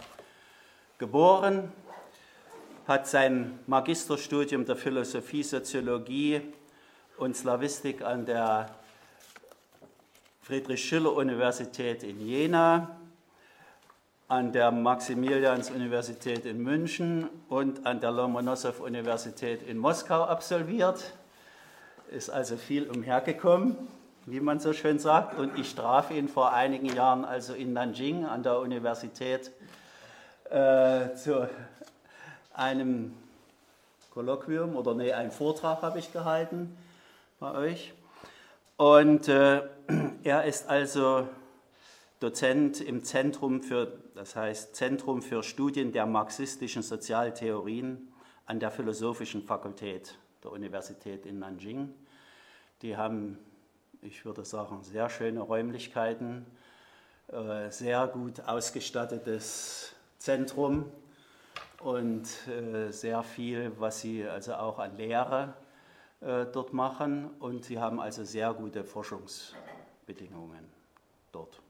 geboren, 0.97 1.71
hat 2.87 3.07
sein 3.07 3.59
Magisterstudium 3.65 4.65
der 4.65 4.75
Philosophie, 4.75 5.41
Soziologie 5.41 6.41
und 7.17 7.35
Slawistik 7.35 8.03
an 8.03 8.25
der 8.25 8.69
Friedrich-Schiller-Universität 10.41 12.03
in 12.03 12.19
Jena, 12.19 12.97
an 14.27 14.51
der 14.51 14.71
Maximilians-Universität 14.71 16.45
in 16.45 16.61
München 16.61 17.27
und 17.49 17.87
an 17.87 17.99
der 17.99 18.11
Lomonossow-Universität 18.11 19.63
in 19.63 19.77
Moskau 19.77 20.23
absolviert 20.23 21.13
ist 22.11 22.29
also 22.29 22.55
viel 22.55 22.87
umhergekommen, 22.89 23.75
wie 24.27 24.39
man 24.39 24.59
so 24.59 24.73
schön 24.73 24.99
sagt. 24.99 25.39
Und 25.39 25.57
ich 25.57 25.73
traf 25.73 26.11
ihn 26.11 26.27
vor 26.27 26.53
einigen 26.53 26.87
Jahren 26.95 27.25
also 27.25 27.53
in 27.53 27.73
Nanjing 27.73 28.25
an 28.25 28.43
der 28.43 28.59
Universität 28.59 29.51
äh, 30.51 31.13
zu 31.15 31.49
einem 32.57 33.13
Kolloquium 34.13 34.75
oder 34.75 34.93
nee, 34.93 35.11
einen 35.11 35.31
Vortrag 35.31 35.81
habe 35.81 35.99
ich 35.99 36.13
gehalten 36.13 36.75
bei 37.39 37.53
euch. 37.53 37.93
Und 38.77 39.27
äh, 39.27 39.63
er 40.23 40.45
ist 40.45 40.69
also 40.69 41.27
Dozent 42.19 42.79
im 42.79 43.03
Zentrum 43.03 43.61
für, 43.61 43.99
das 44.15 44.35
heißt 44.35 44.75
Zentrum 44.75 45.21
für 45.21 45.43
Studien 45.43 45.91
der 45.91 46.05
marxistischen 46.05 46.81
Sozialtheorien 46.81 48.07
an 48.45 48.59
der 48.59 48.71
Philosophischen 48.71 49.43
Fakultät 49.43 50.17
der 50.43 50.51
Universität 50.51 51.25
in 51.25 51.39
Nanjing. 51.39 51.93
Die 52.81 52.95
haben, 52.95 53.37
ich 54.01 54.23
würde 54.23 54.45
sagen, 54.45 54.81
sehr 54.83 55.09
schöne 55.09 55.41
Räumlichkeiten, 55.41 56.45
äh, 57.27 57.69
sehr 57.69 58.07
gut 58.07 58.39
ausgestattetes 58.41 59.93
Zentrum 60.19 60.85
und 61.85 62.27
äh, 62.47 62.91
sehr 62.91 63.21
viel, 63.21 63.71
was 63.77 64.01
sie 64.01 64.25
also 64.25 64.55
auch 64.55 64.79
an 64.79 64.97
Lehre 64.97 65.53
äh, 66.19 66.45
dort 66.47 66.73
machen. 66.73 67.29
Und 67.39 67.63
sie 67.63 67.77
haben 67.77 67.99
also 67.99 68.23
sehr 68.23 68.51
gute 68.55 68.83
Forschungsbedingungen 68.83 70.67
dort. 71.31 71.61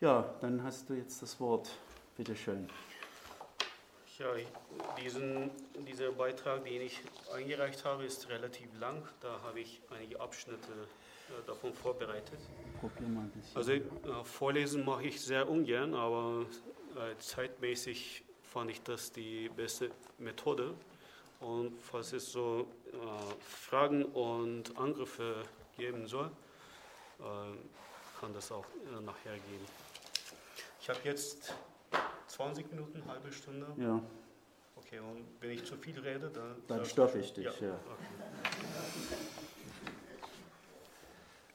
Ja, 0.00 0.34
dann 0.40 0.64
hast 0.64 0.90
du 0.90 0.94
jetzt 0.94 1.22
das 1.22 1.38
Wort. 1.38 1.70
Bitte 2.16 2.34
schön. 2.34 2.68
Ja, 4.18 4.26
diesen, 5.00 5.50
dieser 5.86 6.10
Beitrag, 6.10 6.64
den 6.64 6.82
ich 6.82 7.00
eingereicht 7.32 7.84
habe, 7.84 8.04
ist 8.04 8.28
relativ 8.30 8.68
lang. 8.80 9.00
Da 9.20 9.40
habe 9.44 9.60
ich 9.60 9.80
einige 9.94 10.20
Abschnitte 10.20 10.72
äh, 10.72 11.46
davon 11.46 11.72
vorbereitet. 11.72 12.40
Also 13.54 13.72
äh, 13.72 13.80
vorlesen 14.24 14.84
mache 14.84 15.04
ich 15.04 15.20
sehr 15.20 15.48
ungern, 15.48 15.94
aber 15.94 16.46
äh, 16.96 17.16
zeitmäßig 17.20 18.24
fand 18.52 18.70
ich 18.70 18.82
das 18.82 19.10
die 19.10 19.48
beste 19.48 19.90
Methode. 20.18 20.74
Und 21.40 21.72
falls 21.80 22.12
es 22.12 22.30
so 22.30 22.68
äh, 22.92 22.96
Fragen 23.40 24.04
und 24.04 24.76
Angriffe 24.76 25.42
geben 25.76 26.06
soll, 26.06 26.30
äh, 27.18 27.22
kann 28.20 28.32
das 28.34 28.52
auch 28.52 28.64
äh, 28.64 29.00
nachher 29.00 29.32
gehen. 29.32 29.66
Ich 30.80 30.88
habe 30.88 31.00
jetzt 31.04 31.54
20 32.28 32.70
Minuten, 32.70 33.02
halbe 33.08 33.32
Stunde? 33.32 33.66
Ja. 33.76 34.00
Okay, 34.76 35.00
und 35.00 35.24
wenn 35.40 35.50
ich 35.50 35.64
zu 35.64 35.76
viel 35.76 35.98
rede, 35.98 36.30
dann. 36.30 36.56
Dann 36.68 36.84
stoppe 36.84 37.18
ich 37.18 37.32
dich, 37.32 37.44
ja. 37.44 37.52
ja. 37.68 37.74
Okay. 37.74 39.16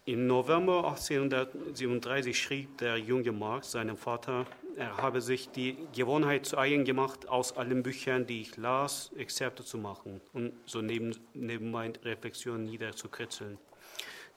Im 0.06 0.26
November 0.26 0.88
1837 0.90 2.42
schrieb 2.42 2.78
der 2.78 2.98
junge 2.98 3.32
Marx 3.34 3.72
seinem 3.72 3.98
Vater, 3.98 4.46
er 4.64 4.67
habe 4.80 5.22
sich 5.22 5.50
die 5.50 5.76
Gewohnheit 5.96 6.46
zu 6.46 6.58
eigen 6.58 6.86
gemacht, 6.86 7.28
aus 7.28 7.58
allen 7.58 7.84
Büchern, 7.84 8.28
die 8.28 8.42
ich 8.42 8.58
las, 8.58 9.12
Exzerpte 9.18 9.64
zu 9.64 9.78
machen 9.78 10.22
und 10.34 10.54
so 10.66 10.82
neben, 10.82 11.16
nebenbei 11.34 11.92
Reflexionen 12.04 12.66
niederzukritzeln. 12.66 13.58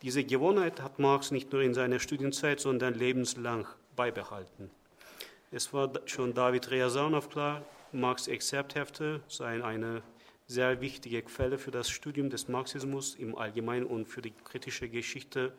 Diese 0.03 0.25
Gewohnheit 0.25 0.81
hat 0.81 0.99
Marx 0.99 1.31
nicht 1.31 1.53
nur 1.53 1.61
in 1.61 1.75
seiner 1.75 1.99
Studienzeit, 1.99 2.61
sondern 2.61 2.95
lebenslang 2.95 3.67
beibehalten. 3.97 4.71
Es 5.51 5.75
war 5.75 5.91
schon 6.07 6.33
David 6.33 6.71
Ryazanov 6.71 7.29
klar, 7.29 7.63
Marx 7.93 8.29
Exzerpthefte 8.29 9.21
seien 9.29 9.63
eine 9.63 10.03
sehr 10.47 10.81
wichtige 10.81 11.23
Quelle 11.23 11.59
für 11.59 11.71
das 11.71 11.91
Studium 11.91 12.31
des 12.31 12.49
Marxismus 12.49 13.15
im 13.15 13.37
Allgemeinen 13.37 13.85
und 13.85 14.07
für 14.07 14.23
die 14.23 14.33
kritische 14.45 14.89
Geschichte 14.89 15.53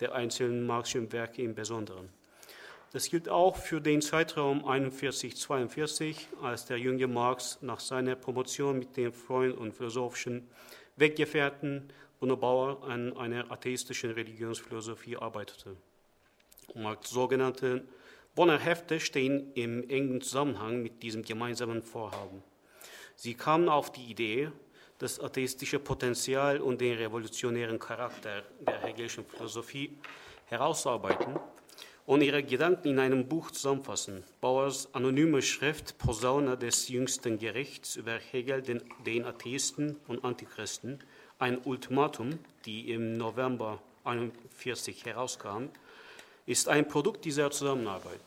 der 0.00 0.14
einzelnen 0.14 0.66
marxischen 0.66 1.12
Werke 1.12 1.42
im 1.42 1.54
Besonderen. 1.54 2.08
Das 2.94 3.10
gilt 3.10 3.28
auch 3.28 3.56
für 3.56 3.80
den 3.80 4.00
Zeitraum 4.00 4.64
41-42, 4.64 6.14
als 6.40 6.66
der 6.66 6.78
junge 6.78 7.08
Marx 7.08 7.58
nach 7.60 7.80
seiner 7.80 8.14
Promotion 8.14 8.78
mit 8.78 8.96
dem 8.96 9.12
Freund 9.12 9.58
und 9.58 9.74
philosophischen 9.74 10.48
Weggefährten 10.94 11.88
Bruno 12.20 12.36
Bauer 12.36 12.84
an 12.84 13.16
einer 13.16 13.50
atheistischen 13.50 14.12
Religionsphilosophie 14.12 15.16
arbeitete. 15.16 15.74
Marx 16.76 17.10
sogenannte 17.10 17.82
Bonner 18.36 18.60
Hefte 18.60 19.00
stehen 19.00 19.52
im 19.54 19.90
engen 19.90 20.20
Zusammenhang 20.20 20.80
mit 20.80 21.02
diesem 21.02 21.24
gemeinsamen 21.24 21.82
Vorhaben. 21.82 22.44
Sie 23.16 23.34
kamen 23.34 23.68
auf 23.68 23.90
die 23.90 24.04
Idee, 24.04 24.52
das 24.98 25.18
atheistische 25.18 25.80
Potenzial 25.80 26.60
und 26.60 26.80
den 26.80 26.96
revolutionären 26.96 27.80
Charakter 27.80 28.44
der 28.60 28.82
Hegelischen 28.82 29.24
Philosophie 29.24 29.98
herauszuarbeiten 30.46 31.40
und 32.06 32.20
ihre 32.20 32.42
Gedanken 32.42 32.88
in 32.88 32.98
einem 32.98 33.28
Buch 33.28 33.50
zusammenfassen. 33.50 34.24
Bauers 34.40 34.92
anonyme 34.94 35.40
Schrift 35.40 35.96
Posaune 35.98 36.58
des 36.58 36.88
jüngsten 36.88 37.38
Gerichts 37.38 37.96
über 37.96 38.18
Hegel, 38.18 38.62
den, 38.62 38.82
den 39.06 39.24
Atheisten 39.24 39.96
und 40.06 40.24
Antichristen, 40.24 41.00
ein 41.38 41.58
Ultimatum, 41.64 42.38
die 42.66 42.90
im 42.90 43.14
November 43.14 43.80
1941 44.04 45.04
herauskam, 45.06 45.68
ist 46.46 46.68
ein 46.68 46.86
Produkt 46.86 47.24
dieser 47.24 47.50
Zusammenarbeit. 47.50 48.20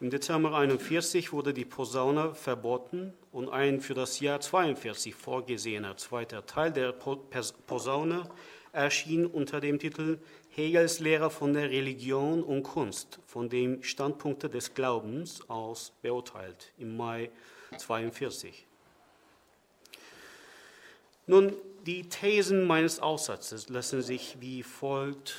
Im 0.00 0.10
Dezember 0.10 0.48
1941 0.48 1.32
wurde 1.32 1.54
die 1.54 1.64
Posaune 1.64 2.34
verboten 2.34 3.14
und 3.30 3.48
ein 3.50 3.80
für 3.80 3.94
das 3.94 4.18
Jahr 4.18 4.40
42 4.40 5.14
vorgesehener 5.14 5.96
zweiter 5.96 6.44
Teil 6.44 6.72
der 6.72 6.90
Posaune 6.90 8.28
erschien 8.72 9.26
unter 9.26 9.60
dem 9.60 9.78
Titel 9.78 10.18
Hegels 10.50 10.98
Lehre 10.98 11.30
von 11.30 11.52
der 11.52 11.70
Religion 11.70 12.42
und 12.42 12.62
Kunst 12.62 13.20
von 13.26 13.48
dem 13.48 13.82
Standpunkte 13.82 14.48
des 14.48 14.74
Glaubens 14.74 15.48
aus 15.48 15.92
beurteilt 16.02 16.72
im 16.78 16.96
Mai 16.96 17.30
1942. 17.72 18.66
Nun, 21.26 21.54
die 21.86 22.08
Thesen 22.08 22.64
meines 22.66 23.00
Aufsatzes 23.00 23.68
lassen 23.68 24.02
sich 24.02 24.36
wie 24.40 24.62
folgt 24.62 25.36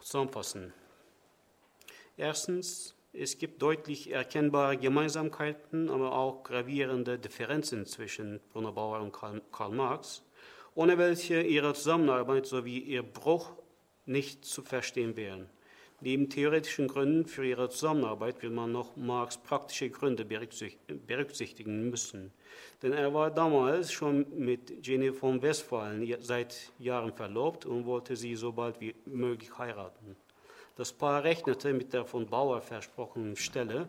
zusammenfassen. 0.00 0.72
Erstens, 2.16 2.94
Es 3.14 3.36
gibt 3.36 3.60
deutlich 3.60 4.10
erkennbare 4.10 4.78
Gemeinsamkeiten, 4.78 5.90
aber 5.90 6.12
auch 6.12 6.44
gravierende 6.44 7.18
Differenzen 7.18 7.84
zwischen 7.84 8.40
Bruno 8.52 8.72
Bauer 8.72 9.00
und 9.00 9.12
Karl 9.12 9.70
Marx, 9.70 10.22
ohne 10.74 10.98
welche 10.98 11.42
ihre 11.42 11.74
Zusammenarbeit 11.74 12.46
sowie 12.46 12.78
ihr 12.78 13.02
Bruch 13.02 13.50
nicht 14.06 14.44
zu 14.44 14.62
verstehen 14.62 15.16
wären. 15.16 15.48
Neben 16.00 16.28
theoretischen 16.28 16.88
Gründen 16.88 17.26
für 17.26 17.46
ihre 17.46 17.70
Zusammenarbeit 17.70 18.42
wird 18.42 18.52
man 18.52 18.72
noch 18.72 18.96
Marx 18.96 19.36
praktische 19.36 19.88
Gründe 19.88 20.24
berücksichtigen 20.24 21.90
müssen. 21.90 22.32
Denn 22.82 22.92
er 22.92 23.14
war 23.14 23.30
damals 23.30 23.92
schon 23.92 24.26
mit 24.36 24.84
Jenny 24.84 25.12
von 25.12 25.40
Westphalen 25.40 26.12
seit 26.20 26.72
Jahren 26.80 27.12
verlobt 27.12 27.66
und 27.66 27.86
wollte 27.86 28.16
sie 28.16 28.34
so 28.34 28.50
bald 28.50 28.80
wie 28.80 28.96
möglich 29.04 29.56
heiraten. 29.56 30.16
Das 30.74 30.92
Paar 30.92 31.22
rechnete 31.22 31.72
mit 31.72 31.92
der 31.92 32.04
von 32.04 32.26
Bauer 32.26 32.60
versprochenen 32.60 33.36
Stelle 33.36 33.88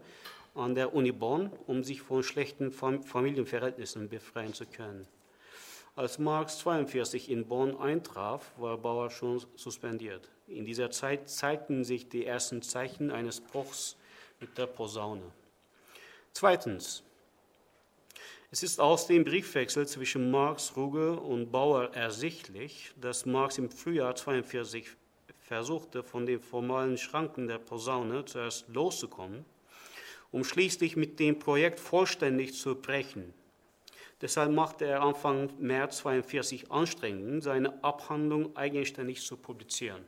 an 0.53 0.75
der 0.75 0.93
Uni 0.93 1.11
Bonn, 1.11 1.49
um 1.65 1.83
sich 1.83 2.03
von 2.03 2.21
schlechten 2.21 2.71
Familienverhältnissen 2.71 4.07
befreien 4.07 4.53
zu 4.53 4.67
können. 4.67 5.07
Als 5.95 6.17
Marx 6.17 6.57
42 6.57 7.29
in 7.29 7.45
Bonn 7.45 7.77
eintraf, 7.77 8.51
war 8.57 8.79
Bauer 8.79 9.11
schon 9.11 9.43
suspendiert. 9.55 10.27
In 10.47 10.65
dieser 10.65 10.89
Zeit 10.89 11.29
zeigten 11.29 11.83
sich 11.83 12.09
die 12.09 12.25
ersten 12.25 12.63
Zeichen 12.63 13.11
eines 13.11 13.39
Bruchs 13.39 13.95
mit 14.39 14.57
der 14.57 14.65
Posaune. 14.65 15.31
Zweitens, 16.31 17.03
es 18.49 18.63
ist 18.63 18.79
aus 18.79 19.05
dem 19.05 19.23
Briefwechsel 19.23 19.87
zwischen 19.87 20.31
Marx, 20.31 20.75
Ruge 20.75 21.19
und 21.19 21.51
Bauer 21.51 21.93
ersichtlich, 21.93 22.91
dass 22.99 23.27
Marx 23.27 23.59
im 23.59 23.69
Frühjahr 23.69 24.15
1942 24.15 24.87
versuchte, 25.41 26.01
von 26.01 26.25
den 26.25 26.39
formalen 26.39 26.97
Schranken 26.97 27.47
der 27.47 27.59
Posaune 27.59 28.25
zuerst 28.25 28.67
loszukommen, 28.67 29.45
um 30.31 30.43
schließlich 30.43 30.95
mit 30.95 31.19
dem 31.19 31.37
Projekt 31.37 31.79
vollständig 31.79 32.55
zu 32.55 32.73
brechen. 32.73 33.31
Deshalb 34.23 34.53
machte 34.53 34.85
er 34.85 35.01
Anfang 35.01 35.49
März 35.59 35.97
1942 35.97 36.71
Anstrengungen, 36.71 37.41
seine 37.41 37.83
Abhandlung 37.83 38.55
eigenständig 38.55 39.21
zu 39.21 39.35
publizieren. 39.35 40.05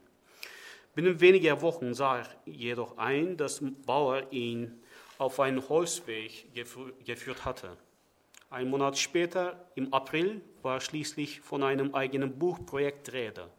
Binnen 0.93 1.19
weniger 1.19 1.61
Wochen 1.61 1.93
sah 1.93 2.19
er 2.19 2.27
jedoch 2.45 2.97
ein, 2.97 3.35
dass 3.35 3.61
Bauer 3.85 4.31
ihn 4.31 4.81
auf 5.17 5.41
einen 5.41 5.67
Holzweg 5.67 6.47
geführt 7.03 7.43
hatte. 7.43 7.75
Ein 8.49 8.69
Monat 8.69 8.97
später, 8.97 9.69
im 9.75 9.93
April, 9.93 10.39
war 10.61 10.79
schließlich 10.79 11.41
von 11.41 11.61
einem 11.61 11.93
eigenen 11.93 12.39
Buchprojekt 12.39 13.11
Rede. 13.11 13.49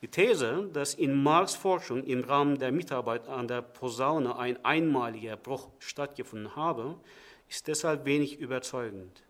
Die 0.00 0.06
These, 0.06 0.70
dass 0.72 0.94
in 0.94 1.20
Marx 1.20 1.56
Forschung 1.56 2.04
im 2.04 2.22
Rahmen 2.22 2.56
der 2.56 2.70
Mitarbeit 2.70 3.26
an 3.26 3.48
der 3.48 3.62
Posaune 3.62 4.36
ein 4.36 4.64
einmaliger 4.64 5.36
Bruch 5.36 5.70
stattgefunden 5.80 6.54
habe, 6.54 7.00
ist 7.48 7.66
deshalb 7.66 8.04
wenig 8.04 8.38
überzeugend. 8.38 9.24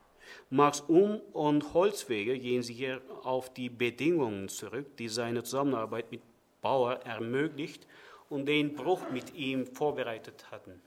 Marx 0.51 0.80
Um- 0.80 1.20
und 1.33 1.74
Holzwege 1.74 2.39
gehen 2.39 2.62
hier 2.62 3.01
auf 3.22 3.53
die 3.53 3.68
Bedingungen 3.68 4.49
zurück, 4.49 4.97
die 4.97 5.09
seine 5.09 5.43
Zusammenarbeit 5.43 6.11
mit 6.11 6.20
Bauer 6.61 7.01
ermöglicht 7.05 7.87
und 8.28 8.47
den 8.47 8.74
Bruch 8.74 9.11
mit 9.11 9.35
ihm 9.35 9.66
vorbereitet 9.66 10.47
hatten. 10.51 10.80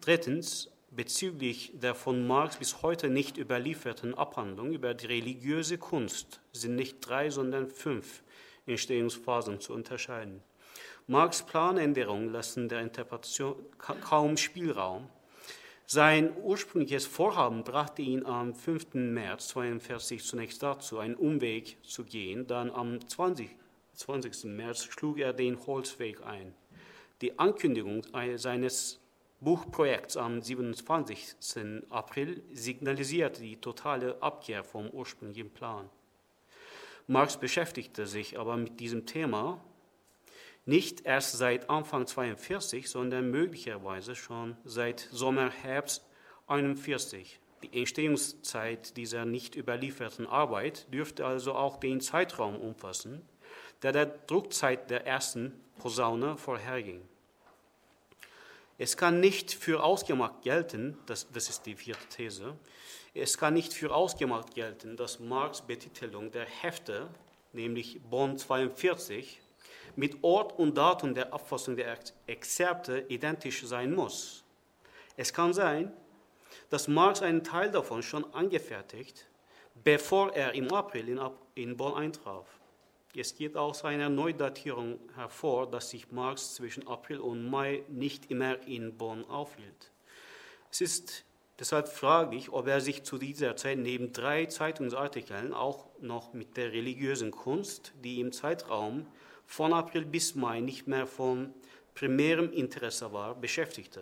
Drittens, 0.00 0.70
bezüglich 0.90 1.72
der 1.74 1.94
von 1.94 2.26
Marx 2.26 2.56
bis 2.56 2.82
heute 2.82 3.08
nicht 3.08 3.36
überlieferten 3.36 4.14
Abhandlung 4.14 4.72
über 4.72 4.94
die 4.94 5.06
religiöse 5.06 5.78
Kunst 5.78 6.40
sind 6.52 6.74
nicht 6.74 6.96
drei, 7.00 7.30
sondern 7.30 7.68
fünf 7.68 8.22
Entstehungsphasen 8.66 9.60
zu 9.60 9.72
unterscheiden. 9.72 10.42
Marx 11.06 11.42
Planänderungen 11.42 12.32
lassen 12.32 12.68
der 12.68 12.80
Interpretation 12.80 13.56
kaum 13.78 14.36
Spielraum. 14.36 15.08
Sein 15.92 16.36
ursprüngliches 16.44 17.04
Vorhaben 17.04 17.64
brachte 17.64 18.00
ihn 18.00 18.24
am 18.24 18.54
5. 18.54 18.94
März 18.94 19.48
1942 19.56 20.22
zunächst 20.22 20.62
dazu, 20.62 21.00
einen 21.00 21.16
Umweg 21.16 21.78
zu 21.82 22.04
gehen. 22.04 22.46
Dann 22.46 22.70
am 22.70 23.04
20. 23.08 23.50
20. 23.94 24.44
März 24.44 24.84
schlug 24.84 25.18
er 25.18 25.32
den 25.32 25.58
Holzweg 25.66 26.24
ein. 26.24 26.54
Die 27.20 27.36
Ankündigung 27.40 28.02
seines 28.36 29.00
Buchprojekts 29.40 30.16
am 30.16 30.40
27. 30.40 31.34
April 31.90 32.44
signalisierte 32.52 33.42
die 33.42 33.56
totale 33.56 34.16
Abkehr 34.22 34.62
vom 34.62 34.88
ursprünglichen 34.90 35.50
Plan. 35.50 35.90
Marx 37.08 37.36
beschäftigte 37.36 38.06
sich 38.06 38.38
aber 38.38 38.56
mit 38.56 38.78
diesem 38.78 39.06
Thema 39.06 39.60
nicht 40.70 41.04
erst 41.04 41.32
seit 41.32 41.68
Anfang 41.68 42.06
42, 42.06 42.88
sondern 42.88 43.28
möglicherweise 43.28 44.14
schon 44.14 44.56
seit 44.64 45.00
Sommer, 45.10 45.50
Herbst 45.50 46.06
41. 46.46 47.40
Die 47.64 47.80
Entstehungszeit 47.80 48.96
dieser 48.96 49.24
nicht 49.24 49.56
überlieferten 49.56 50.28
Arbeit 50.28 50.86
dürfte 50.94 51.26
also 51.26 51.56
auch 51.56 51.78
den 51.78 52.00
Zeitraum 52.00 52.54
umfassen, 52.54 53.20
der 53.82 53.90
der 53.90 54.06
Druckzeit 54.06 54.90
der 54.90 55.04
ersten 55.08 55.60
Posaune 55.80 56.36
vorherging. 56.36 57.02
Es 58.78 58.96
kann 58.96 59.18
nicht 59.18 59.52
für 59.52 59.82
ausgemacht 59.82 60.42
gelten, 60.42 60.96
das, 61.06 61.26
das 61.32 61.48
ist 61.48 61.66
die 61.66 61.74
vierte 61.74 62.06
These, 62.16 62.56
es 63.12 63.36
kann 63.36 63.54
nicht 63.54 63.74
für 63.74 63.92
ausgemacht 63.92 64.54
gelten, 64.54 64.96
dass 64.96 65.18
Marx 65.18 65.62
Betitelung 65.62 66.30
der 66.30 66.46
Hefte, 66.46 67.08
nämlich 67.52 68.00
Bonn 68.08 68.38
42, 68.38 69.40
mit 69.96 70.22
Ort 70.22 70.58
und 70.58 70.76
Datum 70.76 71.14
der 71.14 71.32
Abfassung 71.32 71.76
der 71.76 71.98
Exzerpte 72.26 73.04
identisch 73.08 73.64
sein 73.64 73.92
muss. 73.94 74.44
Es 75.16 75.32
kann 75.32 75.52
sein, 75.52 75.92
dass 76.70 76.88
Marx 76.88 77.22
einen 77.22 77.44
Teil 77.44 77.70
davon 77.70 78.02
schon 78.02 78.24
angefertigt, 78.32 79.26
bevor 79.84 80.32
er 80.34 80.54
im 80.54 80.72
April 80.72 81.20
in, 81.54 81.76
Bonn 81.76 81.94
eintraf. 81.94 82.46
Es 83.14 83.34
geht 83.34 83.56
aus 83.56 83.84
einer 83.84 84.08
Neudatierung 84.08 85.00
hervor, 85.16 85.68
dass 85.68 85.90
sich 85.90 86.12
Marx 86.12 86.54
zwischen 86.54 86.86
April 86.86 87.18
und 87.18 87.44
Mai 87.44 87.82
nicht 87.88 88.30
immer 88.30 88.66
in 88.68 88.96
Bonn 88.96 89.24
aufhielt. 89.24 89.90
Es 90.70 90.80
ist 90.80 91.24
deshalb 91.58 91.88
fraglich, 91.88 92.52
ob 92.52 92.68
er 92.68 92.80
sich 92.80 93.02
zu 93.02 93.18
dieser 93.18 93.56
Zeit 93.56 93.78
neben 93.78 94.12
drei 94.12 94.46
Zeitungsartikeln 94.46 95.52
auch 95.52 95.86
noch 96.00 96.32
mit 96.32 96.56
der 96.56 96.72
religiösen 96.72 97.32
Kunst, 97.32 97.92
die 98.04 98.20
im 98.20 98.32
Zeitraum 98.32 99.06
von 99.50 99.72
April 99.72 100.04
bis 100.04 100.36
Mai 100.36 100.60
nicht 100.60 100.86
mehr 100.86 101.08
von 101.08 101.52
primärem 101.94 102.52
Interesse 102.52 103.12
war, 103.12 103.34
beschäftigte. 103.34 104.00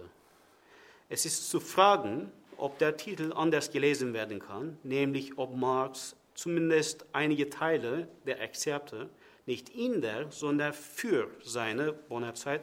Es 1.09 1.24
ist 1.24 1.49
zu 1.49 1.59
fragen, 1.59 2.30
ob 2.59 2.78
der 2.78 2.99
Titel 2.99 3.32
anders 3.32 3.70
gelesen 3.70 4.12
werden 4.12 4.40
kann, 4.40 4.76
nämlich 4.82 5.38
ob 5.38 5.57
Marx 5.57 6.14
zumindest 6.34 7.07
einige 7.12 7.49
Teile 7.49 8.09
der 8.26 8.42
Exzerpte 8.42 9.09
nicht 9.46 9.70
in 9.70 10.03
der, 10.03 10.30
sondern 10.30 10.74
für 10.74 11.30
seine 11.42 11.94
Bonner 11.94 12.34
Zeit 12.34 12.61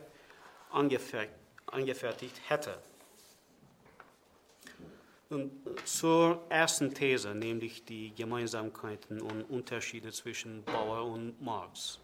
angefertigt 0.70 2.40
hätte. 2.48 2.78
Und 5.32 5.52
zur 5.86 6.44
ersten 6.50 6.94
These, 6.94 7.34
nämlich 7.34 7.84
die 7.84 8.14
Gemeinsamkeiten 8.14 9.22
und 9.22 9.42
Unterschiede 9.50 10.12
zwischen 10.12 10.64
Bauer 10.66 11.12
und 11.12 11.42
Marx. 11.42 12.00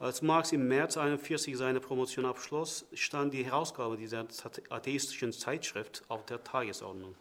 Als 0.00 0.22
Marx 0.22 0.52
im 0.52 0.66
März 0.66 0.96
1941 0.96 1.58
seine 1.58 1.78
Promotion 1.78 2.24
abschloss, 2.24 2.86
stand 2.94 3.34
die 3.34 3.44
Herausgabe 3.44 3.98
dieser 3.98 4.24
atheistischen 4.70 5.30
Zeitschrift 5.30 6.02
auf 6.08 6.24
der 6.24 6.42
Tagesordnung. 6.42 7.14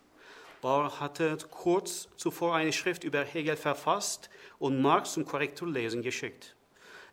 Bauer 0.61 0.97
hatte 0.97 1.37
kurz 1.51 2.07
zuvor 2.15 2.55
eine 2.55 2.71
Schrift 2.71 3.03
über 3.03 3.21
Hegel 3.25 3.57
verfasst 3.57 4.29
und 4.59 4.81
Marx 4.81 5.11
zum 5.11 5.25
Korrekturlesen 5.25 6.01
geschickt. 6.01 6.55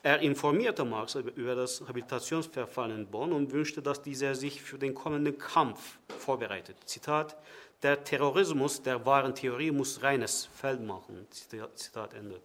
Er 0.04 0.20
informierte 0.20 0.84
Marx 0.84 1.16
über 1.16 1.56
das 1.56 1.80
Habilitationsverfahren 1.80 2.92
in 2.92 3.06
Bonn 3.08 3.32
und 3.32 3.50
wünschte, 3.50 3.82
dass 3.82 4.00
dieser 4.00 4.36
sich 4.36 4.62
für 4.62 4.78
den 4.78 4.94
kommenden 4.94 5.36
Kampf 5.36 5.98
vorbereitet. 6.16 6.76
Zitat: 6.84 7.36
Der 7.82 8.04
Terrorismus 8.04 8.82
der 8.82 9.04
wahren 9.04 9.34
Theorie 9.34 9.72
muss 9.72 10.00
reines 10.00 10.46
Feld 10.46 10.80
machen. 10.80 11.26
Zitat 11.32 12.14
Ende. 12.14 12.40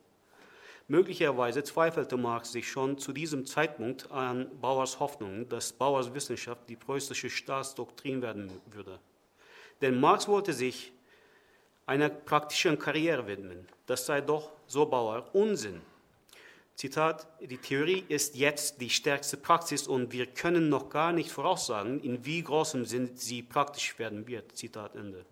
Möglicherweise 0.91 1.63
zweifelte 1.63 2.17
Marx 2.17 2.51
sich 2.51 2.69
schon 2.69 2.97
zu 2.97 3.13
diesem 3.13 3.45
Zeitpunkt 3.45 4.11
an 4.11 4.51
Bauers 4.59 4.99
Hoffnung, 4.99 5.47
dass 5.47 5.71
Bauers 5.71 6.13
Wissenschaft 6.13 6.67
die 6.67 6.75
preußische 6.75 7.29
Staatsdoktrin 7.29 8.21
werden 8.21 8.51
würde. 8.65 8.99
Denn 9.79 9.97
Marx 9.97 10.27
wollte 10.27 10.51
sich 10.51 10.91
einer 11.85 12.09
praktischen 12.09 12.77
Karriere 12.77 13.25
widmen. 13.25 13.69
Das 13.85 14.05
sei 14.05 14.19
doch, 14.19 14.51
so 14.67 14.85
Bauer, 14.85 15.29
Unsinn. 15.31 15.79
Zitat, 16.75 17.25
die 17.39 17.57
Theorie 17.57 18.03
ist 18.09 18.35
jetzt 18.35 18.81
die 18.81 18.89
stärkste 18.89 19.37
Praxis 19.37 19.87
und 19.87 20.11
wir 20.11 20.25
können 20.25 20.67
noch 20.67 20.89
gar 20.89 21.13
nicht 21.13 21.31
voraussagen, 21.31 22.01
in 22.01 22.25
wie 22.25 22.43
großem 22.43 22.83
Sinn 22.83 23.11
sie 23.15 23.43
praktisch 23.43 23.97
werden 23.97 24.27
wird. 24.27 24.57
Zitat 24.57 24.97
Ende. 24.97 25.23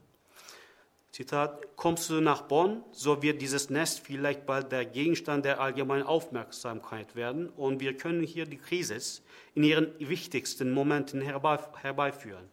Zitat, 1.20 1.76
kommst 1.76 2.10
du 2.10 2.22
nach 2.22 2.44
Bonn, 2.44 2.82
so 2.94 3.22
wird 3.22 3.42
dieses 3.42 3.70
Nest 3.70 4.00
vielleicht 4.00 4.46
bald 4.46 4.72
der 4.72 4.86
Gegenstand 4.86 5.44
der 5.44 5.60
allgemeinen 5.60 6.04
Aufmerksamkeit 6.04 7.14
werden 7.14 7.50
und 7.50 7.82
wir 7.82 7.98
können 7.98 8.24
hier 8.24 8.46
die 8.46 8.56
Krise 8.56 8.98
in 9.54 9.66
ihren 9.66 9.92
wichtigsten 10.00 10.72
Momenten 10.72 11.20
herbeiführen. 11.20 12.48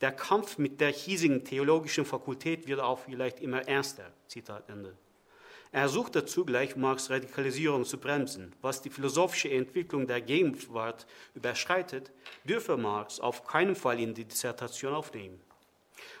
Der 0.00 0.10
Kampf 0.10 0.58
mit 0.58 0.80
der 0.80 0.90
hiesigen 0.90 1.44
theologischen 1.44 2.04
Fakultät 2.04 2.66
wird 2.66 2.80
auch 2.80 2.98
vielleicht 2.98 3.38
immer 3.38 3.68
ernster. 3.68 4.10
Zitat 4.26 4.68
Ende. 4.68 4.96
Er 5.70 5.88
suchte 5.88 6.24
zugleich, 6.24 6.74
Marx 6.74 7.08
Radikalisierung 7.08 7.84
zu 7.84 7.98
bremsen. 7.98 8.52
Was 8.62 8.82
die 8.82 8.90
philosophische 8.90 9.52
Entwicklung 9.52 10.08
der 10.08 10.22
Gegenwart 10.22 11.06
überschreitet, 11.34 12.10
dürfe 12.42 12.76
Marx 12.76 13.20
auf 13.20 13.44
keinen 13.44 13.76
Fall 13.76 14.00
in 14.00 14.12
die 14.12 14.24
Dissertation 14.24 14.92
aufnehmen. 14.92 15.40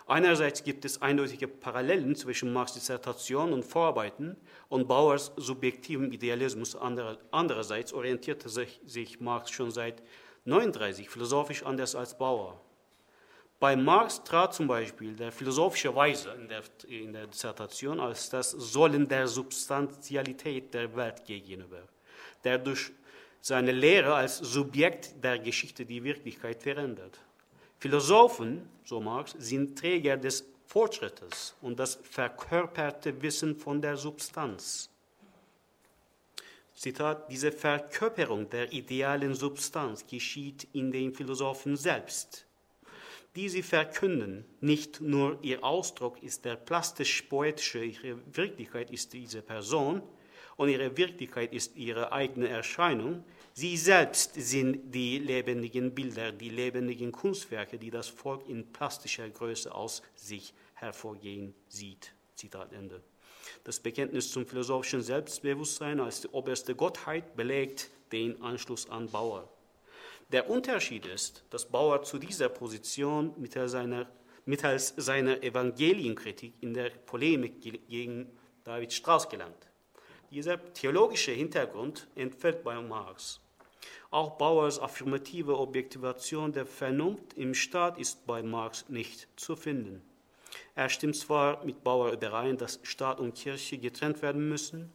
Einerseits 0.08 0.62
gibt 0.62 0.84
es 0.84 1.02
eindeutige 1.02 1.48
Parallelen 1.48 2.14
zwischen 2.14 2.52
Marx' 2.52 2.74
Dissertation 2.74 3.52
und 3.52 3.64
Vorarbeiten 3.64 4.36
und 4.68 4.86
Bauers 4.86 5.32
subjektivem 5.36 6.12
Idealismus. 6.12 6.76
Andererseits 6.76 7.92
orientierte 7.92 8.48
sich, 8.48 8.80
sich 8.84 9.20
Marx 9.20 9.50
schon 9.50 9.72
seit 9.72 10.00
1939 10.44 11.10
philosophisch 11.10 11.64
anders 11.64 11.96
als 11.96 12.16
Bauer. 12.16 12.60
Bei 13.58 13.74
Marx 13.74 14.22
trat 14.22 14.54
zum 14.54 14.68
Beispiel 14.68 15.16
der 15.16 15.32
philosophische 15.32 15.92
Weise 15.92 16.30
in 16.38 16.48
der, 16.48 16.62
in 16.86 17.12
der 17.12 17.26
Dissertation 17.26 17.98
als 17.98 18.30
das 18.30 18.52
Sollen 18.52 19.08
der 19.08 19.26
Substantialität 19.26 20.72
der 20.72 20.94
Welt 20.94 21.24
gegenüber, 21.24 21.82
der 22.44 22.58
durch 22.58 22.92
seine 23.40 23.72
Lehre 23.72 24.14
als 24.14 24.38
Subjekt 24.38 25.14
der 25.24 25.40
Geschichte 25.40 25.84
die 25.84 26.04
Wirklichkeit 26.04 26.62
verändert. 26.62 27.18
Philosophen, 27.86 28.68
so 28.82 29.00
Marx, 29.00 29.36
sind 29.38 29.78
Träger 29.78 30.16
des 30.16 30.44
Fortschrittes 30.66 31.54
und 31.62 31.78
das 31.78 32.00
verkörperte 32.02 33.22
Wissen 33.22 33.54
von 33.54 33.80
der 33.80 33.96
Substanz. 33.96 34.90
Zitat, 36.74 37.30
diese 37.30 37.52
Verkörperung 37.52 38.50
der 38.50 38.72
idealen 38.72 39.34
Substanz 39.34 40.04
geschieht 40.04 40.66
in 40.72 40.90
den 40.90 41.14
Philosophen 41.14 41.76
selbst, 41.76 42.44
die 43.36 43.48
sie 43.48 43.62
verkünden. 43.62 44.44
Nicht 44.60 45.00
nur 45.00 45.38
ihr 45.42 45.62
Ausdruck 45.62 46.20
ist 46.24 46.44
der 46.44 46.56
plastisch-poetische, 46.56 47.84
ihre 47.84 48.18
Wirklichkeit 48.36 48.90
ist 48.90 49.12
diese 49.12 49.42
Person 49.42 50.02
und 50.56 50.68
ihre 50.68 50.96
Wirklichkeit 50.96 51.52
ist 51.52 51.76
ihre 51.76 52.12
eigene 52.12 52.48
Erscheinung, 52.48 53.24
Sie 53.58 53.78
selbst 53.78 54.34
sind 54.34 54.94
die 54.94 55.18
lebendigen 55.18 55.94
Bilder, 55.94 56.30
die 56.30 56.50
lebendigen 56.50 57.10
Kunstwerke, 57.10 57.78
die 57.78 57.90
das 57.90 58.06
Volk 58.06 58.46
in 58.50 58.70
plastischer 58.70 59.30
Größe 59.30 59.74
aus 59.74 60.02
sich 60.14 60.52
hervorgehen 60.74 61.54
sieht. 61.66 62.12
Zitat 62.34 62.74
Ende. 62.74 63.02
Das 63.64 63.80
Bekenntnis 63.80 64.30
zum 64.30 64.46
philosophischen 64.46 65.00
Selbstbewusstsein 65.00 66.00
als 66.00 66.20
die 66.20 66.28
oberste 66.28 66.74
Gottheit 66.74 67.34
belegt 67.34 67.88
den 68.12 68.42
Anschluss 68.42 68.90
an 68.90 69.08
Bauer. 69.08 69.48
Der 70.32 70.50
Unterschied 70.50 71.06
ist, 71.06 71.42
dass 71.48 71.64
Bauer 71.64 72.02
zu 72.02 72.18
dieser 72.18 72.50
Position 72.50 73.32
mittels 73.38 73.72
seiner, 73.72 74.06
mittels 74.44 74.92
seiner 74.98 75.42
Evangelienkritik 75.42 76.52
in 76.60 76.74
der 76.74 76.90
Polemik 76.90 77.62
gegen 77.88 78.30
David 78.64 78.92
Strauss 78.92 79.30
gelangt. 79.30 79.70
Dieser 80.30 80.72
theologische 80.72 81.32
Hintergrund 81.32 82.08
entfällt 82.14 82.64
bei 82.64 82.80
Marx. 82.80 83.40
Auch 84.10 84.38
Bauers 84.38 84.78
affirmative 84.80 85.58
Objektivation 85.58 86.52
der 86.52 86.66
Vernunft 86.66 87.34
im 87.34 87.54
Staat 87.54 87.98
ist 87.98 88.26
bei 88.26 88.42
Marx 88.42 88.88
nicht 88.88 89.28
zu 89.36 89.56
finden. 89.56 90.02
Er 90.74 90.88
stimmt 90.88 91.16
zwar 91.16 91.64
mit 91.64 91.84
Bauer 91.84 92.12
überein, 92.12 92.56
dass 92.56 92.80
Staat 92.82 93.20
und 93.20 93.34
Kirche 93.34 93.78
getrennt 93.78 94.22
werden 94.22 94.48
müssen, 94.48 94.92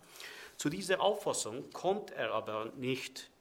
zu 0.62 0.70
dieser 0.70 1.02
Auffassung 1.02 1.72
kommt 1.72 2.12
er 2.12 2.34
aber 2.34 2.72
nicht 2.78 3.32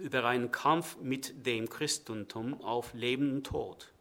über 0.00 0.24
einen 0.24 0.50
Kampf 0.50 0.96
mit 1.00 1.46
dem 1.46 1.68
Christentum 1.68 2.60
auf 2.60 2.92
Leben 2.92 3.30
und 3.30 3.46
Tod. 3.46 3.92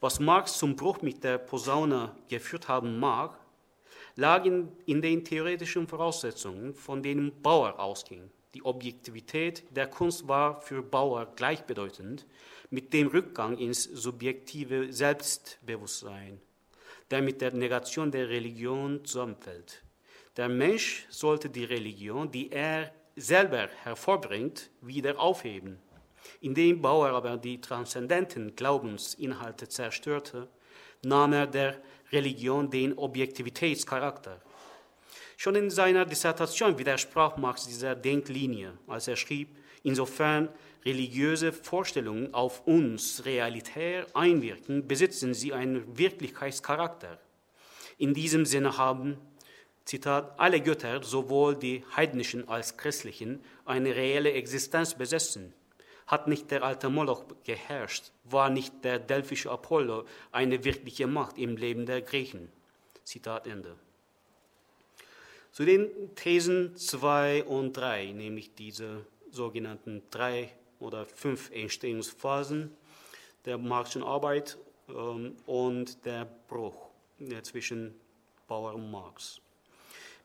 Was 0.00 0.20
Marx 0.20 0.58
zum 0.58 0.76
Bruch 0.76 1.00
mit 1.00 1.24
der 1.24 1.38
Posaune 1.38 2.14
geführt 2.28 2.68
haben 2.68 3.00
mag, 3.00 3.38
lag 4.16 4.44
in, 4.44 4.68
in 4.86 5.00
den 5.02 5.24
theoretischen 5.24 5.86
Voraussetzungen, 5.86 6.74
von 6.74 7.02
denen 7.02 7.42
Bauer 7.42 7.78
ausging. 7.78 8.30
Die 8.54 8.64
Objektivität 8.64 9.64
der 9.70 9.86
Kunst 9.86 10.28
war 10.28 10.60
für 10.60 10.82
Bauer 10.82 11.32
gleichbedeutend 11.36 12.26
mit 12.70 12.92
dem 12.92 13.08
Rückgang 13.08 13.56
ins 13.56 13.84
subjektive 13.84 14.92
Selbstbewusstsein, 14.92 16.40
der 17.10 17.22
mit 17.22 17.40
der 17.40 17.52
Negation 17.54 18.10
der 18.10 18.28
Religion 18.28 19.04
zusammenfällt. 19.04 19.82
Der 20.36 20.48
Mensch 20.48 21.06
sollte 21.08 21.48
die 21.48 21.64
Religion, 21.64 22.30
die 22.30 22.50
er 22.50 22.92
selber 23.16 23.68
hervorbringt, 23.82 24.70
wieder 24.80 25.18
aufheben. 25.18 25.78
Indem 26.40 26.80
Bauer 26.80 27.10
aber 27.10 27.36
die 27.36 27.60
transzendenten 27.60 28.54
Glaubensinhalte 28.56 29.68
zerstörte, 29.68 30.48
nahm 31.02 31.32
er 31.32 31.46
der 31.46 31.82
Religion 32.12 32.70
den 32.70 32.96
Objektivitätscharakter. 32.98 34.40
Schon 35.36 35.54
in 35.56 35.70
seiner 35.70 36.04
Dissertation 36.04 36.78
widersprach 36.78 37.36
Marx 37.36 37.66
dieser 37.66 37.94
Denklinie, 37.96 38.74
als 38.86 39.08
er 39.08 39.16
schrieb, 39.16 39.48
insofern 39.82 40.48
religiöse 40.84 41.52
Vorstellungen 41.52 42.32
auf 42.34 42.66
uns 42.66 43.24
realitär 43.24 44.06
einwirken, 44.14 44.86
besitzen 44.86 45.34
sie 45.34 45.52
einen 45.52 45.98
Wirklichkeitscharakter. 45.98 47.18
In 47.98 48.14
diesem 48.14 48.46
Sinne 48.46 48.76
haben, 48.78 49.16
Zitat, 49.84 50.38
alle 50.38 50.60
Götter, 50.60 51.02
sowohl 51.02 51.56
die 51.56 51.84
heidnischen 51.96 52.48
als 52.48 52.76
christlichen, 52.76 53.42
eine 53.64 53.96
reelle 53.96 54.32
Existenz 54.32 54.94
besessen. 54.94 55.52
Hat 56.12 56.28
nicht 56.28 56.50
der 56.50 56.62
alte 56.62 56.90
Moloch 56.90 57.24
geherrscht, 57.42 58.12
war 58.24 58.50
nicht 58.50 58.84
der 58.84 58.98
delphische 58.98 59.50
Apollo 59.50 60.04
eine 60.30 60.62
wirkliche 60.62 61.06
Macht 61.06 61.38
im 61.38 61.56
Leben 61.56 61.86
der 61.86 62.02
Griechen. 62.02 62.52
Zitat 63.02 63.46
Ende. 63.46 63.76
Zu 65.52 65.64
den 65.64 66.14
Thesen 66.14 66.76
2 66.76 67.44
und 67.44 67.72
3, 67.72 68.12
nämlich 68.12 68.54
diese 68.54 69.06
sogenannten 69.30 70.02
drei 70.10 70.52
oder 70.80 71.06
fünf 71.06 71.50
Entstehungsphasen 71.50 72.76
der 73.46 73.56
Marxischen 73.56 74.02
Arbeit 74.02 74.58
ähm, 74.90 75.34
und 75.46 76.04
der 76.04 76.26
Bruch 76.46 76.90
zwischen 77.42 77.98
Bauer 78.46 78.74
und 78.74 78.90
Marx. 78.90 79.40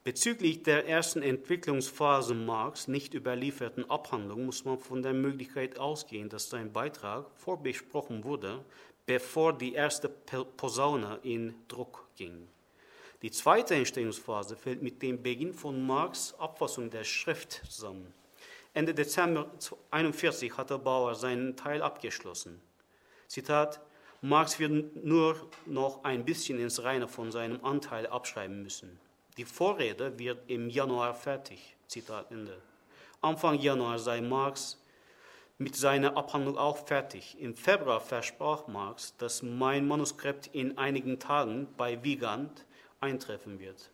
Bezüglich 0.07 0.63
der 0.63 0.87
ersten 0.87 1.21
Entwicklungsphase 1.21 2.33
Marx 2.33 2.87
nicht 2.87 3.13
überlieferten 3.13 3.89
Abhandlung 3.89 4.45
muss 4.45 4.63
man 4.63 4.79
von 4.79 5.03
der 5.03 5.11
Möglichkeit 5.11 5.77
ausgehen, 5.79 6.29
dass 6.29 6.49
sein 6.49 6.71
Beitrag 6.71 7.25
vorbesprochen 7.35 8.23
wurde, 8.23 8.63
bevor 9.05 9.51
die 9.51 9.73
erste 9.73 10.07
Posaune 10.07 11.19
in 11.23 11.55
Druck 11.67 12.07
ging. 12.15 12.47
Die 13.21 13.31
zweite 13.31 13.75
Entstehungsphase 13.75 14.55
fällt 14.55 14.81
mit 14.81 15.01
dem 15.01 15.21
Beginn 15.21 15.53
von 15.53 15.85
Marx' 15.85 16.33
Abfassung 16.39 16.89
der 16.89 17.03
Schrift 17.03 17.61
zusammen. 17.69 18.13
Ende 18.73 18.93
Dezember 18.93 19.41
1941 19.41 20.55
hatte 20.55 20.79
Bauer 20.79 21.15
seinen 21.15 21.57
Teil 21.57 21.81
abgeschlossen. 21.81 22.61
Zitat, 23.27 23.81
Marx 24.21 24.57
wird 24.57 25.03
nur 25.03 25.49
noch 25.65 26.05
ein 26.05 26.23
bisschen 26.23 26.61
ins 26.61 26.81
Reine 26.81 27.09
von 27.09 27.29
seinem 27.29 27.61
Anteil 27.65 28.07
abschreiben 28.07 28.63
müssen. 28.63 28.97
Die 29.37 29.45
Vorrede 29.45 30.17
wird 30.17 30.49
im 30.49 30.67
Januar 30.67 31.13
fertig. 31.13 31.75
Zitat 31.87 32.31
Ende. 32.31 32.59
Anfang 33.21 33.59
Januar 33.59 33.99
sei 33.99 34.19
Marx 34.19 34.83
mit 35.59 35.75
seiner 35.75 36.17
Abhandlung 36.17 36.57
auch 36.57 36.87
fertig. 36.87 37.37
Im 37.39 37.55
Februar 37.55 38.01
versprach 38.01 38.67
Marx, 38.67 39.15
dass 39.17 39.43
mein 39.43 39.87
Manuskript 39.87 40.47
in 40.47 40.79
einigen 40.79 41.19
Tagen 41.19 41.67
bei 41.77 42.03
Wiegand 42.03 42.65
eintreffen 42.99 43.59
wird. 43.59 43.91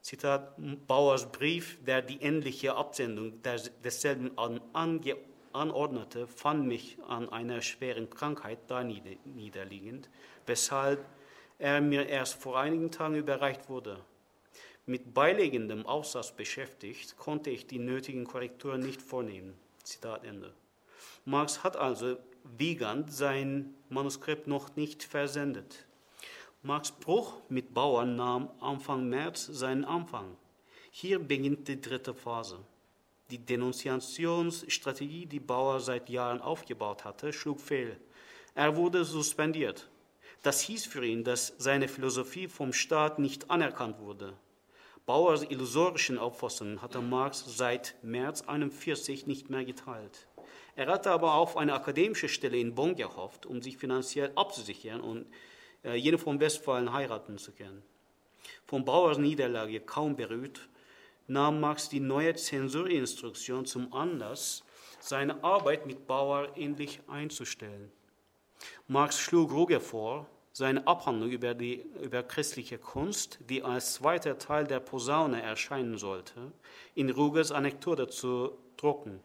Zitat 0.00 0.54
Bauers 0.86 1.30
Brief, 1.30 1.78
der 1.84 2.00
die 2.00 2.22
endliche 2.22 2.74
Absendung 2.74 3.42
desselben 3.84 4.36
an, 4.38 4.62
ange, 4.72 5.16
anordnete, 5.52 6.26
fand 6.26 6.66
mich 6.66 6.96
an 7.06 7.28
einer 7.28 7.60
schweren 7.60 8.08
Krankheit 8.08 8.60
da 8.68 8.82
niederliegend, 8.82 10.08
weshalb 10.46 11.04
er 11.58 11.82
mir 11.82 12.08
erst 12.08 12.40
vor 12.40 12.58
einigen 12.58 12.90
Tagen 12.90 13.16
überreicht 13.16 13.68
wurde. 13.68 14.00
Mit 14.88 15.12
beilegendem 15.12 15.84
Aufsatz 15.84 16.32
beschäftigt, 16.32 17.18
konnte 17.18 17.50
ich 17.50 17.66
die 17.66 17.78
nötigen 17.78 18.24
Korrekturen 18.24 18.80
nicht 18.80 19.02
vornehmen. 19.02 19.52
Zitat 19.82 20.24
Ende. 20.24 20.54
Marx 21.26 21.62
hat 21.62 21.76
also 21.76 22.16
Wiegand 22.56 23.12
sein 23.12 23.74
Manuskript 23.90 24.46
noch 24.46 24.76
nicht 24.76 25.04
versendet. 25.04 25.84
Marx 26.62 26.90
Bruch 26.90 27.34
mit 27.50 27.74
Bauern 27.74 28.16
nahm 28.16 28.50
Anfang 28.60 29.10
März 29.10 29.44
seinen 29.44 29.84
Anfang. 29.84 30.34
Hier 30.90 31.18
beginnt 31.18 31.68
die 31.68 31.82
dritte 31.82 32.14
Phase. 32.14 32.58
Die 33.30 33.44
Denunziationsstrategie, 33.44 35.26
die 35.26 35.38
Bauer 35.38 35.80
seit 35.80 36.08
Jahren 36.08 36.40
aufgebaut 36.40 37.04
hatte, 37.04 37.34
schlug 37.34 37.60
fehl. 37.60 38.00
Er 38.54 38.74
wurde 38.74 39.04
suspendiert. 39.04 39.90
Das 40.42 40.62
hieß 40.62 40.86
für 40.86 41.04
ihn, 41.04 41.24
dass 41.24 41.52
seine 41.58 41.88
Philosophie 41.88 42.48
vom 42.48 42.72
Staat 42.72 43.18
nicht 43.18 43.50
anerkannt 43.50 43.98
wurde. 43.98 44.32
Bauers 45.08 45.42
illusorischen 45.42 46.18
Auffassungen 46.18 46.82
hatte 46.82 47.00
Marx 47.00 47.42
seit 47.46 47.96
März 48.02 48.42
1941 48.42 49.26
nicht 49.26 49.48
mehr 49.48 49.64
geteilt. 49.64 50.26
Er 50.76 50.88
hatte 50.88 51.10
aber 51.10 51.32
auf 51.32 51.56
eine 51.56 51.72
akademische 51.72 52.28
Stelle 52.28 52.58
in 52.58 52.74
Bonn 52.74 52.94
gehofft, 52.94 53.46
um 53.46 53.62
sich 53.62 53.78
finanziell 53.78 54.30
abzusichern 54.34 55.00
und 55.00 55.24
äh, 55.82 55.94
jene 55.94 56.18
von 56.18 56.40
Westfalen 56.40 56.92
heiraten 56.92 57.38
zu 57.38 57.52
können. 57.52 57.82
Von 58.66 58.84
Bauers 58.84 59.16
Niederlage 59.16 59.80
kaum 59.80 60.14
berührt, 60.14 60.68
nahm 61.26 61.58
Marx 61.58 61.88
die 61.88 62.00
neue 62.00 62.34
Zensurinstruktion 62.34 63.64
zum 63.64 63.90
Anlass, 63.94 64.62
seine 65.00 65.42
Arbeit 65.42 65.86
mit 65.86 66.06
Bauer 66.06 66.54
ähnlich 66.54 67.00
einzustellen. 67.08 67.90
Marx 68.88 69.18
schlug 69.18 69.52
Ruge 69.52 69.80
vor, 69.80 70.26
seine 70.52 70.86
Abhandlung 70.86 71.30
über, 71.30 71.54
die, 71.54 71.84
über 72.02 72.22
christliche 72.22 72.78
Kunst, 72.78 73.38
die 73.48 73.62
als 73.62 73.94
zweiter 73.94 74.38
Teil 74.38 74.66
der 74.66 74.80
Posaune 74.80 75.40
erscheinen 75.42 75.98
sollte, 75.98 76.52
in 76.94 77.10
Rugers 77.10 77.52
Anekdote 77.52 78.08
zu 78.08 78.52
drucken. 78.76 79.20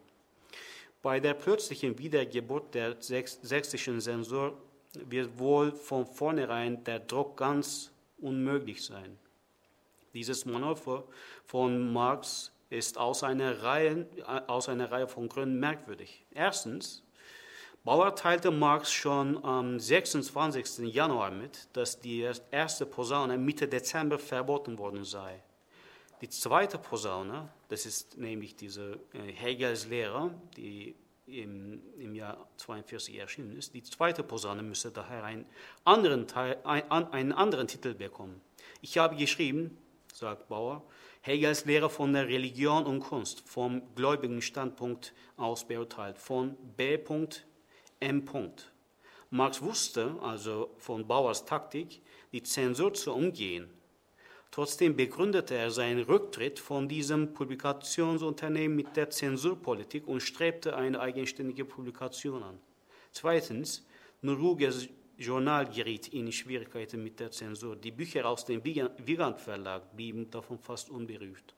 Bei 1.02 1.20
der 1.20 1.34
plötzlichen 1.34 1.98
Wiedergeburt 1.98 2.74
der 2.74 2.96
sächsischen 2.98 4.00
Zensur 4.00 4.56
wird 4.94 5.38
wohl 5.38 5.72
von 5.72 6.06
vornherein 6.06 6.82
der 6.84 7.00
Druck 7.00 7.36
ganz 7.36 7.90
unmöglich 8.18 8.84
sein. 8.84 9.18
Dieses 10.14 10.46
Manöver 10.46 11.04
von 11.44 11.92
Marx 11.92 12.52
ist 12.70 12.96
aus 12.98 13.22
einer 13.22 13.62
Reihe, 13.62 14.06
aus 14.46 14.68
einer 14.68 14.90
Reihe 14.90 15.08
von 15.08 15.28
Gründen 15.28 15.60
merkwürdig. 15.60 16.24
Erstens, 16.32 17.03
Bauer 17.84 18.16
teilte 18.16 18.50
Marx 18.50 18.90
schon 18.90 19.44
am 19.44 19.78
26. 19.78 20.90
Januar 20.90 21.30
mit, 21.30 21.68
dass 21.74 22.00
die 22.00 22.26
erste 22.50 22.86
Posaune 22.86 23.36
Mitte 23.36 23.68
Dezember 23.68 24.18
verboten 24.18 24.78
worden 24.78 25.04
sei. 25.04 25.42
Die 26.22 26.30
zweite 26.30 26.78
Posaune, 26.78 27.50
das 27.68 27.84
ist 27.84 28.16
nämlich 28.16 28.56
diese 28.56 28.98
äh, 29.12 29.30
Hegels 29.30 29.86
Lehre, 29.86 30.30
die 30.56 30.94
im, 31.26 31.82
im 31.98 32.14
Jahr 32.14 32.48
42 32.56 33.18
erschienen 33.18 33.54
ist, 33.58 33.74
die 33.74 33.82
zweite 33.82 34.22
Posaune 34.22 34.62
müsse 34.62 34.90
daher 34.90 35.22
einen 35.22 35.44
anderen, 35.84 36.26
Teil, 36.26 36.56
ein, 36.64 36.90
einen 36.90 37.32
anderen 37.34 37.68
Titel 37.68 37.92
bekommen. 37.92 38.40
Ich 38.80 38.96
habe 38.96 39.14
geschrieben, 39.14 39.76
sagt 40.14 40.48
Bauer, 40.48 40.82
Hegels 41.20 41.66
Lehre 41.66 41.90
von 41.90 42.14
der 42.14 42.28
Religion 42.28 42.86
und 42.86 43.00
Kunst 43.00 43.46
vom 43.46 43.94
gläubigen 43.94 44.40
Standpunkt 44.40 45.12
aus 45.36 45.68
beurteilt, 45.68 46.18
von 46.18 46.56
B. 46.78 46.96
M. 48.04 48.28
Marx 49.30 49.62
wusste 49.62 50.14
also 50.20 50.74
von 50.76 51.06
Bauers 51.06 51.44
Taktik, 51.44 52.02
die 52.32 52.42
Zensur 52.42 52.92
zu 52.92 53.12
umgehen. 53.14 53.70
Trotzdem 54.50 54.94
begründete 54.94 55.54
er 55.54 55.70
seinen 55.70 56.04
Rücktritt 56.04 56.60
von 56.60 56.88
diesem 56.88 57.32
Publikationsunternehmen 57.32 58.76
mit 58.76 58.94
der 58.96 59.10
Zensurpolitik 59.10 60.06
und 60.06 60.20
strebte 60.20 60.76
eine 60.76 61.00
eigenständige 61.00 61.64
Publikation 61.64 62.42
an. 62.42 62.60
Zweitens, 63.10 63.84
Nurugers 64.22 64.88
Journal 65.16 65.66
geriet 65.66 66.08
in 66.08 66.30
Schwierigkeiten 66.30 67.02
mit 67.02 67.18
der 67.18 67.30
Zensur. 67.30 67.74
Die 67.76 67.90
Bücher 67.90 68.26
aus 68.26 68.44
dem 68.44 68.62
Wigand 68.64 69.40
Verlag 69.40 69.96
blieben 69.96 70.30
davon 70.30 70.58
fast 70.58 70.90
unberührt. 70.90 71.54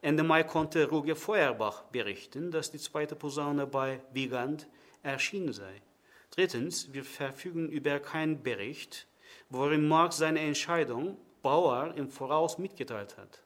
Ende 0.00 0.22
Mai 0.22 0.44
konnte 0.44 0.88
Ruge 0.88 1.16
Feuerbach 1.16 1.82
berichten, 1.84 2.50
dass 2.50 2.70
die 2.70 2.78
zweite 2.78 3.16
Posaune 3.16 3.66
bei 3.66 4.00
Wigand 4.12 4.68
erschienen 5.06 5.52
sei. 5.52 5.82
Drittens, 6.30 6.92
wir 6.92 7.04
verfügen 7.04 7.68
über 7.68 7.98
keinen 8.00 8.42
Bericht, 8.42 9.06
worin 9.48 9.86
Marx 9.88 10.18
seine 10.18 10.40
Entscheidung 10.40 11.16
Bauer 11.42 11.94
im 11.96 12.10
Voraus 12.10 12.58
mitgeteilt 12.58 13.16
hat. 13.16 13.42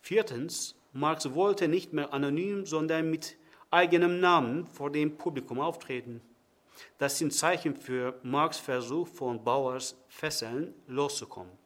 Viertens, 0.00 0.74
Marx 0.92 1.34
wollte 1.34 1.68
nicht 1.68 1.92
mehr 1.92 2.12
anonym, 2.12 2.66
sondern 2.66 3.10
mit 3.10 3.36
eigenem 3.70 4.20
Namen 4.20 4.66
vor 4.66 4.90
dem 4.90 5.16
Publikum 5.16 5.60
auftreten. 5.60 6.20
Das 6.98 7.18
sind 7.18 7.32
Zeichen 7.32 7.76
für 7.76 8.18
Marx 8.22 8.58
Versuch, 8.58 9.08
von 9.08 9.42
Bauers 9.42 9.96
Fesseln 10.08 10.74
loszukommen. 10.86 11.61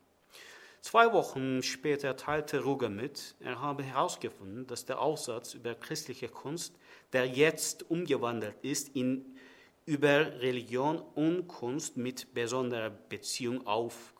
Zwei 0.86 1.12
Wochen 1.12 1.64
später 1.64 2.16
teilte 2.16 2.62
Ruger 2.62 2.88
mit, 2.88 3.34
er 3.40 3.60
habe 3.60 3.82
herausgefunden, 3.82 4.68
dass 4.68 4.84
der 4.84 5.00
Aufsatz 5.00 5.54
über 5.54 5.74
christliche 5.74 6.28
Kunst 6.28 6.76
der 7.12 7.26
jetzt 7.26 7.90
umgewandelt 7.90 8.54
ist 8.62 8.94
in 8.94 9.36
über 9.84 10.40
Religion 10.40 11.00
und 11.16 11.48
Kunst 11.48 11.96
mit 11.96 12.32
besonderer 12.34 12.90
Beziehung 12.90 13.66
auf 13.66 14.14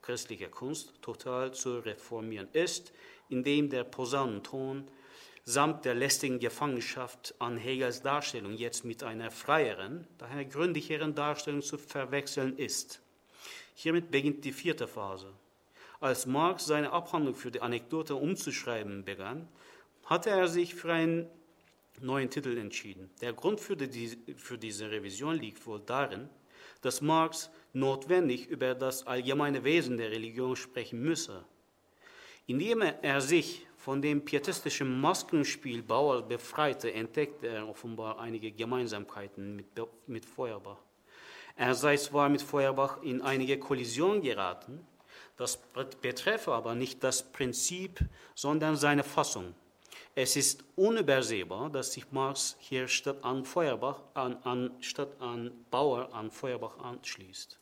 christliche 0.00 0.48
Kunst 0.48 0.94
total 1.02 1.52
zu 1.52 1.80
reformieren 1.80 2.48
ist, 2.54 2.90
indem 3.28 3.68
der 3.68 3.84
Posaunenton 3.84 4.88
samt 5.44 5.84
der 5.84 5.94
lästigen 5.94 6.38
Gefangenschaft 6.38 7.34
an 7.38 7.58
Hegels 7.58 8.00
Darstellung 8.00 8.54
jetzt 8.54 8.82
mit 8.82 9.02
einer 9.02 9.30
freieren, 9.30 10.08
daher 10.16 10.46
gründlicheren 10.46 11.14
Darstellung 11.14 11.60
zu 11.60 11.76
verwechseln 11.76 12.56
ist. 12.56 13.02
Hiermit 13.74 14.10
beginnt 14.10 14.46
die 14.46 14.52
vierte 14.52 14.88
Phase. 14.88 15.34
Als 16.00 16.26
Marx 16.26 16.66
seine 16.66 16.92
Abhandlung 16.92 17.34
für 17.34 17.50
die 17.50 17.60
Anekdote 17.60 18.14
umzuschreiben 18.14 19.04
begann, 19.04 19.48
hatte 20.04 20.30
er 20.30 20.46
sich 20.46 20.74
für 20.76 20.92
einen 20.92 21.28
neuen 22.00 22.30
Titel 22.30 22.56
entschieden. 22.56 23.10
Der 23.20 23.32
Grund 23.32 23.58
für, 23.60 23.76
die, 23.76 24.16
für 24.36 24.56
diese 24.56 24.90
Revision 24.90 25.34
liegt 25.34 25.66
wohl 25.66 25.80
darin, 25.80 26.28
dass 26.82 27.00
Marx 27.00 27.50
notwendig 27.72 28.46
über 28.46 28.76
das 28.76 29.06
allgemeine 29.06 29.64
Wesen 29.64 29.96
der 29.96 30.12
Religion 30.12 30.54
sprechen 30.54 31.02
müsse. 31.02 31.44
Indem 32.46 32.80
er 32.80 33.20
sich 33.20 33.66
von 33.76 34.00
dem 34.00 34.24
pietistischen 34.24 35.00
Maskenspiel 35.00 35.82
Bauer 35.82 36.22
befreite, 36.22 36.92
entdeckte 36.92 37.48
er 37.48 37.68
offenbar 37.68 38.20
einige 38.20 38.52
Gemeinsamkeiten 38.52 39.56
mit, 39.56 39.66
mit 40.06 40.24
Feuerbach. 40.24 40.78
Er 41.56 41.74
sei 41.74 41.96
zwar 41.96 42.28
mit 42.28 42.40
Feuerbach 42.40 43.02
in 43.02 43.20
einige 43.20 43.58
Kollision 43.58 44.22
geraten, 44.22 44.86
das 45.38 45.56
betreffe 46.02 46.52
aber 46.52 46.74
nicht 46.74 47.02
das 47.02 47.22
Prinzip, 47.22 48.00
sondern 48.34 48.76
seine 48.76 49.04
Fassung. 49.04 49.54
Es 50.14 50.34
ist 50.34 50.64
unübersehbar, 50.74 51.70
dass 51.70 51.92
sich 51.92 52.10
Marx 52.10 52.56
hier 52.58 52.88
statt 52.88 53.18
an 53.22 53.44
Feuerbach 53.44 54.02
an, 54.14 54.36
an, 54.42 54.72
statt 54.80 55.10
an 55.20 55.52
Bauer 55.70 56.12
an 56.12 56.32
Feuerbach 56.32 56.76
anschließt. 56.78 57.56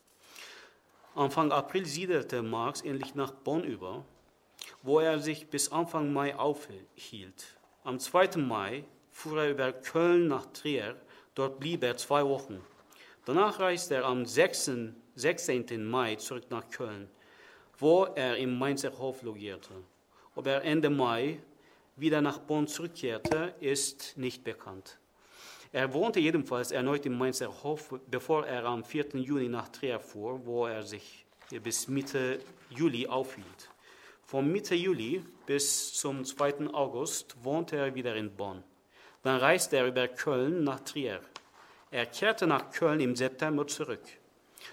Anfang 1.14 1.52
April 1.52 1.84
siedelte 1.84 2.42
Marx 2.42 2.80
endlich 2.80 3.14
nach 3.14 3.30
Bonn 3.30 3.62
über, 3.62 4.04
wo 4.82 5.00
er 5.00 5.18
sich 5.18 5.48
bis 5.48 5.70
Anfang 5.70 6.12
Mai 6.12 6.34
aufhielt. 6.34 7.58
Am 7.84 7.98
2. 7.98 8.38
Mai 8.38 8.84
fuhr 9.10 9.42
er 9.42 9.50
über 9.50 9.72
Köln 9.72 10.28
nach 10.28 10.46
Trier, 10.46 10.96
dort 11.34 11.60
blieb 11.60 11.84
er 11.84 11.98
zwei 11.98 12.24
Wochen. 12.24 12.64
Danach 13.26 13.60
reiste 13.60 13.96
er 13.96 14.04
am 14.04 14.24
6. 14.24 14.70
16. 15.14 15.84
Mai 15.84 16.16
zurück 16.16 16.44
nach 16.50 16.68
Köln, 16.70 17.08
wo 17.78 18.04
er 18.04 18.36
im 18.36 18.58
Mainzer 18.58 18.96
Hof 18.98 19.22
logierte. 19.22 19.74
Ob 20.34 20.46
er 20.46 20.64
Ende 20.64 20.90
Mai 20.90 21.38
wieder 21.96 22.20
nach 22.20 22.38
Bonn 22.38 22.66
zurückkehrte, 22.66 23.54
ist 23.60 24.16
nicht 24.16 24.44
bekannt. 24.44 24.98
Er 25.72 25.92
wohnte 25.92 26.20
jedenfalls 26.20 26.70
erneut 26.70 27.04
im 27.06 27.18
Mainzer 27.18 27.62
Hof, 27.62 27.94
bevor 28.10 28.46
er 28.46 28.64
am 28.64 28.84
4. 28.84 29.16
Juni 29.16 29.48
nach 29.48 29.68
Trier 29.68 30.00
fuhr, 30.00 30.44
wo 30.44 30.66
er 30.66 30.82
sich 30.82 31.24
bis 31.62 31.88
Mitte 31.88 32.38
Juli 32.70 33.06
aufhielt. 33.06 33.70
Von 34.24 34.50
Mitte 34.50 34.74
Juli 34.74 35.22
bis 35.46 35.94
zum 35.94 36.24
2. 36.24 36.68
August 36.72 37.36
wohnte 37.44 37.76
er 37.76 37.94
wieder 37.94 38.16
in 38.16 38.34
Bonn. 38.34 38.62
Dann 39.22 39.38
reiste 39.38 39.76
er 39.76 39.86
über 39.86 40.08
Köln 40.08 40.64
nach 40.64 40.80
Trier. 40.80 41.20
Er 41.90 42.06
kehrte 42.06 42.46
nach 42.46 42.70
Köln 42.70 43.00
im 43.00 43.14
September 43.14 43.66
zurück. 43.66 44.02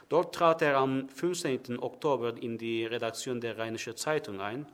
Dort 0.09 0.35
trat 0.35 0.61
er 0.61 0.77
am 0.77 1.09
15. 1.09 1.79
Oktober 1.79 2.35
in 2.41 2.57
die 2.57 2.85
Redaktion 2.85 3.41
der 3.41 3.57
Rheinische 3.57 3.95
Zeitung 3.95 4.41
ein 4.41 4.65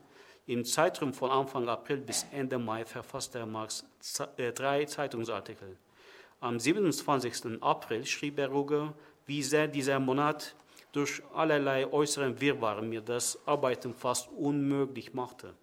im 0.50 0.66
Zeitraum 0.66 1.14
von 1.14 1.30
Anfang 1.30 1.70
April 1.70 1.98
bis 1.98 2.26
Ende 2.32 2.58
Mai 2.58 2.84
verfasste 2.84 3.46
Marx 3.46 3.86
äh, 4.38 4.52
drei 4.52 4.86
Zeitungsartikel. 4.86 5.78
Am 6.42 6.60
27. 6.60 7.62
April 7.62 8.04
schrieb 8.06 8.40
er 8.40 8.48
Ruger, 8.48 8.96
wie 9.28 9.44
sehr 9.44 9.68
dieser 9.68 10.00
Monat 10.00 10.56
durch 10.92 11.22
allerlei 11.36 11.86
äußeren 11.86 12.42
Wirrwarr 12.42 12.82
mir 12.82 13.02
das 13.02 13.38
Arbeiten 13.46 13.94
fast 13.94 14.28
unmöglich 14.32 15.14
machte. 15.14 15.54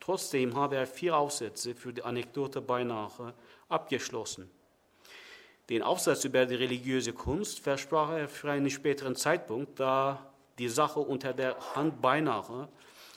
Trotzdem 0.00 0.56
habe 0.56 0.76
er 0.76 0.86
vier 0.86 1.16
Aufsätze 1.16 1.74
für 1.74 1.92
die 1.92 2.02
Anekdote 2.02 2.62
beinahe 2.62 3.34
abgeschlossen. 3.68 4.50
Den 5.70 5.82
Aufsatz 5.82 6.24
über 6.24 6.44
die 6.44 6.56
religiöse 6.56 7.12
Kunst 7.12 7.60
versprach 7.60 8.10
er 8.10 8.28
für 8.28 8.50
einen 8.50 8.70
späteren 8.70 9.14
Zeitpunkt, 9.14 9.78
da 9.78 10.32
die 10.58 10.68
Sache 10.68 11.00
unter 11.00 11.32
der 11.32 11.56
Hand 11.74 12.02
beinahe 12.02 12.68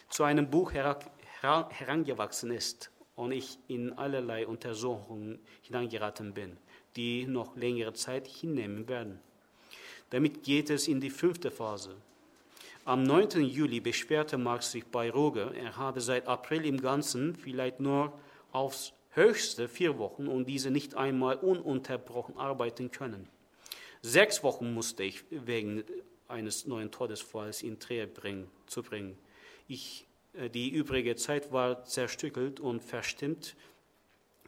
zu 0.10 0.24
einem 0.24 0.50
Buch 0.50 0.72
herangewachsen 0.74 2.52
ist 2.52 2.92
und 3.16 3.32
ich 3.32 3.58
in 3.68 3.94
allerlei 3.94 4.46
Untersuchungen 4.46 5.40
hineingeraten 5.64 6.34
bin, 6.34 6.58
die 6.96 7.26
noch 7.26 7.56
längere 7.56 7.94
Zeit 7.94 8.28
hinnehmen 8.28 8.88
werden. 8.88 9.20
Damit 10.12 10.44
geht 10.44 10.70
es 10.70 10.88
in 10.88 11.02
die 11.02 11.10
fünfte 11.10 11.50
Phase. 11.50 11.96
Am 12.86 13.02
9. 13.02 13.42
Juli 13.42 13.80
beschwerte 13.80 14.38
Marx 14.38 14.72
sich 14.72 14.86
bei 14.86 15.10
Roger, 15.10 15.54
er 15.56 15.76
habe 15.76 16.00
seit 16.00 16.28
April 16.28 16.66
im 16.66 16.80
Ganzen 16.80 17.36
vielleicht 17.36 17.80
nur 17.80 18.14
aufs 18.52 18.94
höchste 19.16 19.68
vier 19.68 19.98
Wochen 19.98 20.28
und 20.28 20.46
diese 20.46 20.70
nicht 20.70 20.96
einmal 20.96 21.38
ununterbrochen 21.38 22.38
arbeiten 22.38 22.92
können. 22.92 23.28
Sechs 24.02 24.44
Wochen 24.44 24.74
musste 24.74 25.04
ich 25.04 25.24
wegen 25.32 25.84
eines 26.28 26.68
neuen 26.68 26.92
Todesfalls 26.92 27.64
in 27.64 27.80
Trehe 27.80 28.08
bringen, 28.08 28.50
zu 28.68 28.84
bringen. 28.84 29.18
Ich, 29.68 30.06
äh, 30.34 30.50
die 30.50 30.70
übrige 30.70 31.16
Zeit 31.16 31.52
war 31.52 31.86
zerstückelt 31.86 32.60
und 32.60 32.82
verstimmt 32.82 33.56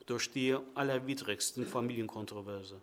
durch 0.06 0.32
die 0.32 0.56
allerwidrigsten 0.76 1.66
Familienkontroverse. 1.66 2.80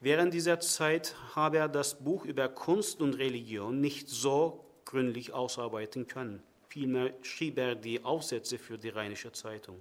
Während 0.00 0.34
dieser 0.34 0.58
Zeit 0.58 1.14
habe 1.36 1.58
er 1.58 1.68
das 1.68 2.02
Buch 2.02 2.24
über 2.24 2.48
Kunst 2.48 3.00
und 3.00 3.14
Religion 3.14 3.80
nicht 3.80 4.08
so 4.08 4.64
gründlich 4.84 5.32
ausarbeiten 5.32 6.08
können. 6.08 6.42
Vielmehr 6.68 7.14
schrieb 7.22 7.58
er 7.58 7.74
die 7.74 8.04
Aufsätze 8.04 8.58
für 8.58 8.78
die 8.78 8.88
Rheinische 8.88 9.30
Zeitung. 9.32 9.80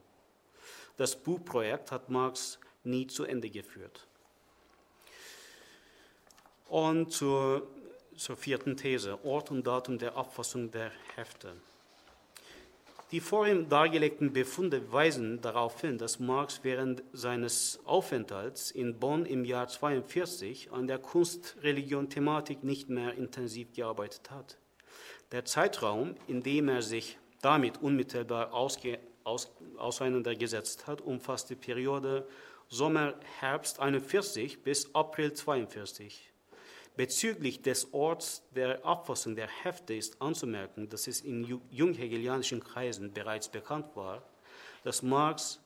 Das 0.97 1.15
Buchprojekt 1.15 1.91
hat 1.91 2.09
Marx 2.09 2.59
nie 2.83 3.07
zu 3.07 3.23
Ende 3.23 3.49
geführt. 3.49 4.07
Und 6.67 7.11
zur, 7.11 7.67
zur 8.15 8.37
vierten 8.37 8.77
These, 8.77 9.23
Ort 9.25 9.51
und 9.51 9.65
Datum 9.65 9.97
der 9.97 10.15
Abfassung 10.15 10.71
der 10.71 10.91
Hefte. 11.15 11.53
Die 13.11 13.19
vorhin 13.19 13.67
dargelegten 13.67 14.31
Befunde 14.31 14.89
weisen 14.93 15.41
darauf 15.41 15.81
hin, 15.81 15.97
dass 15.97 16.21
Marx 16.21 16.61
während 16.63 17.03
seines 17.11 17.81
Aufenthalts 17.83 18.71
in 18.71 18.99
Bonn 18.99 19.25
im 19.25 19.43
Jahr 19.43 19.67
42 19.67 20.71
an 20.71 20.87
der 20.87 20.97
Kunst-Religion-Thematik 20.97 22.63
nicht 22.63 22.87
mehr 22.87 23.15
intensiv 23.15 23.73
gearbeitet 23.73 24.31
hat. 24.31 24.57
Der 25.33 25.43
Zeitraum, 25.43 26.15
in 26.27 26.41
dem 26.41 26.69
er 26.69 26.81
sich 26.81 27.17
damit 27.41 27.81
unmittelbar 27.81 28.53
ausge, 28.53 28.97
aus, 29.23 29.51
auseinandergesetzt 29.77 30.87
hat, 30.87 31.01
umfasst 31.01 31.49
die 31.49 31.55
Periode 31.55 32.27
Sommer-Herbst 32.69 33.79
41 33.79 34.63
bis 34.63 34.93
April 34.95 35.33
42. 35.33 36.31
Bezüglich 36.95 37.61
des 37.61 37.93
Orts 37.93 38.43
der 38.53 38.85
Abfassung 38.85 39.35
der 39.35 39.47
Hefte 39.63 39.93
ist 39.93 40.21
anzumerken, 40.21 40.89
dass 40.89 41.07
es 41.07 41.21
in 41.21 41.61
junghegelianischen 41.69 42.63
Kreisen 42.63 43.13
bereits 43.13 43.49
bekannt 43.49 43.87
war, 43.95 44.21
dass 44.83 45.01
Marx 45.01 45.59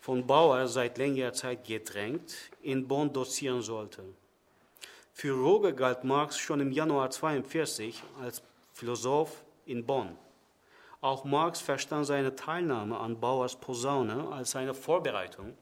von 0.00 0.26
Bauer 0.26 0.68
seit 0.68 0.98
längerer 0.98 1.32
Zeit 1.32 1.64
gedrängt 1.64 2.34
in 2.62 2.86
Bonn 2.86 3.12
dozieren 3.12 3.62
sollte. 3.62 4.04
Für 5.12 5.32
Roger 5.32 5.72
galt 5.72 6.04
Marx 6.04 6.38
schon 6.38 6.60
im 6.60 6.70
Januar 6.70 7.06
1942 7.06 8.02
als 8.22 8.42
Philosoph 8.72 9.42
in 9.66 9.84
Bonn. 9.84 10.16
Auch 11.00 11.24
Marx 11.24 11.60
verstand 11.60 12.06
seine 12.06 12.34
Teilnahme 12.34 12.98
an 12.98 13.20
Bauers 13.20 13.54
Posaune 13.54 14.32
als 14.32 14.56
eine 14.56 14.74
Vorbereitung 14.74 15.56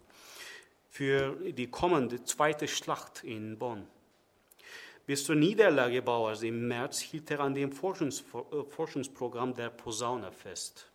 für 0.88 1.36
die 1.52 1.66
kommende 1.66 2.24
zweite 2.24 2.66
Schlacht 2.66 3.22
in 3.22 3.58
Bonn. 3.58 3.86
Bis 5.06 5.24
zur 5.24 5.36
Niederlage 5.36 6.00
Bauers 6.00 6.42
im 6.42 6.66
März 6.68 7.00
hielt 7.00 7.30
er 7.30 7.40
an 7.40 7.54
dem 7.54 7.70
Forschungs 7.70 8.24
äh, 8.32 8.64
Forschungsprogramm 8.70 9.54
der 9.54 9.68
Posaune 9.68 10.32
fest. 10.32 10.90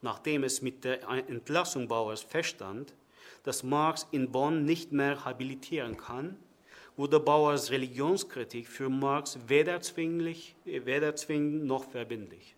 Nachdem 0.00 0.44
es 0.44 0.62
mit 0.62 0.84
der 0.84 1.02
Entlassung 1.08 1.88
Bauers 1.88 2.22
feststand, 2.22 2.94
dass 3.42 3.64
Marx 3.64 4.06
in 4.12 4.30
Bonn 4.30 4.64
nicht 4.64 4.92
mehr 4.92 5.24
habilitieren 5.24 5.96
kann, 5.96 6.36
wurde 6.96 7.18
Bauers 7.18 7.72
Religionskritik 7.72 8.68
für 8.68 8.88
Marx 8.88 9.38
weder, 9.48 9.80
weder 9.80 11.16
zwingend 11.16 11.64
noch 11.64 11.90
verbindlich. 11.90 12.54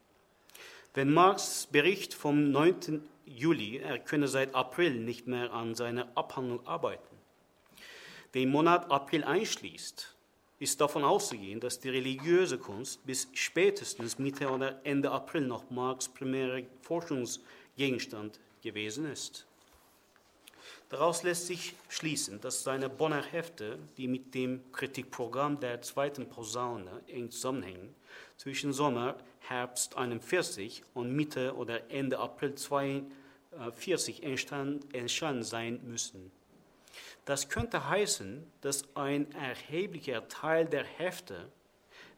Wenn 0.96 1.12
Marx 1.12 1.68
Bericht 1.70 2.14
vom 2.14 2.50
9. 2.52 3.06
Juli, 3.26 3.76
er 3.76 3.98
könne 3.98 4.28
seit 4.28 4.54
April 4.54 4.94
nicht 4.94 5.26
mehr 5.26 5.52
an 5.52 5.74
seiner 5.74 6.08
Abhandlung 6.16 6.66
arbeiten, 6.66 7.14
den 8.32 8.48
Monat 8.48 8.90
April 8.90 9.22
einschließt, 9.22 10.14
ist 10.58 10.80
davon 10.80 11.04
auszugehen, 11.04 11.60
dass 11.60 11.80
die 11.80 11.90
religiöse 11.90 12.56
Kunst 12.56 13.04
bis 13.04 13.28
spätestens 13.34 14.18
Mitte 14.18 14.48
oder 14.48 14.80
Ende 14.84 15.10
April 15.10 15.42
noch 15.42 15.68
Marx' 15.68 16.08
primärer 16.08 16.62
Forschungsgegenstand 16.80 18.40
gewesen 18.62 19.04
ist. 19.12 19.44
Daraus 20.88 21.24
lässt 21.24 21.46
sich 21.46 21.74
schließen, 21.90 22.40
dass 22.40 22.62
seine 22.62 22.88
Bonner 22.88 23.22
Hefte, 23.22 23.78
die 23.98 24.08
mit 24.08 24.34
dem 24.34 24.62
Kritikprogramm 24.72 25.60
der 25.60 25.82
zweiten 25.82 26.26
Posaune 26.26 27.02
eng 27.08 27.30
zusammenhängen, 27.30 27.94
zwischen 28.38 28.72
Sommer, 28.72 29.16
Herbst 29.48 29.96
41 29.96 30.82
und 30.94 31.12
Mitte 31.12 31.54
oder 31.56 31.90
Ende 31.90 32.18
April 32.18 32.54
42 32.54 34.22
entstanden 34.22 35.42
sein 35.42 35.80
müssen. 35.84 36.32
Das 37.24 37.48
könnte 37.48 37.88
heißen, 37.88 38.44
dass 38.60 38.84
ein 38.96 39.30
erheblicher 39.32 40.28
Teil 40.28 40.66
der 40.66 40.84
Hefte 40.84 41.50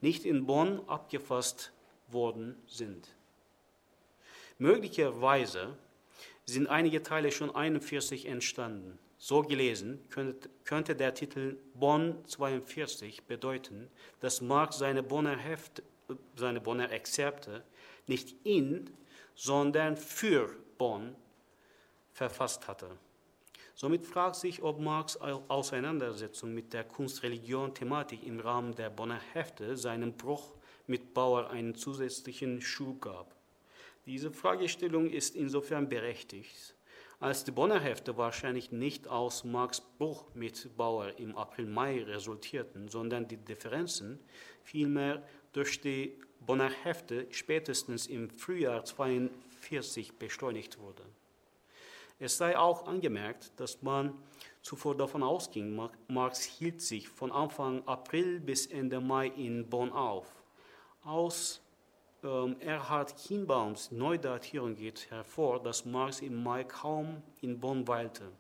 nicht 0.01 0.25
in 0.25 0.47
Bonn 0.47 0.81
abgefasst 0.89 1.73
worden 2.09 2.57
sind. 2.67 3.15
Möglicherweise 4.59 5.77
sind 6.45 6.67
einige 6.67 7.03
Teile 7.03 7.31
schon 7.31 7.55
41 7.55 8.27
entstanden. 8.27 8.99
So 9.19 9.43
gelesen 9.43 10.01
könnte, 10.11 10.49
könnte 10.65 10.95
der 10.95 11.15
Titel 11.15 11.59
Bonn 11.75 12.25
42 12.27 13.25
bedeuten, 13.25 13.91
dass 14.21 14.41
Marx 14.41 14.79
seine 14.79 15.03
Bonner, 15.03 15.37
Heft, 15.37 15.83
seine 16.37 16.61
Bonner 16.61 16.91
Exzerpte 16.91 17.65
nicht 18.07 18.35
in, 18.45 18.91
sondern 19.35 19.97
für 19.97 20.55
Bonn 20.79 21.15
verfasst 22.13 22.67
hatte. 22.69 22.91
Somit 23.75 24.07
fragt 24.07 24.37
sich, 24.37 24.63
ob 24.63 24.81
Marx 24.81 25.17
Auseinandersetzung 25.17 26.53
mit 26.53 26.73
der 26.73 26.83
Kunst-Religion-Thematik 26.83 28.27
im 28.27 28.41
Rahmen 28.41 28.75
der 28.75 28.91
Bonner 28.91 29.21
Hefte 29.35 29.77
seinem 29.77 30.15
Bruch 30.15 30.57
mit 30.89 31.15
Bauer 31.15 31.51
einen 31.51 31.77
zusätzlichen 31.77 32.61
Schub 32.61 33.01
gab. 33.01 33.37
Diese 34.05 34.33
Fragestellung 34.33 35.09
ist 35.09 35.37
insofern 35.37 35.89
berechtigt, 35.89 36.75
als 37.21 37.45
die 37.45 37.51
Bonner 37.51 37.79
Hefte 37.79 38.17
wahrscheinlich 38.17 38.73
nicht 38.73 39.07
aus 39.07 39.45
Marx 39.45 39.81
Bruch 39.81 40.25
mit 40.35 40.77
Bauer 40.77 41.19
im 41.19 41.37
April-Mai 41.37 42.03
resultierten, 42.05 42.89
sondern 42.89 43.29
die 43.29 43.37
Differenzen 43.37 44.19
vielmehr 44.63 45.23
durch 45.53 45.81
die 45.81 46.19
Bonner 46.41 46.71
Hefte 46.71 47.27
spätestens 47.31 48.07
im 48.07 48.31
Frühjahr 48.31 48.81
1942 48.81 50.19
beschleunigt 50.19 50.79
wurden. 50.79 51.05
Es 52.19 52.37
sei 52.37 52.59
auch 52.59 52.87
angemerkt, 52.87 53.53
dass 53.61 53.83
man 53.83 54.13
zuvor 54.63 54.97
davon 54.97 55.23
ausging, 55.23 55.81
Marx 56.09 56.43
hielt 56.43 56.81
sich 56.81 57.09
von 57.09 57.31
Anfang 57.31 57.87
April 57.87 58.41
bis 58.41 58.67
Ende 58.67 59.01
Mai 59.01 59.29
in 59.29 59.69
Bonn 59.69 59.93
auf. 59.93 60.27
Aus 61.05 61.63
ähm, 62.25 62.57
Erhard 62.61 63.17
Kienbaums 63.17 63.93
Neudatierung 63.93 64.75
geht 64.75 65.11
hervor, 65.11 65.63
dass 65.63 65.85
Marx 65.85 66.21
im 66.21 66.43
Mai 66.43 66.65
kaum 66.65 67.23
in 67.41 67.61
Bonn 67.61 67.87
weilte. 67.87 68.33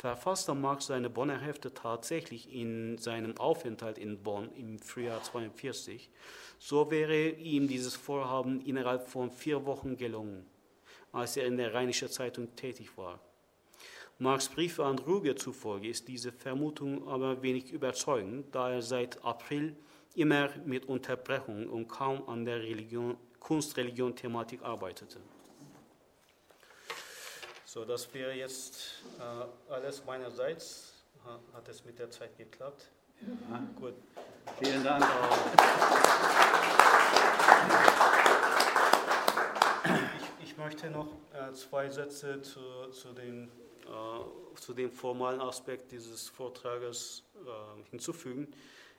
Verfasste 0.00 0.54
Marx 0.54 0.86
seine 0.86 1.10
Bonner 1.10 1.38
Hefte 1.38 1.74
tatsächlich 1.74 2.50
in 2.54 2.96
seinem 2.96 3.36
Aufenthalt 3.36 3.98
in 3.98 4.22
Bonn 4.22 4.50
im 4.54 4.78
Frühjahr 4.78 5.18
1942, 5.18 6.08
so 6.58 6.90
wäre 6.90 7.28
ihm 7.28 7.68
dieses 7.68 7.96
Vorhaben 7.96 8.62
innerhalb 8.62 9.06
von 9.06 9.30
vier 9.30 9.66
Wochen 9.66 9.98
gelungen 9.98 10.46
als 11.12 11.36
er 11.36 11.46
in 11.46 11.58
der 11.58 11.74
Rheinischen 11.74 12.08
Zeitung 12.08 12.56
tätig 12.56 12.96
war. 12.96 13.20
Marx 14.18 14.48
Briefe 14.48 14.86
an 14.86 14.98
Ruge 14.98 15.34
zufolge 15.34 15.88
ist 15.88 16.08
diese 16.08 16.32
Vermutung 16.32 17.06
aber 17.06 17.42
wenig 17.42 17.70
überzeugend, 17.70 18.54
da 18.54 18.70
er 18.70 18.80
seit 18.80 19.22
April 19.22 19.76
immer 20.14 20.48
mit 20.64 20.86
Unterbrechungen 20.86 21.68
und 21.68 21.88
kaum 21.88 22.26
an 22.26 22.46
der 22.46 22.62
Kunst-Religion-Thematik 23.38 24.62
arbeitete. 24.62 25.20
So, 27.72 27.84
das 27.84 28.12
wäre 28.12 28.32
jetzt 28.32 29.04
äh, 29.20 29.72
alles 29.72 30.04
meinerseits. 30.04 30.92
Hat 31.52 31.68
es 31.68 31.84
mit 31.84 32.00
der 32.00 32.10
Zeit 32.10 32.36
geklappt? 32.36 32.90
Ja, 33.20 33.62
gut. 33.78 33.94
Vielen 34.60 34.82
Dank. 34.82 35.04
möchte 40.56 40.90
noch 40.90 41.06
äh, 41.32 41.52
zwei 41.52 41.88
Sätze 41.88 42.42
zu, 42.42 42.60
zu, 42.90 43.12
den, 43.12 43.48
äh, 43.84 44.58
zu 44.58 44.74
dem 44.74 44.90
formalen 44.90 45.40
Aspekt 45.40 45.92
dieses 45.92 46.28
Vortrages 46.28 47.22
äh, 47.36 47.90
hinzufügen. 47.90 48.52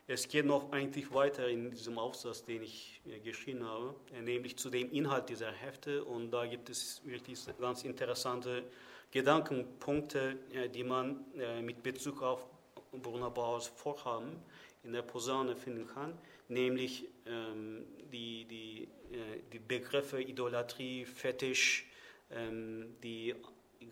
Es 0.07 0.27
geht 0.27 0.45
noch 0.45 0.71
eigentlich 0.71 1.13
weiter 1.13 1.47
in 1.47 1.71
diesem 1.71 1.97
Aufsatz, 1.97 2.43
den 2.43 2.63
ich 2.63 3.01
äh, 3.05 3.19
geschrieben 3.19 3.63
habe, 3.63 3.95
äh, 4.13 4.21
nämlich 4.21 4.57
zu 4.57 4.69
dem 4.69 4.91
Inhalt 4.91 5.29
dieser 5.29 5.51
Hefte. 5.51 6.03
Und 6.03 6.31
da 6.31 6.45
gibt 6.45 6.69
es 6.69 7.01
wirklich 7.05 7.39
ganz 7.59 7.83
interessante 7.83 8.63
Gedankenpunkte, 9.11 10.37
äh, 10.53 10.69
die 10.69 10.83
man 10.83 11.25
mit 11.61 11.83
Bezug 11.83 12.21
auf 12.21 12.45
Brunner 12.91 13.29
Bauers 13.29 13.67
Vorhaben 13.67 14.43
in 14.83 14.93
der 14.93 15.01
Posaune 15.01 15.55
finden 15.55 15.87
kann, 15.87 16.17
nämlich 16.47 17.07
ähm, 17.25 17.85
die, 18.11 18.45
die, 18.45 18.83
äh, 19.15 19.41
die 19.53 19.59
Begriffe 19.59 20.21
Idolatrie, 20.21 21.05
Fetisch, 21.05 21.85
ähm, 22.31 22.95
die 23.03 23.35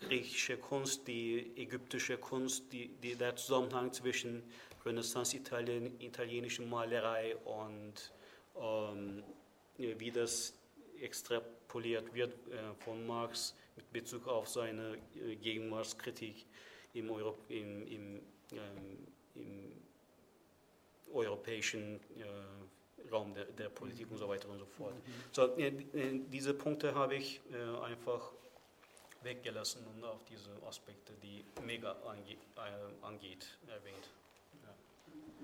griechische 0.00 0.56
Kunst, 0.56 1.06
die 1.08 1.52
ägyptische 1.56 2.18
Kunst, 2.18 2.72
die, 2.72 2.88
die, 3.02 3.14
der 3.14 3.36
Zusammenhang 3.36 3.92
zwischen 3.92 4.42
Renaissance 4.84 5.36
-Italien, 5.36 6.00
italienischen 6.00 6.68
Malerei 6.68 7.36
und 7.44 8.12
ähm, 8.56 9.22
wie 9.76 10.10
das 10.10 10.54
extrapoliert 11.00 12.12
wird 12.14 12.32
äh, 12.48 12.74
von 12.84 13.06
Marx 13.06 13.54
mit 13.76 13.90
Bezug 13.92 14.28
auf 14.28 14.48
seine 14.48 14.98
äh, 15.16 15.36
Gegenwartskritik 15.36 16.44
im, 16.94 17.10
Euro, 17.10 17.38
im, 17.48 17.86
im, 17.86 18.20
ähm, 18.52 19.06
im 19.34 19.72
europäischen 21.12 22.00
äh, 22.18 23.10
Raum 23.10 23.34
der, 23.34 23.44
der, 23.46 23.68
Politik 23.70 24.10
und 24.10 24.18
so 24.18 24.28
weiter 24.28 24.48
und 24.48 24.58
so 24.58 24.66
fort. 24.66 24.94
Mhm. 24.94 25.12
So, 25.32 25.56
äh, 25.56 25.68
äh, 25.68 26.20
diese 26.30 26.54
Punkte 26.54 26.94
habe 26.94 27.16
ich 27.16 27.40
äh, 27.50 27.84
einfach 27.84 28.32
weggelassen 29.22 29.84
und 29.94 30.04
auch 30.04 30.20
diese 30.28 30.50
Aspekte, 30.66 31.12
die 31.22 31.44
Mega 31.64 31.96
ange 32.06 32.36
angeht, 33.02 33.58
erwähnt. 33.66 34.08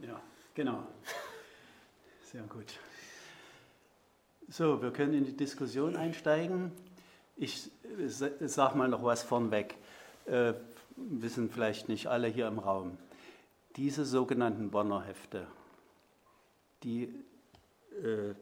Ja. 0.02 0.20
genau. 0.55 0.86
Sehr 2.24 2.43
gut. 2.43 2.78
So, 4.48 4.82
wir 4.82 4.93
können 4.93 5.14
in 5.14 5.24
die 5.24 5.36
Diskussion 5.36 5.97
einsteigen. 5.97 6.70
Ich 7.36 7.70
sage 8.06 8.78
mal 8.78 8.89
noch 8.89 9.02
was 9.02 9.23
vornweg. 9.23 9.77
Äh, 10.27 10.55
wissen 10.97 11.51
vielleicht 11.51 11.89
nicht 11.89 12.06
alle 12.06 12.28
hier 12.28 12.47
im 12.48 12.59
Raum. 12.59 12.98
Diese 13.77 14.05
sogenannten 14.05 14.70
Bonner 14.70 15.02
Hefte, 15.02 15.47
die 16.82 17.05
äh, 18.02 18.35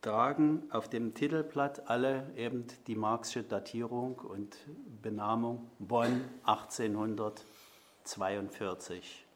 tragen 0.00 0.64
auf 0.70 0.88
dem 0.88 1.14
Titelblatt 1.14 1.88
alle 1.88 2.30
eben 2.36 2.66
die 2.86 2.94
Marxische 2.94 3.42
Datierung 3.42 4.18
und 4.18 4.56
Benamung 5.02 5.68
Bonn 5.78 6.24
1842 6.44 9.26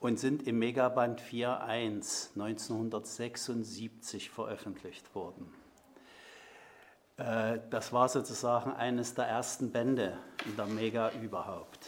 und 0.00 0.18
sind 0.18 0.46
im 0.46 0.58
Megaband 0.58 1.20
4.1 1.20 2.32
1976 2.34 4.30
veröffentlicht 4.30 5.14
worden. 5.14 5.52
Äh, 7.16 7.58
das 7.70 7.92
war 7.92 8.08
sozusagen 8.08 8.72
eines 8.72 9.14
der 9.14 9.26
ersten 9.26 9.70
Bände 9.70 10.16
in 10.46 10.56
der 10.56 10.66
Mega 10.66 11.10
überhaupt. 11.22 11.86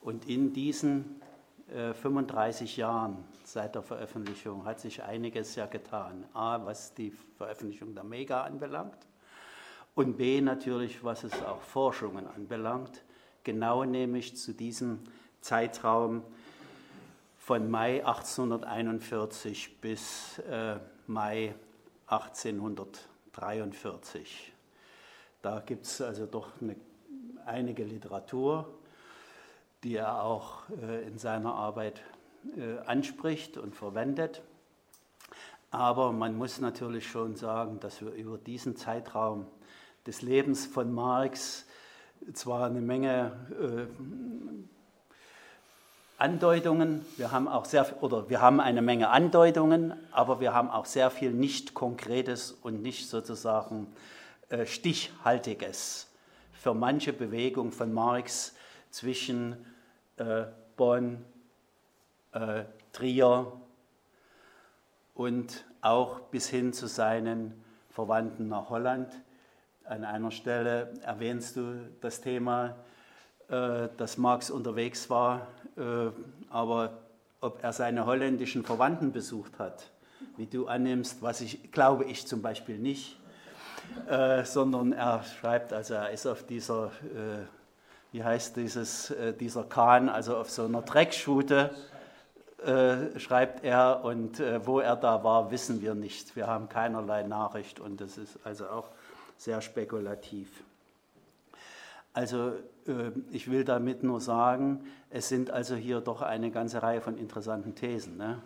Und 0.00 0.28
in 0.28 0.52
diesen 0.52 1.22
35 1.68 2.76
äh, 2.76 2.80
Jahren 2.80 3.24
seit 3.44 3.74
der 3.74 3.82
Veröffentlichung 3.82 4.64
hat 4.64 4.80
sich 4.80 5.02
einiges 5.02 5.54
ja 5.54 5.66
getan. 5.66 6.24
A, 6.34 6.64
was 6.64 6.94
die 6.94 7.12
Veröffentlichung 7.38 7.94
der 7.94 8.04
Mega 8.04 8.42
anbelangt 8.42 9.06
und 9.94 10.16
B, 10.16 10.40
natürlich, 10.40 11.04
was 11.04 11.24
es 11.24 11.32
auch 11.44 11.60
Forschungen 11.60 12.26
anbelangt. 12.26 13.04
Genau 13.44 13.84
nämlich 13.84 14.36
zu 14.36 14.52
diesem 14.52 15.00
Zeitraum 15.40 16.22
von 17.44 17.70
Mai 17.70 18.04
1841 18.06 19.80
bis 19.80 20.38
äh, 20.40 20.76
Mai 21.06 21.54
1843. 22.06 24.52
Da 25.42 25.60
gibt 25.60 25.86
es 25.86 26.00
also 26.00 26.26
doch 26.26 26.48
eine, 26.60 26.74
einige 27.44 27.84
Literatur 27.84 28.66
die 29.82 29.96
er 29.96 30.22
auch 30.22 30.62
äh, 30.80 31.06
in 31.06 31.18
seiner 31.18 31.54
Arbeit 31.54 32.02
äh, 32.56 32.78
anspricht 32.86 33.56
und 33.56 33.74
verwendet. 33.74 34.42
Aber 35.70 36.12
man 36.12 36.36
muss 36.36 36.60
natürlich 36.60 37.08
schon 37.08 37.34
sagen, 37.34 37.80
dass 37.80 38.02
wir 38.02 38.12
über 38.12 38.38
diesen 38.38 38.76
Zeitraum 38.76 39.46
des 40.06 40.22
Lebens 40.22 40.66
von 40.66 40.92
Marx 40.92 41.66
zwar 42.32 42.66
eine 42.66 42.80
Menge 42.80 43.32
äh, 43.60 43.86
Andeutungen, 46.22 47.04
wir 47.16 47.32
haben 47.32 47.48
auch 47.48 47.64
sehr 47.64 48.02
oder 48.02 48.30
wir 48.30 48.40
haben 48.40 48.60
eine 48.60 48.80
Menge 48.80 49.10
Andeutungen, 49.10 49.92
aber 50.12 50.40
wir 50.40 50.54
haben 50.54 50.70
auch 50.70 50.86
sehr 50.86 51.10
viel 51.10 51.32
nicht 51.32 51.74
konkretes 51.74 52.52
und 52.52 52.80
nicht 52.80 53.08
sozusagen 53.08 53.88
stichhaltiges 54.64 56.12
für 56.62 56.74
manche 56.74 57.12
Bewegung 57.12 57.72
von 57.72 57.92
Marx 57.92 58.54
zwischen 58.90 59.56
äh, 60.16 60.44
Bonn, 60.76 61.24
äh, 62.30 62.62
Trier 62.92 63.50
und 65.14 65.64
auch 65.80 66.20
bis 66.20 66.48
hin 66.48 66.72
zu 66.72 66.86
seinen 66.86 67.64
Verwandten 67.90 68.46
nach 68.46 68.70
Holland. 68.70 69.12
An 69.84 70.04
einer 70.04 70.30
Stelle 70.30 70.94
erwähnst 71.02 71.56
du 71.56 71.90
das 72.00 72.20
Thema, 72.20 72.76
äh, 73.48 73.88
dass 73.96 74.16
Marx 74.16 74.48
unterwegs 74.48 75.10
war, 75.10 75.40
äh, 75.40 75.61
aber 76.50 76.98
ob 77.40 77.62
er 77.62 77.72
seine 77.72 78.06
holländischen 78.06 78.64
Verwandten 78.64 79.12
besucht 79.12 79.58
hat, 79.58 79.90
wie 80.36 80.46
du 80.46 80.66
annimmst, 80.66 81.22
was 81.22 81.40
ich 81.40 81.72
glaube 81.72 82.04
ich 82.04 82.26
zum 82.26 82.42
Beispiel 82.42 82.78
nicht, 82.78 83.18
äh, 84.08 84.44
sondern 84.44 84.92
er 84.92 85.22
schreibt, 85.24 85.72
also 85.72 85.94
er 85.94 86.10
ist 86.10 86.26
auf 86.26 86.44
dieser 86.44 86.86
äh, 86.86 87.46
wie 88.12 88.22
heißt 88.22 88.56
dieses, 88.56 89.10
äh, 89.10 89.32
dieser 89.32 89.64
Kahn, 89.64 90.08
also 90.08 90.36
auf 90.36 90.50
so 90.50 90.66
einer 90.66 90.82
Dreckschute 90.82 91.74
äh, 92.64 93.18
schreibt 93.18 93.64
er 93.64 94.04
und 94.04 94.38
äh, 94.38 94.64
wo 94.66 94.80
er 94.80 94.96
da 94.96 95.24
war, 95.24 95.50
wissen 95.50 95.80
wir 95.80 95.94
nicht. 95.94 96.36
Wir 96.36 96.46
haben 96.46 96.68
keinerlei 96.68 97.22
Nachricht 97.22 97.80
und 97.80 98.00
das 98.00 98.18
ist 98.18 98.38
also 98.44 98.68
auch 98.68 98.88
sehr 99.38 99.62
spekulativ. 99.62 100.48
Also 102.12 102.50
äh, 102.50 102.52
ich 103.30 103.50
will 103.50 103.64
damit 103.64 104.02
nur 104.02 104.20
sagen, 104.20 104.84
es 105.10 105.28
sind 105.28 105.50
also 105.50 105.76
hier 105.76 106.00
doch 106.00 106.22
eine 106.22 106.50
ganze 106.50 106.82
Reihe 106.82 107.00
von 107.00 107.16
interessanten 107.16 107.74
Thesen 107.74 108.16
ne, 108.16 108.42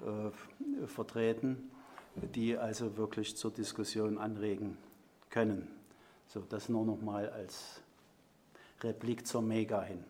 äh, 0.00 0.86
vertreten, 0.86 1.70
die 2.14 2.56
also 2.56 2.96
wirklich 2.96 3.36
zur 3.36 3.50
Diskussion 3.50 4.18
anregen 4.18 4.76
können. 5.30 5.68
So, 6.26 6.40
das 6.40 6.68
nur 6.68 6.84
noch 6.84 7.00
mal 7.00 7.30
als 7.30 7.80
Replik 8.82 9.26
zur 9.26 9.42
Mega 9.42 9.82
hin. 9.82 10.04